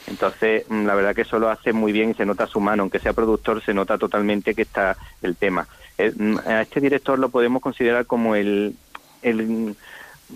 Entonces, 0.06 0.64
mm, 0.66 0.86
la 0.86 0.94
verdad 0.94 1.14
que 1.14 1.22
eso 1.22 1.38
lo 1.38 1.50
hace 1.50 1.74
muy 1.74 1.92
bien 1.92 2.10
y 2.10 2.14
se 2.14 2.24
nota 2.24 2.46
su 2.46 2.58
mano, 2.58 2.84
aunque 2.84 3.00
sea 3.00 3.12
productor, 3.12 3.62
se 3.62 3.74
nota 3.74 3.98
totalmente 3.98 4.54
que 4.54 4.62
está 4.62 4.96
el 5.20 5.36
tema. 5.36 5.68
Eh, 5.98 6.10
mm, 6.16 6.38
a 6.46 6.62
este 6.62 6.80
director 6.80 7.18
lo 7.18 7.28
podemos 7.28 7.60
considerar 7.60 8.06
como 8.06 8.34
el, 8.34 8.74
el 9.20 9.76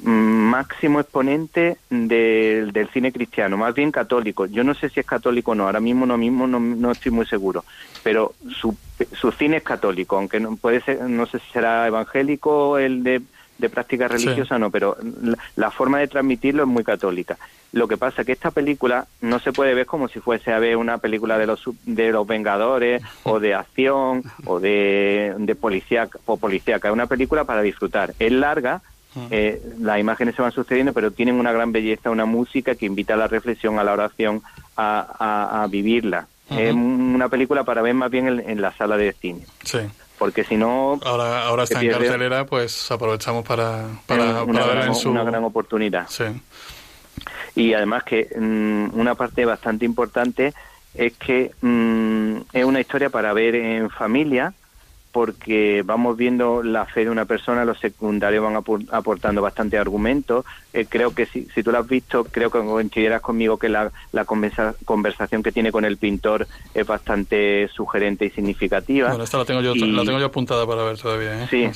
máximo 0.03 1.01
exponente 1.01 1.79
del 1.91 2.89
cine 2.93 3.13
cristiano, 3.13 3.57
más 3.57 3.75
bien 3.75 3.91
católico. 3.91 4.47
Yo 4.47 4.63
no 4.63 4.75
sé 4.75 4.89
si 4.89 5.01
es 5.01 5.07
católico 5.07 5.51
o 5.51 5.55
no, 5.55 5.65
ahora 5.65 5.81
mismo 5.81 6.07
no 6.07 6.17
mismo 6.17 6.47
no, 6.47 6.91
estoy 6.91 7.13
muy 7.13 7.27
seguro, 7.27 7.65
pero 8.03 8.35
su, 8.49 8.77
su 9.13 9.33
cine 9.33 9.59
es 9.59 9.63
católico, 9.63 10.17
aunque 10.17 10.39
no 10.41 10.57
puede 10.57 10.81
ser, 10.81 11.03
no 11.03 11.27
sé 11.27 11.41
si 11.41 11.51
será 11.53 11.87
evangélico 11.89 12.79
el 12.79 13.03
de, 13.03 13.23
de 13.59 13.69
práctica 13.69 14.07
religiosa 14.07 14.59
no, 14.59 14.71
pero 14.71 14.97
la, 15.57 15.71
forma 15.71 15.99
de 15.99 16.09
transmitirlo 16.09 16.63
es 16.63 16.69
muy 16.69 16.85
católica. 16.85 17.37
Lo 17.73 17.89
que 17.89 17.97
pasa 17.97 18.23
es 18.23 18.27
que 18.27 18.33
esta 18.33 18.51
película 18.53 19.07
no 19.21 19.39
se 19.41 19.53
puede 19.53 19.75
ver 19.75 19.87
como 19.87 20.09
si 20.09 20.21
fuese 20.21 20.53
a 20.53 20.59
ver 20.59 20.77
una 20.77 20.99
película 20.99 21.37
de 21.37 21.47
los 21.47 21.63
de 21.85 22.11
los 22.11 22.27
Vengadores 22.27 23.03
o 23.25 23.41
de 23.41 23.55
acción 23.55 24.23
o 24.45 24.61
de, 24.61 25.35
de 25.37 25.55
policía 25.57 26.09
o 26.27 26.37
policíaca, 26.37 26.89
es 26.89 26.95
una 26.95 27.07
película 27.07 27.45
para 27.45 27.63
disfrutar. 27.63 28.15
Es 28.19 28.33
larga, 28.33 28.83
eh, 29.31 29.61
las 29.79 29.99
imágenes 29.99 30.35
se 30.35 30.43
van 30.43 30.53
sucediendo, 30.53 30.93
pero 30.93 31.11
tienen 31.11 31.35
una 31.35 31.53
gran 31.53 31.73
belleza, 31.73 32.11
una 32.11 32.27
música 32.27 32.75
que 32.75 32.87
invita 32.87 33.15
a 33.15 33.17
la 33.17 33.27
reflexión, 33.27 33.79
a 33.79 33.85
la 33.85 33.93
oración, 33.93 34.43
a, 34.77 35.67
vivirla. 35.71 36.27
Es 36.49 36.75
una 36.75 37.29
película 37.29 37.63
para 37.63 37.81
ver 37.81 37.95
más 37.95 38.11
bien 38.11 38.43
en, 38.45 38.61
la 38.61 38.73
sala 38.73 38.97
de 38.97 39.13
cine. 39.13 39.47
Sí. 39.63 39.79
Porque 40.19 40.43
si 40.45 40.57
no... 40.57 40.99
Ahora, 41.05 41.45
ahora 41.45 41.63
está 41.63 41.81
en 41.81 41.91
cartelera, 41.91 42.45
pues 42.45 42.91
aprovechamos 42.91 43.45
para, 43.47 43.87
para, 44.07 44.43
una, 44.43 44.61
para 44.61 44.75
gran, 44.75 45.07
una 45.07 45.25
gran 45.25 45.45
oportunidad. 45.45 46.07
Sí. 46.09 46.25
Y 47.55 47.75
además 47.75 48.05
que 48.05 48.29
mm, 48.37 48.99
una 48.99 49.15
parte 49.15 49.45
bastante 49.45 49.85
importante 49.85 50.53
es 50.95 51.13
que 51.17 51.53
mm, 51.61 52.37
es 52.53 52.65
una 52.65 52.81
historia 52.81 53.11
para 53.11 53.33
ver 53.33 53.55
en 53.55 53.91
familia, 53.91 54.53
porque 55.13 55.83
vamos 55.85 56.17
viendo 56.17 56.63
la 56.63 56.87
fe 56.87 57.05
de 57.05 57.11
una 57.11 57.25
persona, 57.25 57.65
los 57.65 57.81
secundarios 57.81 58.45
van 58.45 58.63
aportando 58.93 59.43
bastante 59.43 59.77
argumentos. 59.77 60.45
Eh, 60.73 60.87
creo 60.89 61.15
que 61.15 61.27
si, 61.27 61.49
si 61.53 61.65
tú 61.65 61.73
lo 61.73 61.79
has 61.79 61.89
visto, 61.89 62.25
creo 62.25 62.51
que 62.51 62.61
coincidirás 62.61 63.21
conmigo 63.21 63.59
que 63.59 63.69
la, 63.69 63.91
la 64.13 64.25
conversación 64.25 65.43
que 65.43 65.51
tiene 65.51 65.73
con 65.73 65.85
el 65.85 65.97
pintor 65.97 66.47
es 66.75 66.87
bastante 66.87 67.69
sugerente 67.69 68.27
y 68.27 68.31
significativa. 68.31 69.09
Bueno, 69.09 69.25
esta 69.25 69.39
la 69.39 69.45
tengo 69.45 69.63
yo, 69.63 69.75
la 69.75 70.05
tengo 70.05 70.21
yo 70.21 70.27
apuntada 70.27 70.65
para 70.65 70.85
ver 70.85 70.97
todavía. 70.97 71.43
¿eh? 71.43 71.47
Sí, 71.51 71.69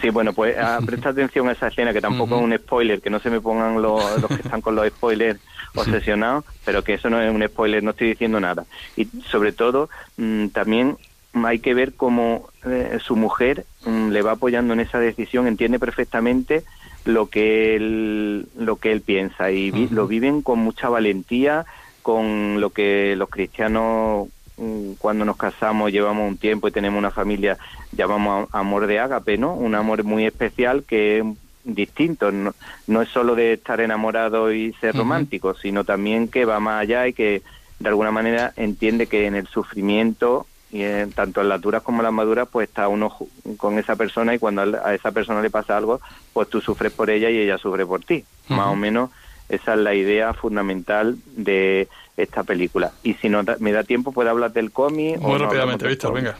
sí, 0.00 0.10
bueno, 0.10 0.32
pues 0.32 0.56
ah, 0.56 0.78
presta 0.86 1.08
atención 1.08 1.48
a 1.48 1.52
esa 1.52 1.68
escena, 1.68 1.92
que 1.92 2.00
tampoco 2.00 2.36
es 2.36 2.42
un 2.42 2.56
spoiler, 2.56 3.00
que 3.00 3.10
no 3.10 3.18
se 3.18 3.30
me 3.30 3.40
pongan 3.40 3.82
los, 3.82 4.20
los 4.20 4.28
que 4.28 4.42
están 4.42 4.60
con 4.60 4.76
los 4.76 4.86
spoilers 4.86 5.40
obsesionados, 5.74 6.44
pero 6.64 6.84
que 6.84 6.94
eso 6.94 7.10
no 7.10 7.20
es 7.20 7.34
un 7.34 7.44
spoiler, 7.46 7.82
no 7.82 7.90
estoy 7.90 8.10
diciendo 8.10 8.38
nada. 8.38 8.64
Y 8.96 9.06
sobre 9.28 9.50
todo, 9.50 9.88
mm, 10.18 10.48
también 10.48 10.96
hay 11.44 11.58
que 11.58 11.74
ver 11.74 11.94
cómo 11.94 12.48
eh, 12.64 12.98
su 13.02 13.16
mujer 13.16 13.66
mm, 13.84 14.08
le 14.08 14.22
va 14.22 14.32
apoyando 14.32 14.72
en 14.72 14.80
esa 14.80 14.98
decisión, 14.98 15.46
entiende 15.46 15.78
perfectamente 15.78 16.64
lo 17.04 17.26
que 17.26 17.76
él, 17.76 18.48
lo 18.56 18.76
que 18.76 18.92
él 18.92 19.00
piensa 19.00 19.50
y 19.50 19.88
lo 19.88 20.06
viven 20.06 20.42
con 20.42 20.58
mucha 20.58 20.88
valentía, 20.88 21.66
con 22.02 22.60
lo 22.60 22.70
que 22.70 23.14
los 23.16 23.28
cristianos 23.28 24.28
mm, 24.56 24.92
cuando 24.98 25.24
nos 25.24 25.36
casamos 25.36 25.92
llevamos 25.92 26.28
un 26.28 26.36
tiempo 26.36 26.68
y 26.68 26.72
tenemos 26.72 26.98
una 26.98 27.10
familia 27.10 27.58
llamamos 27.92 28.48
amor 28.52 28.86
de 28.86 28.98
ágape, 28.98 29.38
¿no? 29.38 29.54
Un 29.54 29.74
amor 29.74 30.04
muy 30.04 30.26
especial 30.26 30.84
que 30.84 31.18
es 31.18 31.24
distinto, 31.64 32.30
no, 32.30 32.54
no 32.86 33.02
es 33.02 33.08
solo 33.08 33.34
de 33.34 33.54
estar 33.54 33.80
enamorado 33.80 34.52
y 34.52 34.72
ser 34.74 34.94
romántico, 34.94 35.54
sino 35.54 35.84
también 35.84 36.28
que 36.28 36.44
va 36.44 36.60
más 36.60 36.82
allá 36.82 37.08
y 37.08 37.12
que 37.12 37.42
de 37.78 37.88
alguna 37.88 38.10
manera 38.10 38.52
entiende 38.56 39.06
que 39.06 39.26
en 39.26 39.34
el 39.34 39.46
sufrimiento 39.48 40.46
y 40.76 40.84
en, 40.84 41.12
tanto 41.12 41.40
en 41.40 41.48
las 41.48 41.60
duras 41.60 41.82
como 41.82 42.00
en 42.00 42.04
las 42.04 42.12
maduras 42.12 42.48
pues 42.50 42.68
está 42.68 42.88
uno 42.88 43.16
con 43.56 43.78
esa 43.78 43.96
persona 43.96 44.34
y 44.34 44.38
cuando 44.38 44.62
a 44.62 44.94
esa 44.94 45.10
persona 45.10 45.40
le 45.40 45.50
pasa 45.50 45.76
algo 45.76 46.00
pues 46.32 46.48
tú 46.48 46.60
sufres 46.60 46.92
por 46.92 47.10
ella 47.10 47.30
y 47.30 47.38
ella 47.38 47.58
sufre 47.58 47.86
por 47.86 48.04
ti. 48.04 48.24
Más 48.48 48.68
o 48.68 48.76
menos 48.76 49.10
esa 49.48 49.74
es 49.74 49.80
la 49.80 49.94
idea 49.94 50.34
fundamental 50.34 51.16
de 51.36 51.88
esta 52.16 52.42
película. 52.42 52.92
Y 53.02 53.14
si 53.14 53.28
no 53.28 53.42
me 53.58 53.72
da 53.72 53.84
tiempo 53.84 54.12
puedo 54.12 54.30
hablar 54.30 54.52
del 54.52 54.70
cómic 54.70 55.18
muy 55.18 55.38
rápidamente 55.38 55.88
Víctor 55.88 56.12
venga. 56.12 56.36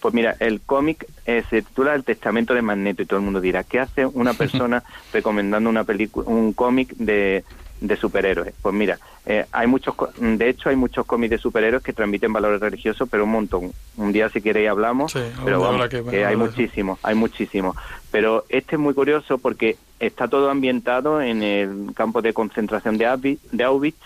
Pues 0.00 0.14
mira, 0.14 0.34
el 0.40 0.62
cómic 0.62 1.06
eh, 1.26 1.44
se 1.50 1.60
titula 1.60 1.94
El 1.94 2.04
Testamento 2.04 2.54
de 2.54 2.62
Magneto 2.62 3.02
y 3.02 3.06
todo 3.06 3.18
el 3.18 3.24
mundo 3.24 3.38
dirá, 3.38 3.64
¿qué 3.64 3.80
hace 3.80 4.06
una 4.06 4.32
persona 4.42 4.82
recomendando 5.12 5.68
una 5.68 5.84
película, 5.84 6.26
un 6.26 6.54
cómic 6.54 6.94
de, 6.96 7.44
de 7.80 7.96
superhéroes. 7.96 8.54
Pues 8.60 8.74
mira, 8.74 8.98
eh, 9.26 9.46
hay 9.52 9.66
muchos, 9.66 9.94
de 10.18 10.48
hecho 10.48 10.68
hay 10.68 10.76
muchos 10.76 11.06
cómics 11.06 11.30
de 11.30 11.38
superhéroes 11.38 11.82
que 11.82 11.92
transmiten 11.92 12.32
valores 12.32 12.60
religiosos, 12.60 13.08
pero 13.10 13.24
un 13.24 13.32
montón. 13.32 13.72
Un 13.96 14.12
día 14.12 14.28
si 14.28 14.40
queréis 14.40 14.68
hablamos, 14.68 15.14
pero 15.44 15.60
vamos, 15.60 15.88
que, 15.88 16.24
hay 16.24 16.36
muchísimos, 16.36 16.98
hay 17.02 17.14
muchísimos. 17.14 17.76
Pero 18.10 18.44
este 18.48 18.76
es 18.76 18.80
muy 18.80 18.94
curioso 18.94 19.38
porque 19.38 19.76
está 19.98 20.28
todo 20.28 20.50
ambientado 20.50 21.20
en 21.22 21.42
el 21.42 21.90
campo 21.94 22.22
de 22.22 22.32
concentración 22.32 22.98
de 22.98 23.06
Auschwitz, 23.06 23.40
de 23.52 23.64
Auschwitz 23.64 23.98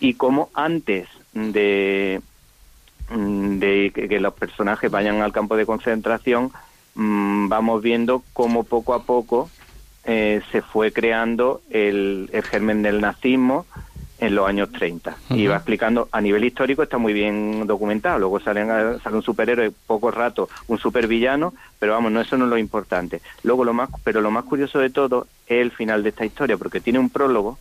y 0.00 0.14
como 0.14 0.50
antes 0.54 1.08
de, 1.32 2.20
de 3.10 3.92
que, 3.94 4.20
los 4.20 4.34
personajes 4.34 4.90
vayan 4.90 5.22
al 5.22 5.32
campo 5.32 5.56
de 5.56 5.66
concentración, 5.66 6.52
mm, 6.94 7.48
vamos 7.48 7.82
viendo 7.82 8.22
cómo 8.32 8.64
poco 8.64 8.94
a 8.94 9.02
poco 9.02 9.50
eh, 10.04 10.40
se 10.50 10.62
fue 10.62 10.92
creando 10.92 11.60
el, 11.70 12.30
germen 12.50 12.82
del 12.82 13.00
nazismo 13.00 13.66
en 14.20 14.34
los 14.34 14.48
años 14.48 14.72
30. 14.72 15.16
Y 15.30 15.46
va 15.46 15.56
explicando, 15.56 16.08
a 16.10 16.20
nivel 16.20 16.44
histórico 16.44 16.82
está 16.82 16.98
muy 16.98 17.12
bien 17.12 17.66
documentado. 17.66 18.18
Luego 18.18 18.40
salen, 18.40 18.68
sale 19.00 19.16
un 19.16 19.22
superhéroe 19.22 19.70
poco 19.86 20.10
rato, 20.10 20.48
un 20.66 20.78
supervillano, 20.78 21.54
pero 21.78 21.92
vamos, 21.92 22.10
no 22.10 22.20
eso 22.20 22.36
no 22.36 22.46
es 22.46 22.50
lo 22.50 22.58
importante. 22.58 23.20
Luego 23.42 23.64
lo 23.64 23.74
más, 23.74 23.90
pero 24.02 24.20
lo 24.20 24.30
más 24.30 24.44
curioso 24.44 24.80
de 24.80 24.90
todo 24.90 25.26
es 25.46 25.60
el 25.60 25.70
final 25.70 26.02
de 26.02 26.08
esta 26.08 26.24
historia, 26.24 26.56
porque 26.56 26.80
tiene 26.80 26.98
un 26.98 27.10
prólogo 27.10 27.58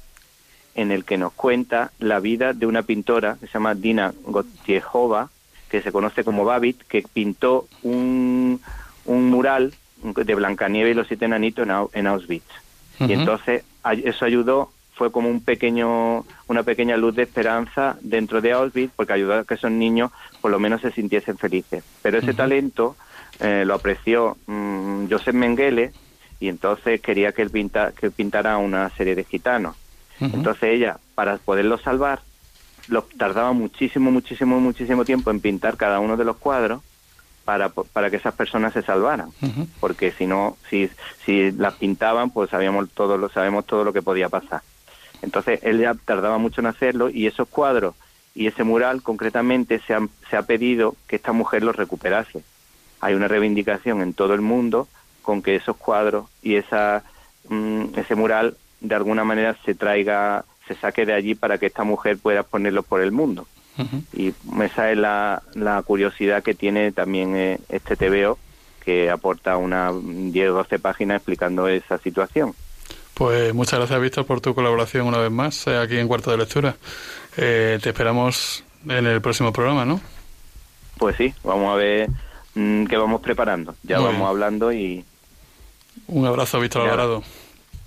en 0.74 0.92
el 0.92 1.04
que 1.06 1.18
nos 1.18 1.34
cuenta 1.34 1.92
la 2.00 2.20
vida 2.20 2.54
de 2.54 2.66
una 2.66 2.84
pintora 2.84 3.38
que 3.40 3.48
se 3.48 3.54
llama 3.54 3.76
Dina 3.76 4.14
Gotiejova, 4.24 5.30
que 5.70 5.82
se 5.82 5.92
conoce 5.92 6.24
como 6.24 6.46
Babit, 6.46 6.82
que 6.84 7.04
pintó 7.14 7.68
un, 7.84 8.62
un 9.06 9.30
mural 9.30 9.74
de 10.04 10.36
Blancanieves 10.36 10.92
y 10.92 10.96
los 10.96 11.08
siete 11.08 11.26
enanitos 11.26 11.68
en, 11.94 12.08
Auschwitz. 12.08 12.46
Y 13.00 13.14
entonces 13.14 13.64
eso 14.04 14.26
ayudó, 14.26 14.72
fue 14.94 15.12
como 15.12 15.30
un 15.30 15.42
pequeño, 15.42 16.26
una 16.48 16.64
pequeña 16.64 16.98
luz 16.98 17.16
de 17.16 17.24
esperanza 17.24 17.98
dentro 18.02 18.42
de 18.42 18.54
Auschwitz, 18.54 18.92
porque 18.96 19.14
ayudó 19.14 19.36
a 19.36 19.44
que 19.44 19.54
esos 19.54 19.72
niños 19.72 20.12
por 20.42 20.52
lo 20.52 20.60
menos 20.60 20.82
se 20.82 20.92
sintiesen 20.92 21.38
felices. 21.38 21.84
Pero 22.02 22.18
ese 22.18 22.34
talento 22.34 22.96
eh, 23.40 23.64
lo 23.66 23.76
apreció 23.76 24.38
mm, 24.48 25.06
Joseph 25.10 25.36
Mengele 25.36 25.92
y 26.40 26.50
entonces 26.50 27.02
quería 27.02 27.32
que 27.32 27.42
él 27.42 27.50
pinta, 27.50 27.92
que 27.92 28.12
pintara 28.12 28.58
una 28.58 28.90
serie 28.92 29.16
de 29.16 29.24
gitanos. 29.24 29.76
Entonces 30.20 30.64
ella, 30.72 30.98
para 31.14 31.38
poderlo 31.38 31.78
salvar, 31.78 32.22
lo, 32.88 33.04
tardaba 33.04 33.54
muchísimo, 33.54 34.10
muchísimo, 34.12 34.60
muchísimo 34.60 35.06
tiempo 35.06 35.30
en 35.30 35.42
pintar 35.42 35.78
cada 35.78 36.00
uno 36.00 36.18
de 36.18 36.26
los 36.26 36.38
cuadros 36.38 36.82
para, 37.48 37.70
para 37.70 38.10
que 38.10 38.18
esas 38.18 38.34
personas 38.34 38.74
se 38.74 38.82
salvaran, 38.82 39.30
porque 39.80 40.12
si 40.12 40.28
no, 40.28 40.58
si, 40.70 40.90
si 41.24 41.54
las 41.54 41.76
pintaban, 41.76 42.30
pues 42.30 42.50
sabíamos 42.50 42.90
todo, 42.90 43.18
lo, 43.18 43.30
sabemos 43.30 43.66
todo 43.66 43.86
lo 43.86 43.94
que 43.94 44.02
podía 44.02 44.28
pasar. 44.28 44.64
Entonces 45.22 45.62
él 45.64 45.80
ya 45.80 45.94
tardaba 45.94 46.40
mucho 46.40 46.60
en 46.60 46.68
hacerlo 46.68 47.10
y 47.10 47.26
esos 47.26 47.48
cuadros 47.48 47.96
y 48.36 48.48
ese 48.48 48.66
mural 48.66 49.02
concretamente 49.02 49.80
se 49.80 49.94
ha, 49.94 50.06
se 50.30 50.36
ha 50.36 50.42
pedido 50.42 50.98
que 51.08 51.16
esta 51.16 51.32
mujer 51.32 51.64
los 51.64 51.78
recuperase. 51.78 52.44
Hay 53.00 53.14
una 53.14 53.30
reivindicación 53.30 54.02
en 54.02 54.14
todo 54.14 54.34
el 54.34 54.42
mundo 54.42 54.90
con 55.22 55.42
que 55.42 55.56
esos 55.56 55.78
cuadros 55.78 56.26
y 56.42 56.56
esa, 56.56 57.06
mm, 57.48 57.96
ese 57.96 58.16
mural 58.16 58.58
de 58.82 58.96
alguna 58.96 59.24
manera 59.24 59.56
se 59.64 59.74
traiga, 59.74 60.44
se 60.68 60.76
saque 60.76 61.06
de 61.06 61.14
allí 61.14 61.34
para 61.34 61.58
que 61.60 61.68
esta 61.68 61.86
mujer 61.86 62.18
pueda 62.18 62.44
ponerlos 62.44 62.84
por 62.84 63.00
el 63.00 63.14
mundo. 63.14 63.48
Y 64.14 64.34
esa 64.64 64.92
es 64.92 64.98
la, 64.98 65.44
la, 65.54 65.82
curiosidad 65.84 66.44
que 66.44 66.54
tiene 66.54 66.92
también 66.92 67.36
eh, 67.36 67.60
este 67.70 67.96
TVO, 67.96 68.38
que 68.84 69.10
aporta 69.10 69.58
unas 69.58 69.94
10 70.04 70.50
o 70.50 70.54
12 70.54 70.80
páginas 70.80 71.18
explicando 71.18 71.68
esa 71.68 71.98
situación. 71.98 72.54
Pues 73.14 73.54
muchas 73.54 73.80
gracias, 73.80 74.00
Víctor, 74.00 74.26
por 74.26 74.42
tu 74.42 74.54
colaboración 74.54 75.08
una 75.08 75.18
vez 75.18 75.32
más 75.32 75.66
eh, 75.68 75.78
aquí 75.78 75.98
en 75.98 76.08
Cuarto 76.08 76.30
de 76.30 76.38
Lectura. 76.38 76.76
Eh, 77.36 77.80
te 77.82 77.90
esperamos 77.90 78.64
en 78.88 79.08
el 79.08 79.22
próximo 79.22 79.52
programa, 79.52 79.86
¿no? 79.86 80.00
Pues 80.98 81.16
sí, 81.18 81.34
vamos 81.44 81.74
a 81.74 81.76
ver 81.76 82.10
mm, 82.56 82.86
qué 82.86 82.96
vamos 82.96 83.22
preparando. 83.22 83.76
Ya 83.84 84.00
vamos 84.00 84.28
hablando 84.28 84.72
y... 84.72 85.04
Un 86.08 86.26
abrazo, 86.26 86.60
Víctor 86.60 86.84
Alvarado. 86.84 87.24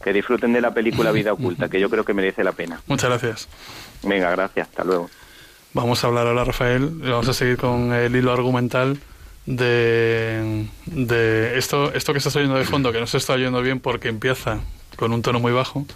Que 0.03 0.13
disfruten 0.13 0.53
de 0.53 0.61
la 0.61 0.75
película 0.75 1.13
Vida 1.13 1.33
Oculta, 1.35 1.69
que 1.69 1.79
yo 1.79 1.89
creo 1.89 2.05
que 2.05 2.13
merece 2.13 2.43
la 2.43 2.53
pena. 2.53 2.81
Muchas 2.87 3.11
gracias. 3.11 3.49
Venga, 4.03 4.31
gracias. 4.31 4.69
Hasta 4.69 4.85
luego. 4.85 5.11
Vamos 5.73 6.03
a 6.03 6.09
hablar 6.09 6.27
ahora, 6.27 6.45
Rafael, 6.45 6.89
vamos 6.89 7.29
a 7.29 7.33
seguir 7.33 7.57
con 7.57 7.93
el 7.93 8.15
hilo 8.17 8.33
argumental 8.33 8.99
de, 9.47 10.67
de 10.87 11.59
esto, 11.59 11.93
esto 11.93 12.13
que 12.13 12.19
estás 12.19 12.35
oyendo 12.35 12.57
de 12.57 12.65
fondo, 12.65 12.91
que 12.93 12.99
no 12.99 13.07
se 13.07 13.19
está 13.19 13.35
oyendo 13.35 13.63
bien 13.63 13.79
porque 13.79 14.09
empieza 14.09 14.61
con 14.97 15.13
un 15.13 15.23
tono 15.23 15.39
muy 15.39 15.53
bajo, 15.53 15.87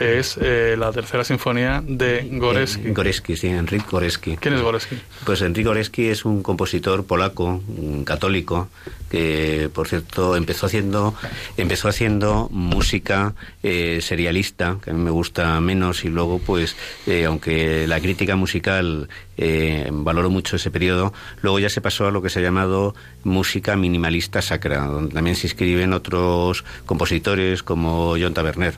es 0.00 0.38
eh, 0.40 0.76
la 0.78 0.92
tercera 0.92 1.24
sinfonía 1.24 1.82
de 1.86 2.28
Goreski. 2.32 2.90
Goreski, 2.90 3.36
sí, 3.36 3.48
Enrique 3.48 3.86
Goreski. 3.90 4.36
¿Quién 4.36 4.54
es 4.54 4.62
Goreski? 4.62 4.96
Pues 5.24 5.42
Enrique 5.42 5.68
Goreski 5.68 6.08
es 6.08 6.24
un 6.24 6.42
compositor 6.42 7.04
polaco, 7.04 7.62
católico, 8.04 8.68
que 9.10 9.70
por 9.72 9.86
cierto 9.86 10.34
empezó 10.36 10.66
haciendo 10.66 11.14
empezó 11.56 11.88
haciendo 11.88 12.48
música 12.50 13.34
eh, 13.62 14.00
serialista 14.02 14.78
que 14.82 14.90
a 14.90 14.92
mí 14.92 15.00
me 15.00 15.10
gusta 15.10 15.60
menos 15.60 16.04
y 16.04 16.08
luego 16.08 16.40
pues 16.40 16.76
eh, 17.06 17.24
aunque 17.24 17.86
la 17.86 18.00
crítica 18.00 18.34
musical 18.34 19.08
eh, 19.36 19.88
valoró 19.92 20.30
mucho 20.30 20.56
ese 20.56 20.70
periodo. 20.70 21.12
Luego 21.42 21.58
ya 21.58 21.68
se 21.68 21.80
pasó 21.80 22.06
a 22.06 22.10
lo 22.10 22.22
que 22.22 22.30
se 22.30 22.40
ha 22.40 22.42
llamado 22.42 22.94
música 23.22 23.76
minimalista 23.76 24.42
sacra 24.42 24.86
donde 24.86 25.14
también 25.14 25.36
se 25.36 25.46
inscriben 25.46 25.92
otros 25.92 26.64
compositores 26.86 27.62
como 27.62 28.16
John 28.20 28.34
Taverner. 28.34 28.74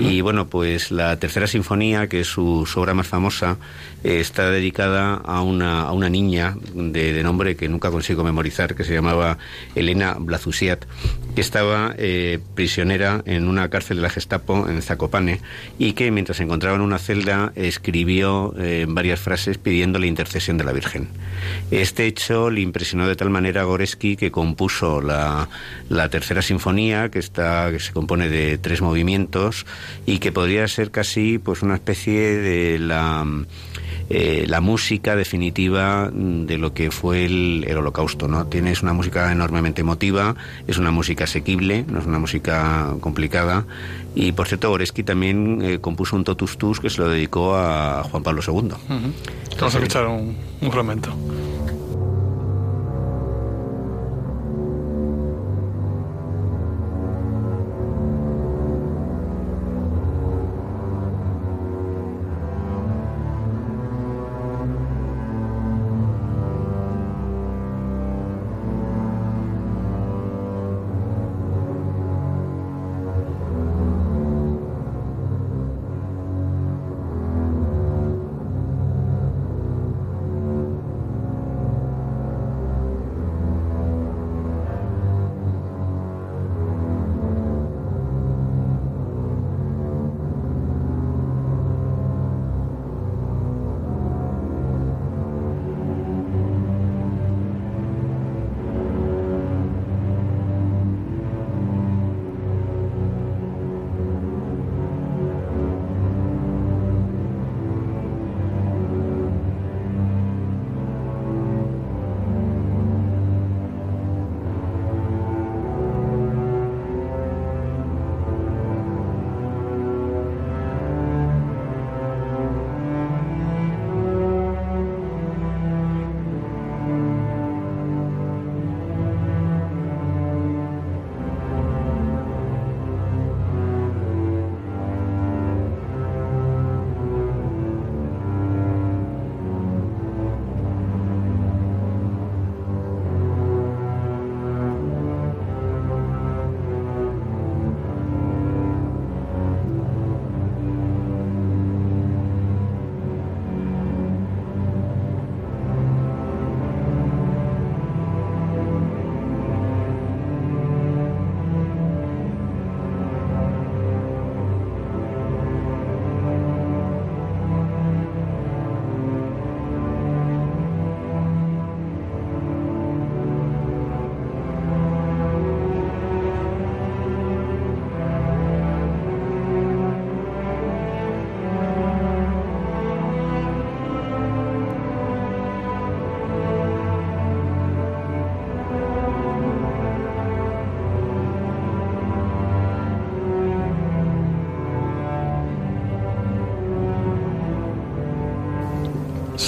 Y 0.00 0.20
bueno 0.20 0.48
pues 0.48 0.90
la 0.90 1.18
tercera 1.18 1.46
sinfonía 1.46 2.08
que 2.08 2.20
es 2.20 2.26
su, 2.28 2.66
obra 2.76 2.94
más 2.94 3.06
famosa 3.06 3.56
está 4.04 4.50
dedicada 4.50 5.14
a 5.14 5.42
una, 5.42 5.82
a 5.82 5.92
una 5.92 6.08
niña 6.08 6.56
de, 6.74 7.12
de 7.12 7.22
nombre 7.22 7.56
que 7.56 7.68
nunca 7.68 7.90
consigo 7.90 8.22
memorizar 8.22 8.74
que 8.74 8.84
se 8.84 8.94
llamaba 8.94 9.38
Elena 9.74 10.16
Blazusiat, 10.18 10.84
que 11.34 11.40
estaba 11.40 11.94
eh, 11.98 12.38
prisionera 12.54 13.22
en 13.26 13.48
una 13.48 13.68
cárcel 13.68 13.98
de 13.98 14.02
la 14.02 14.10
Gestapo 14.10 14.68
en 14.68 14.82
Zakopane 14.82 15.40
y 15.78 15.92
que 15.92 16.10
mientras 16.10 16.38
se 16.38 16.44
encontraba 16.44 16.76
en 16.76 16.82
una 16.82 16.98
celda 16.98 17.52
escribió 17.54 18.54
eh, 18.58 18.86
varias 18.88 19.20
frases 19.20 19.58
pidiendo 19.58 19.97
la 19.98 20.06
intercesión 20.06 20.58
de 20.58 20.64
la 20.64 20.72
Virgen. 20.72 21.08
Este 21.70 22.06
hecho 22.06 22.50
le 22.50 22.60
impresionó 22.60 23.06
de 23.06 23.16
tal 23.16 23.30
manera 23.30 23.62
a 23.62 23.64
Goreski 23.64 24.16
que 24.16 24.30
compuso 24.30 25.00
la, 25.00 25.48
la 25.88 26.08
tercera 26.08 26.42
sinfonía, 26.42 27.10
que, 27.10 27.18
está, 27.18 27.70
que 27.70 27.80
se 27.80 27.92
compone 27.92 28.28
de 28.28 28.58
tres 28.58 28.80
movimientos 28.80 29.66
y 30.06 30.18
que 30.18 30.32
podría 30.32 30.66
ser 30.68 30.90
casi 30.90 31.38
pues 31.38 31.62
una 31.62 31.74
especie 31.74 32.36
de 32.36 32.78
la 32.78 33.24
eh, 34.10 34.44
la 34.46 34.60
música 34.60 35.16
definitiva 35.16 36.10
de 36.12 36.58
lo 36.58 36.72
que 36.72 36.90
fue 36.90 37.24
el, 37.26 37.66
holocausto. 37.76 38.28
¿no? 38.28 38.46
Tienes 38.46 38.82
una 38.82 38.92
música 38.92 39.30
enormemente 39.30 39.82
emotiva, 39.82 40.34
es 40.66 40.78
una 40.78 40.90
música 40.90 41.24
asequible, 41.24 41.84
no 41.88 41.98
es 41.98 42.06
una 42.06 42.18
música 42.18 42.94
complicada. 43.00 43.66
Y 44.14 44.32
por 44.32 44.48
cierto, 44.48 44.70
Goreski 44.70 45.02
también 45.02 45.60
eh, 45.62 45.78
compuso 45.80 46.16
un 46.16 46.24
totus 46.24 46.58
tus 46.58 46.80
que 46.80 46.90
se 46.90 47.02
lo 47.02 47.08
dedicó 47.08 47.56
a 47.56 48.02
Juan 48.04 48.22
Pablo 48.22 48.42
II. 48.46 48.70
Vamos 49.58 49.74
a 49.74 49.78
escuchar 49.78 50.06
un, 50.06 50.36
un 50.60 50.72
fragmento. 50.72 51.14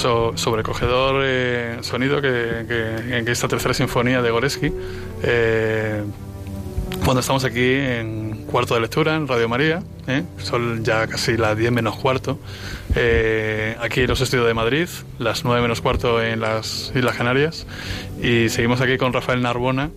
Sobrecogedor 0.01 1.21
eh, 1.23 1.77
sonido 1.81 2.21
que, 2.21 3.17
en 3.17 3.27
esta 3.27 3.47
tercera 3.47 3.73
sinfonía 3.73 4.21
de 4.21 4.31
Goreski. 4.31 4.71
Eh, 5.23 6.03
cuando 7.03 7.21
estamos 7.21 7.43
aquí 7.43 7.73
en 7.73 8.45
cuarto 8.45 8.75
de 8.75 8.81
lectura, 8.81 9.15
en 9.15 9.27
Radio 9.27 9.49
María, 9.49 9.81
¿eh? 10.07 10.23
son 10.37 10.83
ya 10.83 11.07
casi 11.07 11.37
las 11.37 11.57
10 11.57 11.71
menos 11.71 11.95
cuarto, 11.95 12.39
aquí 13.79 14.01
en 14.01 14.07
los 14.07 14.21
estudios 14.21 14.45
de 14.45 14.53
Madrid, 14.53 14.87
las 15.17 15.43
9 15.43 15.61
menos 15.61 15.81
cuarto 15.81 16.21
en 16.21 16.41
las 16.41 16.91
Islas 16.93 17.15
Canarias, 17.15 17.65
y 18.21 18.49
seguimos 18.49 18.81
aquí 18.81 18.97
con 18.97 19.13
Rafael 19.13 19.41
Narbona, 19.41 19.89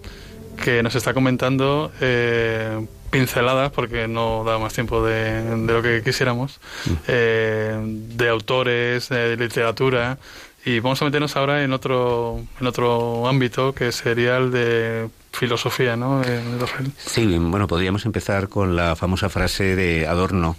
que 0.63 0.83
nos 0.83 0.95
está 0.95 1.15
comentando 1.15 1.93
pinceladas, 3.15 3.71
porque 3.71 4.09
no 4.09 4.43
da 4.43 4.59
más 4.59 4.73
tiempo 4.73 5.05
de, 5.05 5.57
lo 5.57 5.83
que 5.83 6.03
quisiéramos, 6.03 6.59
mm. 6.85 6.93
eh, 7.07 7.79
de 7.81 8.29
autores, 8.29 9.09
de 9.09 9.37
literatura, 9.37 10.19
y 10.65 10.81
vamos 10.81 11.01
a 11.01 11.05
meternos 11.05 11.37
ahora 11.37 11.63
en 11.63 11.73
otro, 11.73 12.41
en 12.61 12.67
otro 12.67 13.29
ámbito 13.29 13.73
que 13.73 13.93
sería 13.93 14.39
el 14.39 14.51
de 14.51 15.09
filosofía, 15.31 15.95
¿no? 15.95 16.23
Eh, 16.23 16.43
sí, 16.97 17.39
bueno, 17.39 17.69
podríamos 17.69 18.05
empezar 18.05 18.49
con 18.49 18.75
la 18.75 18.97
famosa 18.97 19.29
frase 19.29 19.77
de 19.77 20.09
Adorno 20.09 20.57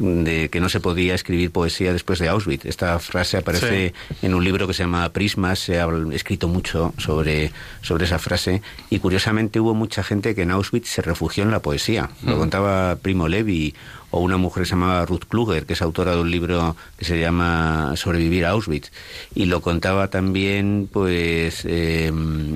de 0.00 0.48
que 0.48 0.60
no 0.60 0.68
se 0.68 0.80
podía 0.80 1.14
escribir 1.14 1.50
poesía 1.50 1.92
después 1.92 2.18
de 2.18 2.28
Auschwitz. 2.28 2.64
Esta 2.64 2.98
frase 2.98 3.36
aparece 3.36 3.92
en 4.22 4.34
un 4.34 4.44
libro 4.44 4.66
que 4.66 4.74
se 4.74 4.82
llama 4.82 5.08
Prismas, 5.10 5.58
se 5.58 5.80
ha 5.80 5.88
escrito 6.12 6.48
mucho 6.48 6.94
sobre, 6.98 7.52
sobre 7.82 8.04
esa 8.04 8.18
frase 8.18 8.62
y 8.88 8.98
curiosamente 8.98 9.60
hubo 9.60 9.74
mucha 9.74 10.02
gente 10.02 10.34
que 10.34 10.42
en 10.42 10.50
Auschwitz 10.50 10.88
se 10.88 11.02
refugió 11.02 11.42
en 11.44 11.50
la 11.50 11.60
poesía. 11.60 12.10
Lo 12.24 12.38
contaba 12.38 12.96
Primo 12.96 13.28
Levi 13.28 13.74
o 14.10 14.20
una 14.20 14.36
mujer 14.36 14.62
que 14.62 14.68
se 14.68 14.74
llamaba 14.74 15.06
Ruth 15.06 15.24
Kluger, 15.28 15.66
que 15.66 15.74
es 15.74 15.82
autora 15.82 16.12
de 16.12 16.20
un 16.20 16.30
libro 16.30 16.76
que 16.98 17.04
se 17.04 17.18
llama 17.18 17.92
Sobrevivir 17.96 18.44
a 18.44 18.50
Auschwitz. 18.50 18.90
Y 19.34 19.46
lo 19.46 19.60
contaba 19.60 20.08
también, 20.08 20.88
pues, 20.92 21.64
eh, 21.64 22.12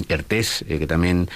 eh 0.08 0.78
que 0.78 0.86
también 0.86 1.28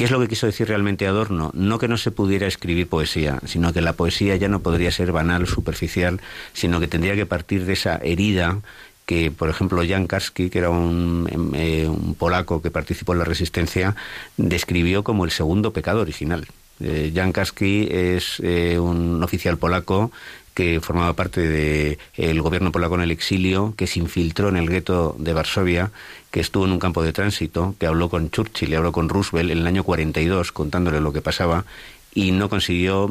¿Qué 0.00 0.06
es 0.06 0.10
lo 0.10 0.18
que 0.18 0.28
quiso 0.28 0.46
decir 0.46 0.66
realmente 0.66 1.06
Adorno? 1.06 1.50
No 1.52 1.78
que 1.78 1.86
no 1.86 1.98
se 1.98 2.10
pudiera 2.10 2.46
escribir 2.46 2.88
poesía, 2.88 3.38
sino 3.44 3.70
que 3.74 3.82
la 3.82 3.92
poesía 3.92 4.34
ya 4.36 4.48
no 4.48 4.60
podría 4.60 4.90
ser 4.90 5.12
banal, 5.12 5.46
superficial, 5.46 6.22
sino 6.54 6.80
que 6.80 6.88
tendría 6.88 7.14
que 7.14 7.26
partir 7.26 7.66
de 7.66 7.74
esa 7.74 7.98
herida 7.98 8.60
que, 9.04 9.30
por 9.30 9.50
ejemplo, 9.50 9.82
Jan 9.86 10.06
Karski, 10.06 10.48
que 10.48 10.58
era 10.58 10.70
un, 10.70 11.28
em, 11.30 11.52
eh, 11.54 11.90
polaco 12.16 12.62
que 12.62 12.70
participó 12.70 13.12
en 13.12 13.18
la 13.18 13.26
resistencia, 13.26 13.94
describió 14.38 15.04
como 15.04 15.26
el 15.26 15.32
segundo 15.32 15.74
pecado 15.74 16.00
original. 16.00 16.46
Eh, 16.80 17.12
Jan 17.14 17.32
Karski 17.32 17.88
es 17.90 18.40
eh, 18.42 18.78
un 18.78 19.22
oficial 19.22 19.58
polaco 19.58 20.12
que 20.54 20.80
formaba 20.80 21.12
parte 21.14 21.96
del 22.16 22.42
gobierno 22.42 22.72
polaco 22.72 22.94
en 22.96 23.02
el 23.02 23.10
exilio, 23.10 23.74
que 23.76 23.86
se 23.86 23.98
infiltró 23.98 24.48
en 24.48 24.56
el 24.56 24.68
gueto 24.68 25.16
de 25.18 25.32
Varsovia, 25.32 25.90
que 26.30 26.40
estuvo 26.40 26.64
en 26.64 26.72
un 26.72 26.78
campo 26.78 27.02
de 27.02 27.12
tránsito, 27.12 27.74
que 27.78 27.86
habló 27.86 28.08
con 28.08 28.30
Churchill 28.30 28.70
y 28.70 28.74
habló 28.74 28.92
con 28.92 29.08
Roosevelt 29.08 29.50
en 29.50 29.58
el 29.58 29.66
año 29.66 29.84
42 29.84 30.52
contándole 30.52 31.00
lo 31.00 31.12
que 31.12 31.22
pasaba 31.22 31.64
y 32.12 32.32
no 32.32 32.48
consiguió 32.48 33.08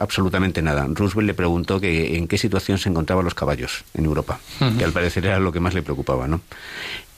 absolutamente 0.00 0.60
nada. 0.62 0.86
Roosevelt 0.88 1.26
le 1.26 1.34
preguntó 1.34 1.80
que 1.80 2.16
en 2.16 2.26
qué 2.26 2.38
situación 2.38 2.78
se 2.78 2.88
encontraban 2.88 3.24
los 3.24 3.34
caballos 3.34 3.84
en 3.94 4.04
Europa, 4.06 4.40
que 4.76 4.84
al 4.84 4.92
parecer 4.92 5.26
era 5.26 5.38
lo 5.38 5.52
que 5.52 5.60
más 5.60 5.74
le 5.74 5.82
preocupaba, 5.82 6.26
¿no? 6.26 6.40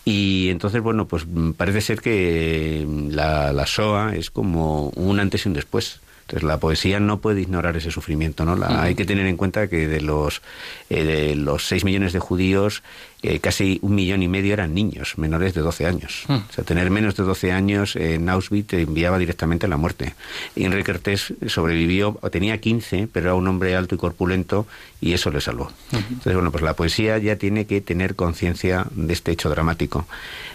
Y 0.05 0.51
entonces, 0.51 0.83
bueno, 0.83 1.09
pues 1.09 1.27
parece 1.57 1.81
ser 1.81 2.01
que 2.01 2.87
la, 3.11 3.53
la 3.53 3.67
SOA 3.67 4.15
es 4.15 4.31
como 4.31 4.91
un 4.91 5.19
antes 5.19 5.45
y 5.45 5.49
un 5.49 5.55
después. 5.55 6.01
Entonces 6.27 6.43
la 6.43 6.59
poesía 6.59 6.99
no 6.99 7.21
puede 7.21 7.41
ignorar 7.41 7.77
ese 7.77 7.93
sufrimiento, 7.93 8.45
¿no? 8.45 8.59
Hay 8.67 8.97
que 8.97 9.05
tener 9.05 9.27
en 9.27 9.37
cuenta 9.37 9.69
que 9.69 9.87
de 9.87 10.01
los, 10.01 10.43
eh, 10.91 11.05
de 11.05 11.37
los 11.37 11.69
6 11.69 11.85
millones 11.85 12.13
de 12.13 12.19
judíos, 12.19 12.83
eh, 13.23 13.41
casi 13.41 13.79
un 13.83 13.95
millón 13.95 14.23
y 14.23 14.29
medio 14.29 14.53
eran 14.53 14.75
niños 14.75 15.19
menores 15.19 15.55
de 15.55 15.61
12 15.61 15.87
años. 15.87 16.25
Hmm. 16.29 16.35
O 16.49 16.53
sea, 16.53 16.65
tener 16.65 16.91
menos 16.91 17.17
de 17.17 17.25
12 17.25 17.53
años 17.53 17.97
en 17.97 18.29
Auschwitz 18.29 18.69
te 18.69 18.83
enviaba 18.83 19.19
directamente 19.19 19.67
a 19.67 19.69
la 19.69 19.77
muerte. 19.77 20.15
Enrique 20.55 20.93
Kertész 20.93 21.33
sobrevivió, 21.49 22.19
tenía 22.31 22.59
15, 22.59 23.09
pero 23.13 23.27
era 23.27 23.35
un 23.35 23.49
hombre 23.49 23.75
alto 23.75 23.95
y 23.95 23.99
corpulento 23.99 24.67
y 25.01 25.13
eso 25.13 25.31
le 25.31 25.41
salvó. 25.41 25.71
Entonces, 25.93 26.35
bueno, 26.35 26.51
pues 26.51 26.63
la 26.63 26.75
poesía 26.75 27.19
ya 27.19 27.37
tiene 27.37 27.67
que 27.67 27.81
tener 27.81 28.17
conciencia 28.17 28.87
de 28.93 29.13
este 29.13 29.33
hecho 29.33 29.51
dramático. 29.51 30.07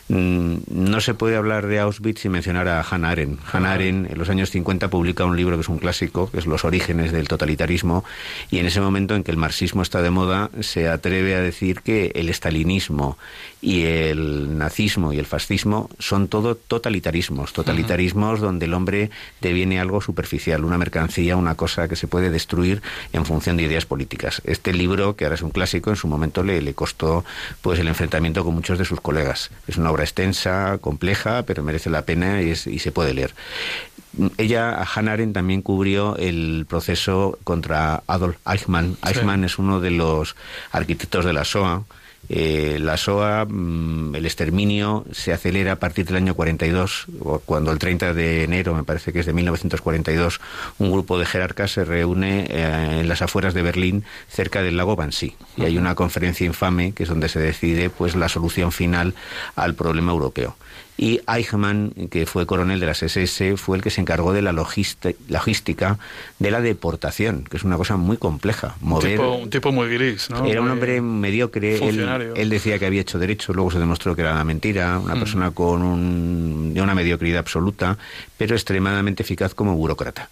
Mm, 0.07 0.55
no 0.69 0.99
se 0.99 1.13
puede 1.13 1.37
hablar 1.37 1.67
de 1.67 1.79
Auschwitz 1.79 2.21
sin 2.21 2.31
mencionar 2.31 2.67
a 2.67 2.81
Hannah 2.81 3.11
Arendt. 3.11 3.39
Hannah 3.51 3.73
Arendt 3.73 4.11
en 4.11 4.17
los 4.17 4.29
años 4.29 4.49
50 4.49 4.89
publica 4.89 5.23
un 5.23 5.37
libro 5.37 5.55
que 5.55 5.61
es 5.61 5.69
un 5.69 5.77
clásico, 5.77 6.29
que 6.29 6.39
es 6.39 6.47
Los 6.47 6.65
orígenes 6.65 7.11
del 7.11 7.27
totalitarismo, 7.27 8.03
y 8.49 8.57
en 8.57 8.65
ese 8.65 8.81
momento 8.81 9.15
en 9.15 9.23
que 9.23 9.31
el 9.31 9.37
marxismo 9.37 9.81
está 9.81 10.01
de 10.01 10.09
moda, 10.09 10.49
se 10.59 10.89
atreve 10.89 11.35
a 11.35 11.39
decir 11.39 11.81
que 11.81 12.11
el 12.15 12.27
estalinismo 12.51 13.17
y 13.61 13.83
el 13.83 14.57
nazismo 14.57 15.13
y 15.13 15.19
el 15.19 15.25
fascismo 15.25 15.89
son 15.99 16.27
todo 16.27 16.55
totalitarismos, 16.55 17.53
totalitarismos 17.53 18.39
donde 18.41 18.65
el 18.65 18.73
hombre 18.73 19.11
deviene 19.39 19.79
algo 19.79 20.01
superficial, 20.01 20.65
una 20.65 20.77
mercancía, 20.77 21.37
una 21.37 21.55
cosa 21.55 21.87
que 21.87 21.95
se 21.95 22.07
puede 22.07 22.29
destruir 22.29 22.81
en 23.13 23.25
función 23.25 23.55
de 23.57 23.63
ideas 23.63 23.85
políticas. 23.85 24.41
Este 24.45 24.73
libro, 24.73 25.15
que 25.15 25.25
ahora 25.25 25.35
es 25.35 25.43
un 25.43 25.51
clásico, 25.51 25.91
en 25.91 25.95
su 25.95 26.07
momento 26.07 26.43
le, 26.43 26.61
le 26.61 26.73
costó 26.73 27.23
pues 27.61 27.79
el 27.79 27.87
enfrentamiento 27.87 28.43
con 28.43 28.55
muchos 28.55 28.77
de 28.77 28.85
sus 28.85 28.99
colegas. 28.99 29.51
Es 29.67 29.77
una 29.77 29.91
obra 29.91 30.03
extensa, 30.03 30.79
compleja, 30.79 31.43
pero 31.43 31.63
merece 31.63 31.89
la 31.89 32.01
pena 32.01 32.41
y, 32.41 32.55
se 32.55 32.91
puede 32.91 33.13
leer. 33.13 33.33
Ella, 34.37 34.83
Hannah 34.83 35.13
Arendt, 35.13 35.35
también 35.35 35.61
cubrió 35.61 36.17
el 36.17 36.65
proceso 36.67 37.37
contra 37.43 38.03
Adolf 38.07 38.37
Eichmann. 38.45 38.97
Eichmann 39.05 39.45
es 39.45 39.57
uno 39.57 39.79
de 39.79 39.91
los 39.91 40.35
arquitectos 40.71 41.23
de 41.23 41.31
la 41.31 41.45
SOA, 41.45 41.85
eh, 42.29 42.77
la 42.79 42.97
SOA, 42.97 43.45
mm, 43.45 44.15
el 44.15 44.25
exterminio, 44.25 45.05
se 45.11 45.33
acelera 45.33 45.73
a 45.73 45.75
partir 45.77 46.05
del 46.05 46.17
año 46.17 46.35
42, 46.35 47.07
cuando 47.45 47.71
el 47.71 47.79
30 47.79 48.13
de 48.13 48.43
enero, 48.43 48.73
me 48.73 48.83
parece 48.83 49.11
que 49.11 49.19
es 49.19 49.25
de 49.25 49.33
1942, 49.33 50.39
un 50.79 50.91
grupo 50.91 51.19
de 51.19 51.25
jerarcas 51.25 51.71
se 51.71 51.85
reúne 51.85 52.45
eh, 52.49 52.99
en 53.01 53.09
las 53.09 53.21
afueras 53.21 53.53
de 53.53 53.61
Berlín, 53.61 54.03
cerca 54.29 54.61
del 54.61 54.77
lago 54.77 54.93
Wannsee. 54.93 55.35
Y 55.57 55.63
hay 55.63 55.77
una 55.77 55.95
conferencia 55.95 56.45
infame 56.45 56.93
que 56.93 57.03
es 57.03 57.09
donde 57.09 57.29
se 57.29 57.39
decide 57.39 57.89
pues 57.89 58.15
la 58.15 58.29
solución 58.29 58.71
final 58.71 59.13
al 59.55 59.75
problema 59.75 60.11
europeo 60.11 60.55
y 61.01 61.19
Eichmann, 61.27 61.93
que 62.11 62.27
fue 62.27 62.45
coronel 62.45 62.79
de 62.79 62.85
las 62.85 63.01
SS, 63.01 63.57
fue 63.57 63.75
el 63.75 63.81
que 63.81 63.89
se 63.89 64.01
encargó 64.01 64.33
de 64.33 64.43
la 64.43 64.51
logística 64.51 65.97
de 66.37 66.51
la 66.51 66.61
deportación, 66.61 67.43
que 67.43 67.57
es 67.57 67.63
una 67.63 67.75
cosa 67.75 67.97
muy 67.97 68.17
compleja. 68.17 68.75
Mover, 68.81 69.19
un, 69.19 69.49
tipo, 69.49 69.71
muy 69.71 69.91
gris, 69.91 70.29
¿no? 70.29 70.45
Era 70.45 70.61
un 70.61 70.69
hombre 70.69 71.01
mediocre. 71.01 71.89
Él, 71.89 72.07
él, 72.35 72.49
decía 72.51 72.77
que 72.77 72.85
había 72.85 73.01
hecho 73.01 73.17
derecho, 73.17 73.51
luego 73.51 73.71
se 73.71 73.79
demostró 73.79 74.15
que 74.15 74.21
era 74.21 74.33
una 74.33 74.43
mentira, 74.43 74.99
una 74.99 75.15
mm. 75.15 75.19
persona 75.19 75.49
con 75.49 75.81
un, 75.81 76.73
de 76.75 76.81
una 76.83 76.93
mediocridad 76.93 77.39
absoluta, 77.39 77.97
pero 78.37 78.53
extremadamente 78.53 79.23
eficaz 79.23 79.55
como 79.55 79.75
burócrata. 79.75 80.29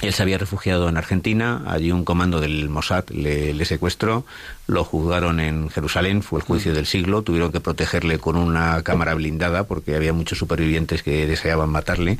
Él 0.00 0.12
se 0.12 0.22
había 0.22 0.38
refugiado 0.38 0.88
en 0.88 0.96
Argentina, 0.96 1.62
allí 1.66 1.92
un 1.92 2.04
comando 2.04 2.40
del 2.40 2.68
Mossad 2.68 3.08
le, 3.10 3.64
secuestró, 3.64 4.26
lo 4.66 4.84
juzgaron 4.84 5.40
en 5.40 5.70
Jerusalén, 5.70 6.22
fue 6.22 6.40
el 6.40 6.44
juicio 6.44 6.72
mm. 6.72 6.74
del 6.74 6.86
siglo, 6.86 7.22
tuvieron 7.22 7.52
que 7.52 7.60
protegerle 7.60 8.18
con 8.18 8.36
una 8.36 8.82
cámara 8.82 9.14
blindada 9.14 9.64
porque 9.64 9.94
había 9.94 10.12
muchos 10.12 10.38
supervivientes 10.38 11.02
que 11.02 11.26
deseaban 11.26 11.70
matarle 11.70 12.18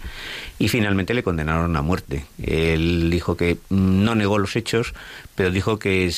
y 0.59 0.69
finalmente 0.69 1.15
le 1.15 1.23
condenaron 1.23 1.77
a 1.77 1.83
muerte. 1.83 2.25
Él 2.43 3.11
dijo 3.11 3.37
que 3.37 3.59
no 3.71 4.15
negó 4.15 4.39
los 4.39 4.57
hechos, 4.57 4.95
pero 5.35 5.51
dijo 5.51 5.79
que 5.79 6.11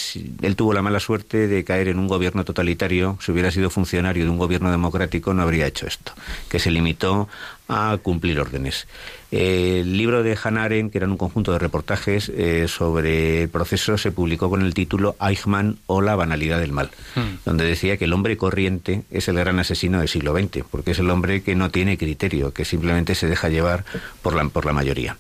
él 0.43 0.57
tuvo 0.57 0.73
la 0.73 0.83
mala 0.83 1.01
suerte 1.01 1.49
de 1.49 1.65
caer 1.65 1.89
en 1.89 1.99
un 1.99 2.07
gobierno 2.07 2.45
totalitario, 2.45 3.19
si 3.21 3.33
hubiera 3.33 3.51
sido 3.51 3.71
funcionario 3.71 4.25
de 4.25 4.31
un 4.31 4.39
gobierno 4.39 4.71
democrático 4.71 5.33
no 5.33 5.43
habría 5.43 5.67
hecho 5.67 5.87
esto, 5.87 6.13
que 6.49 6.59
se 6.59 6.71
limitó 6.71 7.29
a 7.69 7.99
cumplir 8.03 8.39
órdenes. 8.41 8.87
El 9.31 9.97
libro 9.97 10.23
de 10.23 10.39
Hannah 10.43 10.69
que 10.69 10.91
era 10.95 11.07
un 11.07 11.17
conjunto 11.17 11.53
de 11.53 11.59
reportajes 11.59 12.29
eh, 12.29 12.67
sobre 12.69 13.43
el 13.43 13.49
proceso, 13.49 13.99
se 13.99 14.13
publicó 14.13 14.49
con 14.49 14.63
el 14.63 14.75
título 14.75 15.17
Eichmann 15.21 15.79
o 15.87 16.01
la 16.01 16.17
banalidad 16.17 16.61
del 16.61 16.73
mal, 16.73 16.91
hmm. 17.15 17.45
donde 17.45 17.65
decía 17.65 17.97
que 17.97 18.05
el 18.05 18.13
hombre 18.13 18.37
corriente 18.37 19.03
es 19.11 19.29
el 19.29 19.37
gran 19.37 19.59
asesino 19.59 19.99
del 19.99 20.09
siglo 20.09 20.37
XX, 20.37 20.65
porque 20.71 20.93
es 20.93 20.99
el 20.99 21.11
hombre 21.11 21.43
que 21.43 21.55
no 21.55 21.71
tiene 21.71 21.99
criterio, 21.99 22.53
que 22.53 22.65
simplemente 22.65 23.15
se 23.15 23.27
deja 23.27 23.49
llevar 23.49 23.85
por 24.23 24.35
la, 24.35 24.49
por 24.49 24.65
la 24.65 24.73
mayoría. 24.73 25.17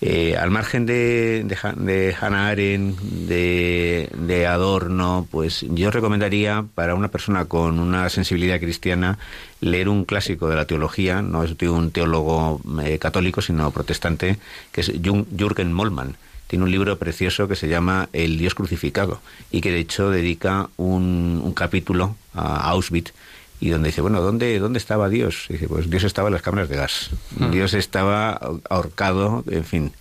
Eh, 0.00 0.36
al 0.36 0.50
margen 0.50 0.86
de, 0.86 1.44
de, 1.44 2.16
Hannah 2.20 2.48
Arendt, 2.48 3.00
de, 3.00 4.46
Adorno, 4.46 5.26
pues 5.28 5.66
yo 5.70 5.90
recomendaría 5.90 6.64
para 6.74 6.94
una 6.94 7.08
persona 7.08 7.46
con 7.46 7.80
una 7.80 8.08
sensibilidad 8.08 8.60
cristiana 8.60 9.18
leer 9.60 9.88
un 9.88 10.04
clásico 10.04 10.48
de 10.48 10.54
la 10.54 10.66
teología, 10.66 11.20
no 11.20 11.42
es 11.42 11.60
un 11.62 11.90
teólogo 11.90 12.60
eh, 12.84 12.98
católico, 12.98 13.42
sino 13.42 13.72
protestante, 13.72 14.38
que 14.70 14.82
es 14.82 14.92
Jürgen 15.02 15.72
Mollmann. 15.72 16.16
Tiene 16.46 16.64
un 16.64 16.70
libro 16.70 16.96
precioso 16.96 17.48
que 17.48 17.56
se 17.56 17.68
llama 17.68 18.08
El 18.12 18.38
Dios 18.38 18.54
crucificado 18.54 19.20
y 19.50 19.60
que 19.60 19.72
de 19.72 19.80
hecho 19.80 20.10
dedica 20.10 20.70
un, 20.76 21.42
un 21.44 21.52
capítulo 21.52 22.16
a 22.34 22.70
Auschwitz 22.70 23.12
y 23.60 23.70
donde 23.70 23.88
dice, 23.88 24.00
bueno, 24.00 24.20
¿dónde, 24.20 24.58
dónde 24.58 24.78
estaba 24.78 25.08
Dios? 25.08 25.46
dice, 25.48 25.66
pues 25.66 25.90
Dios 25.90 26.04
estaba 26.04 26.28
en 26.28 26.34
las 26.34 26.42
cámaras 26.42 26.68
de 26.68 26.76
gas. 26.76 27.10
Hmm. 27.36 27.50
Dios 27.50 27.74
estaba 27.74 28.40
ahorcado, 28.68 29.42
en 29.50 29.64
fin. 29.64 29.92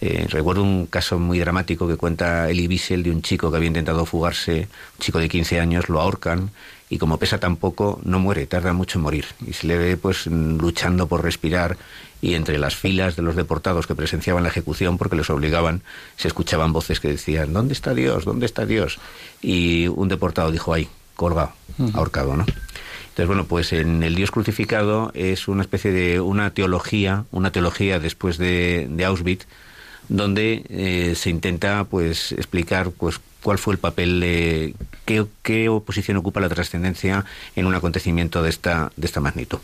Eh, 0.00 0.26
recuerdo 0.28 0.62
un 0.62 0.86
caso 0.86 1.18
muy 1.18 1.38
dramático 1.38 1.86
que 1.86 1.96
cuenta 1.96 2.50
Elie 2.50 2.68
Wiesel 2.68 3.02
de 3.02 3.10
un 3.10 3.22
chico 3.22 3.50
que 3.50 3.56
había 3.56 3.68
intentado 3.68 4.04
fugarse, 4.04 4.68
un 4.94 5.00
chico 5.00 5.18
de 5.18 5.28
15 5.28 5.60
años, 5.60 5.88
lo 5.88 6.00
ahorcan 6.00 6.50
y 6.90 6.98
como 6.98 7.18
pesa 7.18 7.38
tan 7.38 7.56
poco, 7.56 8.00
no 8.04 8.18
muere, 8.18 8.46
tarda 8.46 8.72
mucho 8.72 8.98
en 8.98 9.02
morir. 9.04 9.26
Y 9.46 9.52
se 9.52 9.66
le 9.66 9.78
ve 9.78 9.96
pues 9.96 10.26
luchando 10.26 11.06
por 11.06 11.22
respirar 11.22 11.76
y 12.20 12.34
entre 12.34 12.58
las 12.58 12.76
filas 12.76 13.16
de 13.16 13.22
los 13.22 13.36
deportados 13.36 13.86
que 13.86 13.94
presenciaban 13.94 14.42
la 14.42 14.48
ejecución 14.48 14.98
porque 14.98 15.16
les 15.16 15.28
obligaban, 15.30 15.82
se 16.16 16.28
escuchaban 16.28 16.72
voces 16.72 17.00
que 17.00 17.08
decían, 17.08 17.52
¿dónde 17.52 17.74
está 17.74 17.94
Dios? 17.94 18.24
¿Dónde 18.24 18.46
está 18.46 18.66
Dios? 18.66 18.98
Y 19.42 19.88
un 19.88 20.08
deportado 20.08 20.50
dijo, 20.50 20.72
ahí, 20.72 20.88
colgado, 21.16 21.52
ahorcado, 21.94 22.36
¿no? 22.36 22.46
Entonces, 23.14 23.28
bueno, 23.28 23.44
pues 23.44 23.72
en 23.72 24.02
el 24.02 24.16
Dios 24.16 24.32
crucificado 24.32 25.12
es 25.14 25.46
una 25.46 25.62
especie 25.62 25.92
de 25.92 26.18
una 26.18 26.50
teología, 26.50 27.26
una 27.30 27.52
teología 27.52 28.00
después 28.00 28.38
de, 28.38 28.90
Auschwitz, 29.06 29.46
donde 30.08 30.64
eh, 30.68 31.14
se 31.14 31.30
intenta 31.30 31.84
pues 31.84 32.32
explicar 32.32 32.90
pues 32.90 33.20
cuál 33.40 33.58
fue 33.58 33.74
el 33.74 33.78
papel 33.78 34.18
de 34.18 34.74
qué, 35.04 35.26
qué 35.44 35.70
posición 35.86 36.16
ocupa 36.16 36.40
la 36.40 36.48
trascendencia 36.48 37.24
en 37.54 37.66
un 37.66 37.76
acontecimiento 37.76 38.42
de 38.42 38.50
esta 38.50 38.90
de 38.96 39.06
esta 39.06 39.20
magnitud. 39.20 39.60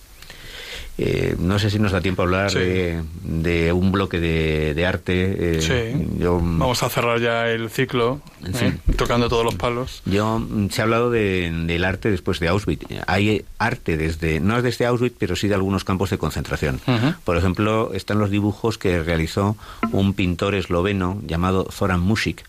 Eh, 1.03 1.35
no 1.39 1.59
sé 1.59 1.71
si 1.71 1.79
nos 1.79 1.93
da 1.93 2.03
tiempo 2.03 2.21
a 2.21 2.25
hablar 2.27 2.53
de, 2.53 3.73
un 3.73 3.91
bloque 3.91 4.21
de, 4.21 4.87
arte. 4.87 5.57
Eh, 5.57 5.63
sí. 5.63 6.07
Vamos 6.19 6.83
a 6.83 6.91
cerrar 6.91 7.19
ya 7.21 7.49
el 7.49 7.71
ciclo, 7.71 8.21
¿eh? 8.45 8.77
tocando 8.97 9.31
todos 9.31 9.43
los 9.43 9.55
palos. 9.55 10.03
Yo 10.05 10.39
mm, 10.39 10.69
se 10.69 10.83
ha 10.83 10.85
hablado 10.85 11.11
del 11.11 11.85
arte 11.87 12.11
después 12.11 12.39
de 12.39 12.49
Auschwitz. 12.49 12.85
Hay 13.07 13.47
arte 13.57 13.97
desde, 13.97 14.41
no 14.41 14.59
es 14.59 14.63
desde 14.63 14.85
Auschwitz, 14.85 15.15
pero 15.19 15.37
sí 15.37 15.49
de 15.49 15.55
algunos 15.55 15.85
campos 15.85 16.11
de 16.11 16.19
concentración. 16.19 16.83
Por 17.25 17.39
ejemplo, 17.39 17.93
están 17.95 18.19
los 18.19 18.29
dibujos 18.29 18.77
que 18.77 19.03
realizó 19.03 19.57
un 19.93 20.13
pintor 20.13 20.55
esloveno 20.55 21.19
llamado 21.27 21.67
Zoran 21.71 22.01
Musik 22.01 22.45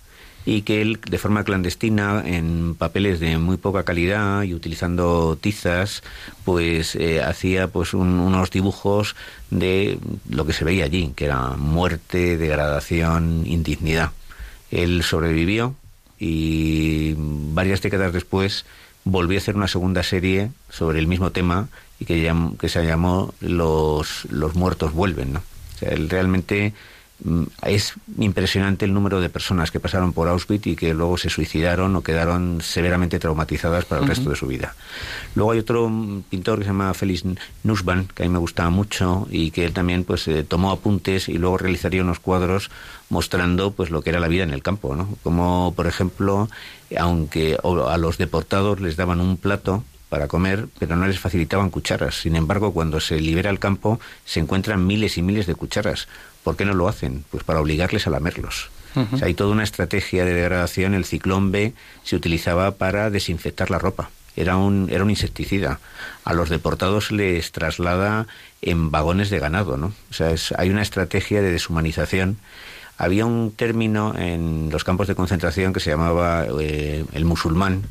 y 0.45 0.63
que 0.63 0.81
él 0.81 0.99
de 1.07 1.17
forma 1.17 1.43
clandestina 1.43 2.23
en 2.25 2.75
papeles 2.75 3.19
de 3.19 3.37
muy 3.37 3.57
poca 3.57 3.83
calidad 3.83 4.43
y 4.43 4.53
utilizando 4.53 5.37
tizas 5.39 6.03
pues 6.43 6.95
eh, 6.95 7.21
hacía 7.21 7.67
pues 7.67 7.93
unos 7.93 8.49
dibujos 8.49 9.15
de 9.49 9.99
lo 10.29 10.45
que 10.45 10.53
se 10.53 10.65
veía 10.65 10.85
allí 10.85 11.13
que 11.15 11.25
era 11.25 11.49
muerte 11.57 12.37
degradación 12.37 13.43
indignidad 13.45 14.11
él 14.71 15.03
sobrevivió 15.03 15.75
y 16.17 17.13
varias 17.17 17.81
décadas 17.81 18.13
después 18.13 18.65
volvió 19.03 19.37
a 19.37 19.41
hacer 19.41 19.55
una 19.55 19.67
segunda 19.67 20.03
serie 20.03 20.51
sobre 20.69 20.99
el 20.99 21.07
mismo 21.07 21.31
tema 21.31 21.69
y 21.99 22.05
que, 22.05 22.69
se 22.69 22.85
llamó 22.85 23.33
los, 23.41 24.25
los 24.25 24.55
muertos 24.55 24.93
vuelven 24.93 25.33
¿no? 25.33 25.43
él 25.81 26.09
realmente 26.09 26.73
es 27.63 27.93
impresionante 28.17 28.85
el 28.85 28.93
número 28.93 29.21
de 29.21 29.29
personas 29.29 29.71
que 29.71 29.79
pasaron 29.79 30.13
por 30.13 30.27
Auschwitz 30.27 30.67
y 30.67 30.75
que 30.75 30.93
luego 30.93 31.17
se 31.17 31.29
suicidaron 31.29 31.95
o 31.95 32.01
quedaron 32.01 32.61
severamente 32.61 33.19
traumatizadas 33.19 33.85
para 33.85 34.01
el 34.01 34.07
resto 34.07 34.29
de 34.29 34.35
su 34.35 34.47
vida. 34.47 34.75
Luego 35.35 35.51
hay 35.51 35.59
otro 35.59 35.89
mm, 35.89 36.23
pintor 36.23 36.59
que 36.59 36.65
se 36.65 36.69
llama 36.69 36.93
Félix 36.93 37.23
Nussbaum, 37.63 38.07
que 38.07 38.23
a 38.23 38.25
mí 38.25 38.31
me 38.31 38.39
gustaba 38.39 38.69
mucho 38.69 39.27
y 39.29 39.51
que 39.51 39.65
él 39.65 39.73
también 39.73 40.03
pues 40.03 40.27
eh, 40.27 40.43
tomó 40.43 40.71
apuntes 40.71 41.29
y 41.29 41.37
luego 41.37 41.57
realizaría 41.57 42.01
unos 42.01 42.19
cuadros 42.19 42.71
mostrando 43.09 43.71
pues 43.71 43.91
lo 43.91 44.01
que 44.01 44.09
era 44.09 44.19
la 44.19 44.27
vida 44.27 44.43
en 44.43 44.51
el 44.51 44.63
campo, 44.63 44.95
¿no? 44.95 45.09
Como 45.21 45.73
por 45.75 45.85
ejemplo, 45.85 46.49
aunque 46.97 47.57
a 47.63 47.97
los 47.97 48.17
deportados 48.17 48.79
les 48.79 48.95
daban 48.95 49.21
un 49.21 49.37
plato 49.37 49.83
para 50.11 50.27
comer, 50.27 50.67
pero 50.77 50.97
no 50.97 51.07
les 51.07 51.21
facilitaban 51.21 51.69
cucharas. 51.69 52.15
Sin 52.19 52.35
embargo, 52.35 52.73
cuando 52.73 52.99
se 52.99 53.21
libera 53.21 53.49
el 53.49 53.59
campo, 53.59 53.97
se 54.25 54.41
encuentran 54.41 54.85
miles 54.85 55.17
y 55.17 55.21
miles 55.21 55.47
de 55.47 55.55
cucharas. 55.55 56.09
¿Por 56.43 56.57
qué 56.57 56.65
no 56.65 56.73
lo 56.73 56.89
hacen? 56.89 57.23
Pues 57.31 57.45
para 57.45 57.61
obligarles 57.61 58.07
a 58.07 58.09
lamerlos. 58.09 58.71
hay 59.21 59.33
toda 59.33 59.51
una 59.51 59.63
estrategia 59.63 60.25
de 60.25 60.33
degradación. 60.33 60.95
El 60.95 61.05
ciclón 61.05 61.53
B 61.53 61.73
se 62.03 62.17
utilizaba 62.17 62.71
para 62.71 63.09
desinfectar 63.09 63.71
la 63.71 63.79
ropa. 63.79 64.09
era 64.35 64.57
un, 64.57 64.89
era 64.91 65.05
un 65.05 65.09
insecticida. 65.09 65.79
A 66.25 66.33
los 66.33 66.49
deportados 66.49 67.13
les 67.13 67.53
traslada 67.53 68.27
en 68.61 68.91
vagones 68.91 69.29
de 69.29 69.39
ganado, 69.39 69.77
¿no? 69.77 69.93
O 70.09 70.13
sea, 70.13 70.35
hay 70.57 70.69
una 70.69 70.81
estrategia 70.81 71.41
de 71.41 71.53
deshumanización. 71.53 72.37
Había 72.97 73.25
un 73.25 73.53
término 73.55 74.13
en 74.17 74.71
los 74.73 74.83
campos 74.83 75.07
de 75.07 75.15
concentración 75.15 75.71
que 75.71 75.79
se 75.79 75.89
llamaba 75.89 76.47
eh, 76.59 77.05
el 77.13 77.23
musulmán, 77.23 77.83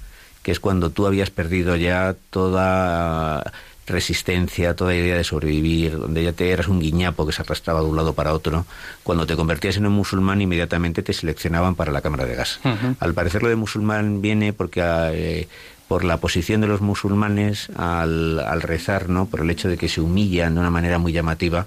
que 0.43 0.53
es 0.53 0.61
cuando 0.61 0.91
tú 0.91 1.07
habías 1.07 1.31
perdido 1.31 1.77
ya 1.77 2.17
toda 2.31 3.53
resistencia, 3.87 4.75
toda 4.75 4.95
idea 4.95 5.17
de 5.17 5.25
sobrevivir, 5.25 5.99
donde 5.99 6.23
ya 6.23 6.33
te 6.33 6.51
eras 6.51 6.69
un 6.69 6.81
guiñapo 6.81 7.27
que 7.27 7.33
se 7.33 7.43
arrastraba 7.43 7.81
de 7.81 7.87
un 7.87 7.97
lado 7.97 8.15
para 8.15 8.33
otro. 8.33 8.65
Cuando 9.03 9.27
te 9.27 9.37
convertías 9.37 9.77
en 9.77 9.87
un 9.87 9.93
musulmán, 9.93 10.41
inmediatamente 10.41 11.03
te 11.03 11.13
seleccionaban 11.13 11.75
para 11.75 11.93
la 11.93 12.01
cámara 12.01 12.25
de 12.25 12.37
gas. 12.37 12.61
Al 13.01 13.15
parecer, 13.15 13.43
lo 13.43 13.49
de 13.49 13.57
musulmán 13.57 14.23
viene 14.23 14.53
porque 14.53 14.81
eh, 14.85 15.49
por 15.89 16.05
la 16.05 16.19
posición 16.19 16.61
de 16.61 16.69
los 16.69 16.81
musulmanes 16.81 17.69
al, 17.77 18.39
al 18.39 18.63
rezar, 18.63 19.09
¿no? 19.09 19.27
Por 19.27 19.41
el 19.41 19.51
hecho 19.51 19.69
de 19.69 19.77
que 19.77 19.89
se 19.89 20.01
humillan 20.01 20.55
de 20.55 20.61
una 20.61 20.71
manera 20.71 20.99
muy 20.99 21.13
llamativa 21.13 21.67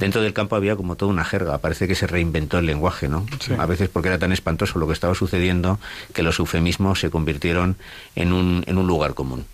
dentro 0.00 0.22
del 0.22 0.32
campo 0.32 0.56
había 0.56 0.74
como 0.74 0.96
toda 0.96 1.12
una 1.12 1.24
jerga. 1.24 1.58
Parece 1.58 1.86
que 1.86 1.94
se 1.94 2.06
reinventó 2.06 2.58
el 2.58 2.66
lenguaje, 2.66 3.08
¿no? 3.08 3.26
A 3.58 3.66
veces 3.66 3.88
porque 3.88 4.08
era 4.08 4.18
tan 4.18 4.32
espantoso 4.32 4.78
lo 4.78 4.86
que 4.86 4.94
estaba 4.94 5.14
sucediendo 5.14 5.78
que 6.12 6.22
los 6.22 6.38
eufemismos 6.38 6.98
se 6.98 7.10
convirtieron 7.10 7.76
en 8.16 8.32
un, 8.32 8.64
en 8.66 8.78
un 8.78 8.86
lugar 8.86 9.14
común. 9.14 9.44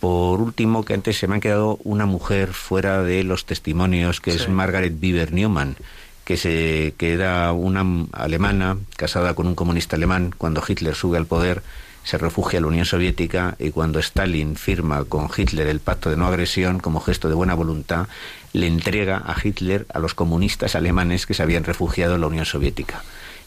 Por 0.00 0.40
último, 0.40 0.84
que 0.84 0.92
antes 0.92 1.16
se 1.16 1.26
me 1.26 1.36
ha 1.36 1.40
quedado 1.40 1.78
una 1.84 2.04
mujer 2.04 2.52
fuera 2.52 3.02
de 3.02 3.24
los 3.24 3.46
testimonios, 3.46 4.20
que 4.20 4.32
es 4.32 4.48
Margaret 4.48 5.00
Bieber 5.00 5.32
Newman, 5.32 5.76
que, 6.24 6.36
se, 6.36 6.94
que 6.98 7.12
era 7.12 7.52
una 7.52 8.06
alemana 8.12 8.76
casada 8.96 9.34
con 9.34 9.46
un 9.46 9.54
comunista 9.54 9.96
alemán 9.96 10.34
cuando 10.36 10.62
Hitler 10.66 10.94
sube 10.94 11.16
al 11.16 11.26
poder 11.26 11.62
se 12.06 12.18
refugia 12.18 12.60
la 12.60 12.68
Unión 12.68 12.86
Soviética 12.86 13.56
y 13.58 13.72
cuando 13.72 13.98
Stalin 13.98 14.54
firma 14.54 15.04
con 15.04 15.28
Hitler 15.36 15.66
el 15.66 15.80
pacto 15.80 16.08
de 16.08 16.16
no 16.16 16.28
agresión 16.28 16.78
como 16.78 17.00
gesto 17.00 17.28
de 17.28 17.34
buena 17.34 17.54
voluntad, 17.54 18.06
le 18.52 18.68
entrega 18.68 19.16
a 19.26 19.34
Hitler 19.42 19.86
a 19.92 19.98
los 19.98 20.14
comunistas 20.14 20.76
alemanes 20.76 21.26
que 21.26 21.34
se 21.34 21.42
habían 21.42 21.64
refugiado 21.64 22.14
en 22.14 22.20
la 22.20 22.28
Unión 22.28 22.46
Soviética 22.46 23.02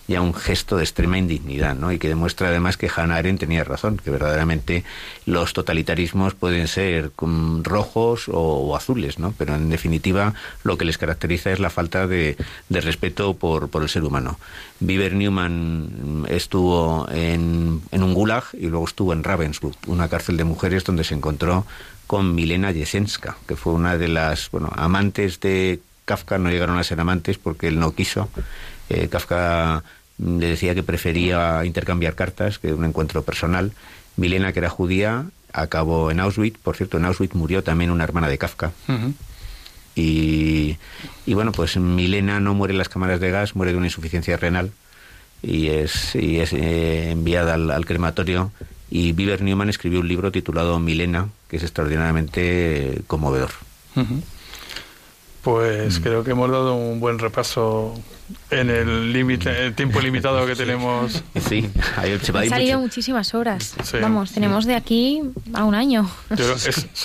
ya 0.10 0.22
un 0.22 0.34
gesto 0.34 0.76
de 0.76 0.84
extrema 0.84 1.20
indignidad, 1.20 1.76
¿no? 1.76 1.92
Y 1.92 2.00
que 2.00 2.10
demuestra 2.10 2.48
además 2.48 2.78
que 2.78 2.90
Hannah 2.94 3.18
Arendt 3.18 3.42
tenía 3.42 3.64
razón, 3.64 3.98
que 4.04 4.10
verdaderamente 4.10 4.84
los 5.28 5.54
totalitarismos 5.54 6.34
pueden 6.34 6.68
ser 6.68 7.12
rojos 7.62 8.26
o, 8.28 8.76
azules, 8.76 9.20
¿no? 9.20 9.36
Pero 9.38 9.54
en 9.54 9.70
definitiva 9.70 10.34
lo 10.64 10.80
que 10.80 10.86
les 10.86 10.98
caracteriza 10.98 11.52
es 11.52 11.60
la 11.60 11.70
falta 11.70 12.08
de, 12.08 12.36
respeto 12.70 13.36
por, 13.36 13.70
el 13.80 13.90
ser 13.90 14.04
humano. 14.04 14.40
Bieber 14.80 15.14
Newman 15.14 16.26
estuvo 16.28 17.08
en, 17.12 17.82
en 17.92 18.04
un 18.04 18.14
gulag 18.16 18.46
y 18.54 18.66
luego 18.68 18.86
estuvo 18.86 19.14
en 19.14 19.24
Ravensbrück, 19.24 19.76
una 19.86 20.10
cárcel 20.10 20.38
de 20.38 20.44
mujeres 20.44 20.84
donde 20.84 21.04
se 21.04 21.14
encontró 21.14 21.68
con 22.08 22.34
Milena 22.34 22.74
Jesenska, 22.74 23.38
que 23.48 23.56
fue 23.56 23.74
una 23.74 23.96
de 23.96 24.08
las 24.08 24.50
bueno, 24.50 24.72
amantes 24.76 25.40
de 25.40 25.80
Kafka, 26.06 26.40
no 26.40 26.50
llegaron 26.50 26.80
a 26.80 26.84
ser 26.84 27.00
amantes 27.00 27.38
porque 27.38 27.68
él 27.68 27.80
no 27.80 27.94
quiso. 27.94 28.30
Eh, 28.90 29.08
Kafka 29.08 29.84
le 30.20 30.48
decía 30.48 30.76
que 30.76 30.84
prefería 30.84 31.64
intercambiar 31.66 32.16
cartas 32.16 32.60
que 32.60 32.74
un 32.74 32.86
encuentro 32.86 33.24
personal. 33.24 33.72
Milena, 34.18 34.52
que 34.52 34.60
era 34.60 34.70
judía, 34.70 35.26
acabó 35.54 36.12
en 36.12 36.20
Auschwitz. 36.20 36.58
Por 36.58 36.76
cierto, 36.76 36.98
en 36.98 37.06
Auschwitz 37.06 37.36
murió 37.36 37.64
también 37.64 37.92
una 37.92 38.04
hermana 38.04 38.28
de 38.28 38.38
Kafka. 38.38 38.72
y, 39.96 40.78
y, 41.26 41.34
bueno, 41.34 41.52
pues 41.52 41.78
Milena 41.78 42.40
no 42.40 42.54
muere 42.54 42.74
en 42.74 42.78
las 42.78 42.90
cámaras 42.90 43.20
de 43.20 43.32
gas, 43.32 43.56
muere 43.56 43.72
de 43.72 43.78
una 43.78 43.88
insuficiencia 43.88 44.38
renal 44.38 44.72
y 45.42 45.68
es, 45.68 46.16
y 46.16 46.40
es 46.40 46.54
eh, 46.54 47.12
enviada 47.12 47.54
al, 47.54 47.86
crematorio. 47.86 48.52
Y 48.92 49.12
Bieber 49.12 49.42
Newman 49.42 49.70
escribió 49.70 50.00
un 50.00 50.08
libro 50.08 50.32
titulado 50.32 50.80
Milena, 50.80 51.30
que 51.48 51.58
es 51.58 51.64
extraordinariamente 51.64 53.02
conmovedor. 53.08 53.52
Pues 55.44 56.00
mm. 56.00 56.04
creo 56.04 56.24
que 56.24 56.32
hemos 56.32 56.50
dado 56.50 56.76
un 56.76 57.00
buen 57.00 57.20
repaso 57.20 57.94
en 58.52 58.70
el 58.70 59.14
límite, 59.14 59.66
el 59.66 59.74
tiempo 59.76 60.00
limitado 60.00 60.46
que 60.46 60.56
tenemos. 60.56 61.24
Sí, 61.48 61.70
Han 61.96 62.50
salido 62.50 62.80
muchísimas 62.80 63.34
horas. 63.34 63.76
Vamos, 64.02 64.32
tenemos 64.32 64.66
de 64.66 64.76
aquí 64.76 65.22
a 65.54 65.64
un 65.64 65.76
año. 65.76 66.10
Yo, 66.30 66.56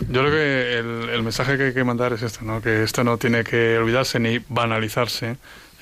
creo 0.09 0.31
que 0.31 0.79
el, 0.79 1.23
mensaje 1.23 1.57
que 1.57 1.65
hay 1.65 1.75
que 1.75 1.85
mandar 1.85 2.13
es 2.13 2.23
esto, 2.23 2.45
¿no? 2.45 2.61
Que 2.61 2.83
esto 2.83 3.05
no 3.05 3.19
tiene 3.19 3.45
que 3.45 3.79
olvidarse 3.79 4.19
ni 4.19 4.41
banalizarse. 4.49 5.37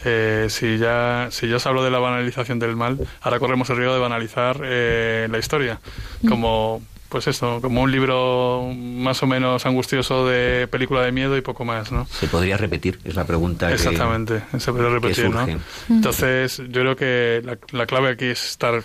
Eh, 0.04 0.48
si 0.50 0.78
ya 0.78 1.28
si 1.30 1.48
ya 1.48 1.60
se 1.60 1.68
habló 1.68 1.84
de 1.84 1.90
la 1.90 2.00
banalización 2.00 2.58
del 2.58 2.74
mal, 2.74 2.98
ahora 3.20 3.38
corremos 3.38 3.70
el 3.70 3.76
riesgo 3.76 3.94
de 3.94 4.00
banalizar 4.00 4.60
eh, 4.64 5.28
la 5.30 5.38
historia, 5.38 5.78
mm. 6.22 6.28
como 6.28 6.82
pues 7.12 7.26
eso, 7.26 7.60
como 7.60 7.82
un 7.82 7.92
libro 7.92 8.72
más 8.74 9.22
o 9.22 9.26
menos 9.26 9.66
angustioso 9.66 10.26
de 10.26 10.66
película 10.66 11.02
de 11.02 11.12
miedo 11.12 11.36
y 11.36 11.42
poco 11.42 11.66
más, 11.66 11.92
¿no? 11.92 12.06
Se 12.06 12.26
podría 12.26 12.56
repetir, 12.56 12.98
es 13.04 13.14
la 13.14 13.26
pregunta. 13.26 13.70
Exactamente, 13.70 14.42
se 14.58 14.72
podría 14.72 14.88
repetir, 14.88 15.28
¿no? 15.28 15.46
Entonces, 15.90 16.62
yo 16.70 16.80
creo 16.80 16.96
que 16.96 17.42
la, 17.44 17.58
la 17.72 17.84
clave 17.84 18.08
aquí 18.08 18.24
es 18.24 18.42
estar 18.42 18.82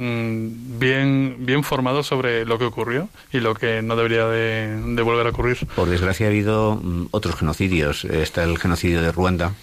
Mm, 0.00 0.78
bien, 0.78 1.36
bien 1.40 1.64
formado 1.64 2.04
sobre 2.04 2.44
lo 2.44 2.56
que 2.56 2.64
ocurrió 2.64 3.08
y 3.32 3.40
lo 3.40 3.54
que 3.54 3.82
no 3.82 3.96
debería 3.96 4.28
de, 4.28 5.02
volver 5.02 5.26
a 5.26 5.30
ocurrir. 5.30 5.66
Por 5.74 5.88
desgracia 5.88 6.26
ha 6.26 6.28
habido 6.28 6.76
mm, 6.76 7.08
otros 7.10 7.34
genocidios. 7.34 8.04
Está 8.04 8.44
el 8.44 8.58
genocidio 8.58 9.02
de 9.02 9.10
Ruanda. 9.10 9.54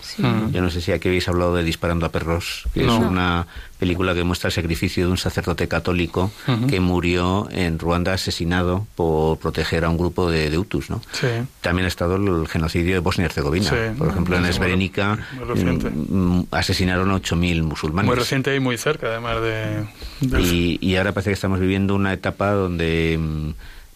Yo 0.51 0.62
no 0.62 0.70
sé 0.70 0.82
si 0.82 0.91
aquí 0.91 1.08
habéis 1.08 1.30
hablado 1.30 1.56
de 1.56 1.64
Disparando 1.64 2.06
a 2.06 2.10
Perros, 2.10 2.66
que 2.74 2.82
es 2.82 2.91
una 2.91 3.47
película 3.80 4.14
que 4.14 4.24
muestra 4.24 4.48
el 4.48 4.54
sacrificio 4.54 5.06
de 5.06 5.12
un 5.12 5.18
sacerdote 5.18 5.68
católico 5.68 6.32
que 6.70 6.80
murió 6.80 7.48
en 7.52 7.78
Ruanda 7.80 8.14
asesinado 8.14 8.88
por 8.96 9.38
proteger 9.38 9.86
a 9.86 9.90
un 9.90 9.98
grupo 9.98 10.30
de, 10.32 10.50
de 10.50 10.58
Hutus. 10.58 10.90
¿no? 10.90 11.02
También 11.62 11.86
ha 11.86 11.88
estado 11.88 12.16
el 12.16 12.48
genocidio 12.48 12.94
de 12.94 13.00
Bosnia 13.00 13.26
y 13.26 13.28
Herzegovina. 13.28 13.72
por 13.98 14.10
ejemplo, 14.10 14.38
en 14.38 14.46
Esberenica 14.46 15.18
mm, 15.36 16.44
asesinaron 16.52 17.12
a 17.12 17.16
8.000 17.16 17.64
musulmanes. 17.64 18.08
Muy 18.08 18.16
reciente 18.16 18.56
y 18.56 18.60
muy 18.60 18.78
cerca, 18.78 19.08
además 19.08 19.42
de 19.42 19.86
y, 20.22 20.96
ahora 20.96 21.12
parece 21.12 21.32
que 21.32 21.36
estamos 21.36 21.60
viviendo 21.60 21.96
una 21.96 22.14
etapa 22.14 22.52
donde 22.52 23.20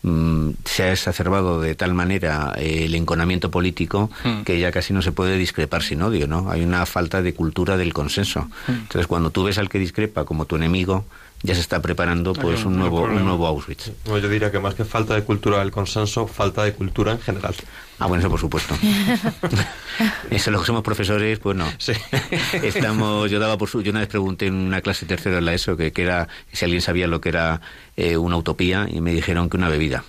mm, 0.04 0.10
mm, 0.10 0.56
se 0.66 0.84
ha 0.84 0.92
exacerbado 0.92 1.62
de 1.62 1.76
tal 1.76 1.94
manera 1.94 2.54
el 2.58 2.94
enconamiento 2.96 3.52
político 3.52 4.10
hmm. 4.24 4.42
que 4.44 4.60
ya 4.60 4.72
casi 4.72 4.94
no 4.94 5.02
se 5.02 5.12
puede 5.12 5.38
discrepar 5.38 5.84
sin 5.84 6.02
odio, 6.02 6.28
¿no? 6.28 6.50
Hay 6.50 6.64
una 6.64 6.86
falta 6.86 7.22
de 7.22 7.34
cultura 7.34 7.78
del 7.78 7.94
consenso. 7.94 8.42
Hmm. 8.68 8.72
Entonces, 8.72 9.08
cuando 9.08 9.32
tú 9.32 9.44
ves 9.44 9.58
al 9.58 9.70
que 9.70 9.80
discrepa 9.80 10.26
como 10.26 10.46
tu 10.46 10.56
enemigo, 10.56 11.06
ya 11.42 11.56
se 11.56 11.62
está 11.62 11.82
preparando 11.82 12.34
pues 12.34 12.66
un 12.66 12.78
nuevo 12.78 13.04
un 13.04 13.24
nuevo 13.24 13.48
Auschwitz. 13.48 13.92
yo 14.06 14.30
diría 14.30 14.52
que 14.52 14.60
más 14.60 14.76
que 14.76 14.84
falta 14.84 15.16
de 15.16 15.24
cultura 15.24 15.60
del 15.60 15.72
consenso, 15.72 16.28
falta 16.28 16.64
de 16.64 16.74
cultura 16.74 17.14
en 17.14 17.20
general. 17.20 17.56
Ah, 18.00 18.08
bueno, 18.08 18.22
eso 18.22 18.30
por 18.30 18.40
supuesto. 18.40 18.76
eso 20.30 20.52
lo 20.52 20.60
que 20.60 20.66
somos 20.66 20.84
profesores, 20.84 21.40
pues 21.40 21.58
no. 21.58 21.66
Sí. 21.78 21.94
Estamos, 22.64 23.30
yo 23.30 23.40
daba 23.40 23.58
por 23.58 23.70
su, 23.70 23.82
yo 23.82 23.92
una 23.92 24.00
vez 24.00 24.10
pregunté 24.10 24.48
en 24.48 24.56
una 24.56 24.82
clase 24.82 25.06
tercera 25.06 25.40
en 25.40 25.46
la 25.46 25.54
ESO 25.54 25.76
que, 25.76 25.92
que 25.92 26.04
era 26.04 26.28
si 26.52 26.66
alguien 26.66 26.82
sabía 26.82 27.08
lo 27.08 27.20
que 27.22 27.30
era 27.30 27.62
eh, 27.98 28.18
una 28.18 28.38
utopía 28.38 28.88
y 28.90 29.02
me 29.02 29.14
dijeron 29.14 29.50
que 29.50 29.58
una 29.58 29.70
bebida. 29.70 30.04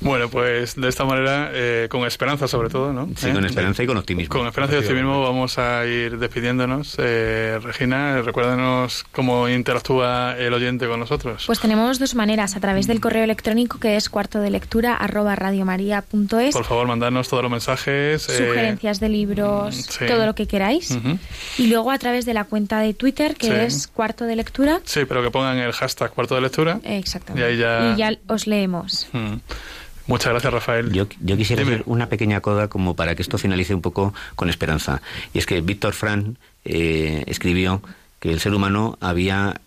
Bueno, 0.00 0.28
pues 0.28 0.76
de 0.76 0.88
esta 0.88 1.04
manera, 1.04 1.50
eh, 1.52 1.88
con 1.90 2.06
esperanza 2.06 2.48
sobre 2.48 2.68
todo, 2.68 2.92
¿no? 2.92 3.08
Sí, 3.16 3.30
con 3.30 3.44
¿Eh? 3.44 3.48
esperanza 3.48 3.82
y 3.82 3.86
con 3.86 3.96
optimismo. 3.96 4.34
Con 4.34 4.46
esperanza 4.46 4.76
y 4.76 4.78
optimismo 4.78 5.22
vamos 5.22 5.58
a 5.58 5.86
ir 5.86 6.18
despidiéndonos. 6.18 6.96
Eh, 6.98 7.58
Regina, 7.62 8.22
recuérdanos 8.22 9.04
cómo 9.12 9.48
interactúa 9.48 10.36
el 10.38 10.52
oyente 10.54 10.86
con 10.86 11.00
nosotros. 11.00 11.44
Pues 11.46 11.60
tenemos 11.60 11.98
dos 11.98 12.14
maneras, 12.14 12.56
a 12.56 12.60
través 12.60 12.86
del 12.86 13.00
correo 13.00 13.24
electrónico 13.24 13.78
que 13.78 13.96
es 13.96 14.08
cuarto 14.08 14.40
de 14.40 14.50
lectura 14.50 14.94
arroba 14.96 15.36
radiomaria.es. 15.36 16.54
Por 16.54 16.64
favor, 16.64 16.86
mandadnos 16.86 17.28
todos 17.28 17.42
los 17.42 17.52
mensajes. 17.52 18.22
Sugerencias 18.22 19.00
de 19.00 19.08
libros, 19.08 19.88
todo 20.06 20.26
lo 20.26 20.34
que 20.34 20.46
queráis. 20.46 20.96
Y 21.58 21.66
luego 21.66 21.90
a 21.90 21.98
través 21.98 22.24
de 22.24 22.34
la 22.34 22.44
cuenta 22.44 22.80
de 22.80 22.94
Twitter 22.94 23.36
que 23.36 23.64
es 23.64 23.86
cuarto 23.86 24.24
de 24.24 24.36
lectura. 24.36 24.80
Sí, 24.84 25.00
pero 25.06 25.22
que 25.22 25.30
pongan 25.30 25.58
el 25.58 25.72
hashtag 25.72 26.10
cuarto 26.10 26.34
de 26.34 26.40
lectura. 26.40 26.80
Exactamente. 26.84 27.54
Y, 27.54 27.58
ya... 27.58 27.92
y 27.94 27.98
ya 27.98 28.12
os 28.26 28.46
leemos. 28.46 29.08
Muchas 30.06 30.32
gracias, 30.32 30.52
Rafael. 30.52 30.92
Yo, 30.92 31.06
quisiera 31.08 31.62
hacer 31.62 31.84
una 31.86 32.08
pequeña 32.08 32.40
coda 32.40 32.66
como 32.68 32.96
para 32.96 33.14
que 33.14 33.22
esto 33.22 33.38
finalice 33.38 33.74
un 33.74 33.80
poco 33.80 34.12
con 34.34 34.50
esperanza. 34.50 35.02
Y 35.32 35.38
es 35.38 35.46
que 35.46 35.60
Víctor 35.60 35.92
Frank 35.92 36.36
eh, 36.64 37.22
escribió 37.26 37.80
que 38.18 38.32
el 38.32 38.40
ser 38.40 38.52
humano 38.52 38.98
había 39.00 39.60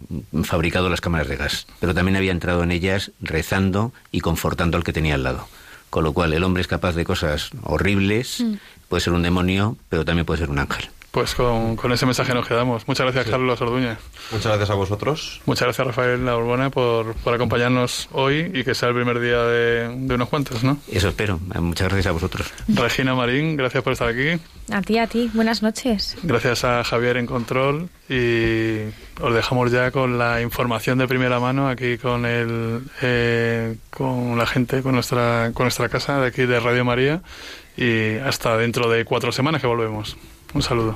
fabricado 0.43 0.89
las 0.89 1.01
cámaras 1.01 1.27
de 1.27 1.37
gas, 1.37 1.65
pero 1.79 1.93
también 1.93 2.17
había 2.17 2.31
entrado 2.31 2.61
en 2.61 2.71
ellas 2.71 3.11
rezando 3.21 3.93
y 4.11 4.19
confortando 4.19 4.77
al 4.77 4.83
que 4.83 4.93
tenía 4.93 5.15
al 5.15 5.23
lado. 5.23 5.47
Con 5.89 6.03
lo 6.03 6.13
cual, 6.13 6.33
el 6.33 6.43
hombre 6.43 6.61
es 6.61 6.67
capaz 6.67 6.93
de 6.93 7.05
cosas 7.05 7.51
horribles, 7.63 8.41
mm. 8.41 8.53
puede 8.89 9.01
ser 9.01 9.13
un 9.13 9.21
demonio, 9.21 9.77
pero 9.89 10.03
también 10.03 10.25
puede 10.25 10.39
ser 10.39 10.49
un 10.49 10.59
ángel. 10.59 10.89
Pues 11.13 11.35
con, 11.35 11.77
ese 11.91 12.07
mensaje 12.07 12.33
nos 12.33 12.47
quedamos. 12.47 12.87
Muchas 12.87 13.05
gracias, 13.05 13.29
Carlos 13.29 13.61
Orduña. 13.61 13.99
Muchas 14.31 14.47
gracias 14.47 14.71
a 14.71 14.73
vosotros. 14.73 15.41
Muchas 15.45 15.67
gracias, 15.67 15.85
Rafael 15.85 16.27
Urbana, 16.27 16.71
por, 16.71 17.13
por 17.13 17.35
acompañarnos 17.35 18.09
hoy 18.13 18.49
y 18.51 18.63
que 18.63 18.73
sea 18.73 18.89
el 18.89 18.95
primer 18.95 19.19
día 19.19 19.43
de, 19.43 19.95
de, 19.95 20.15
unos 20.15 20.27
cuantos, 20.27 20.63
¿no? 20.63 20.79
Eso 20.91 21.09
espero. 21.09 21.39
Muchas 21.59 21.89
gracias 21.89 22.07
a 22.07 22.13
vosotros. 22.13 22.51
Regina 22.67 23.13
Marín, 23.13 23.55
gracias 23.55 23.83
por 23.83 23.93
estar 23.93 24.07
aquí. 24.07 24.41
A 24.71 24.81
ti, 24.81 24.97
a 24.97 25.05
ti. 25.05 25.29
Buenas 25.35 25.61
noches. 25.61 26.17
Gracias 26.23 26.63
a 26.63 26.83
Javier 26.83 27.17
en 27.17 27.27
control 27.27 27.89
y 28.09 28.79
os 29.21 29.35
dejamos 29.35 29.71
ya 29.71 29.91
con 29.91 30.17
la 30.17 30.41
información 30.41 30.97
de 30.97 31.07
primera 31.07 31.39
mano 31.39 31.69
aquí 31.69 31.99
con 31.99 32.25
el 32.25 32.81
eh, 33.03 33.75
con 33.91 34.35
la 34.35 34.47
gente, 34.47 34.81
con 34.81 34.95
nuestra 34.95 35.51
con 35.53 35.65
nuestra 35.65 35.89
casa 35.89 36.19
de 36.21 36.29
aquí 36.29 36.47
de 36.47 36.59
Radio 36.59 36.83
María 36.83 37.21
y 37.77 38.15
hasta 38.17 38.57
dentro 38.57 38.89
de 38.89 39.05
cuatro 39.05 39.31
semanas 39.31 39.61
que 39.61 39.67
volvemos. 39.67 40.17
Un 40.53 40.61
saludo. 40.61 40.95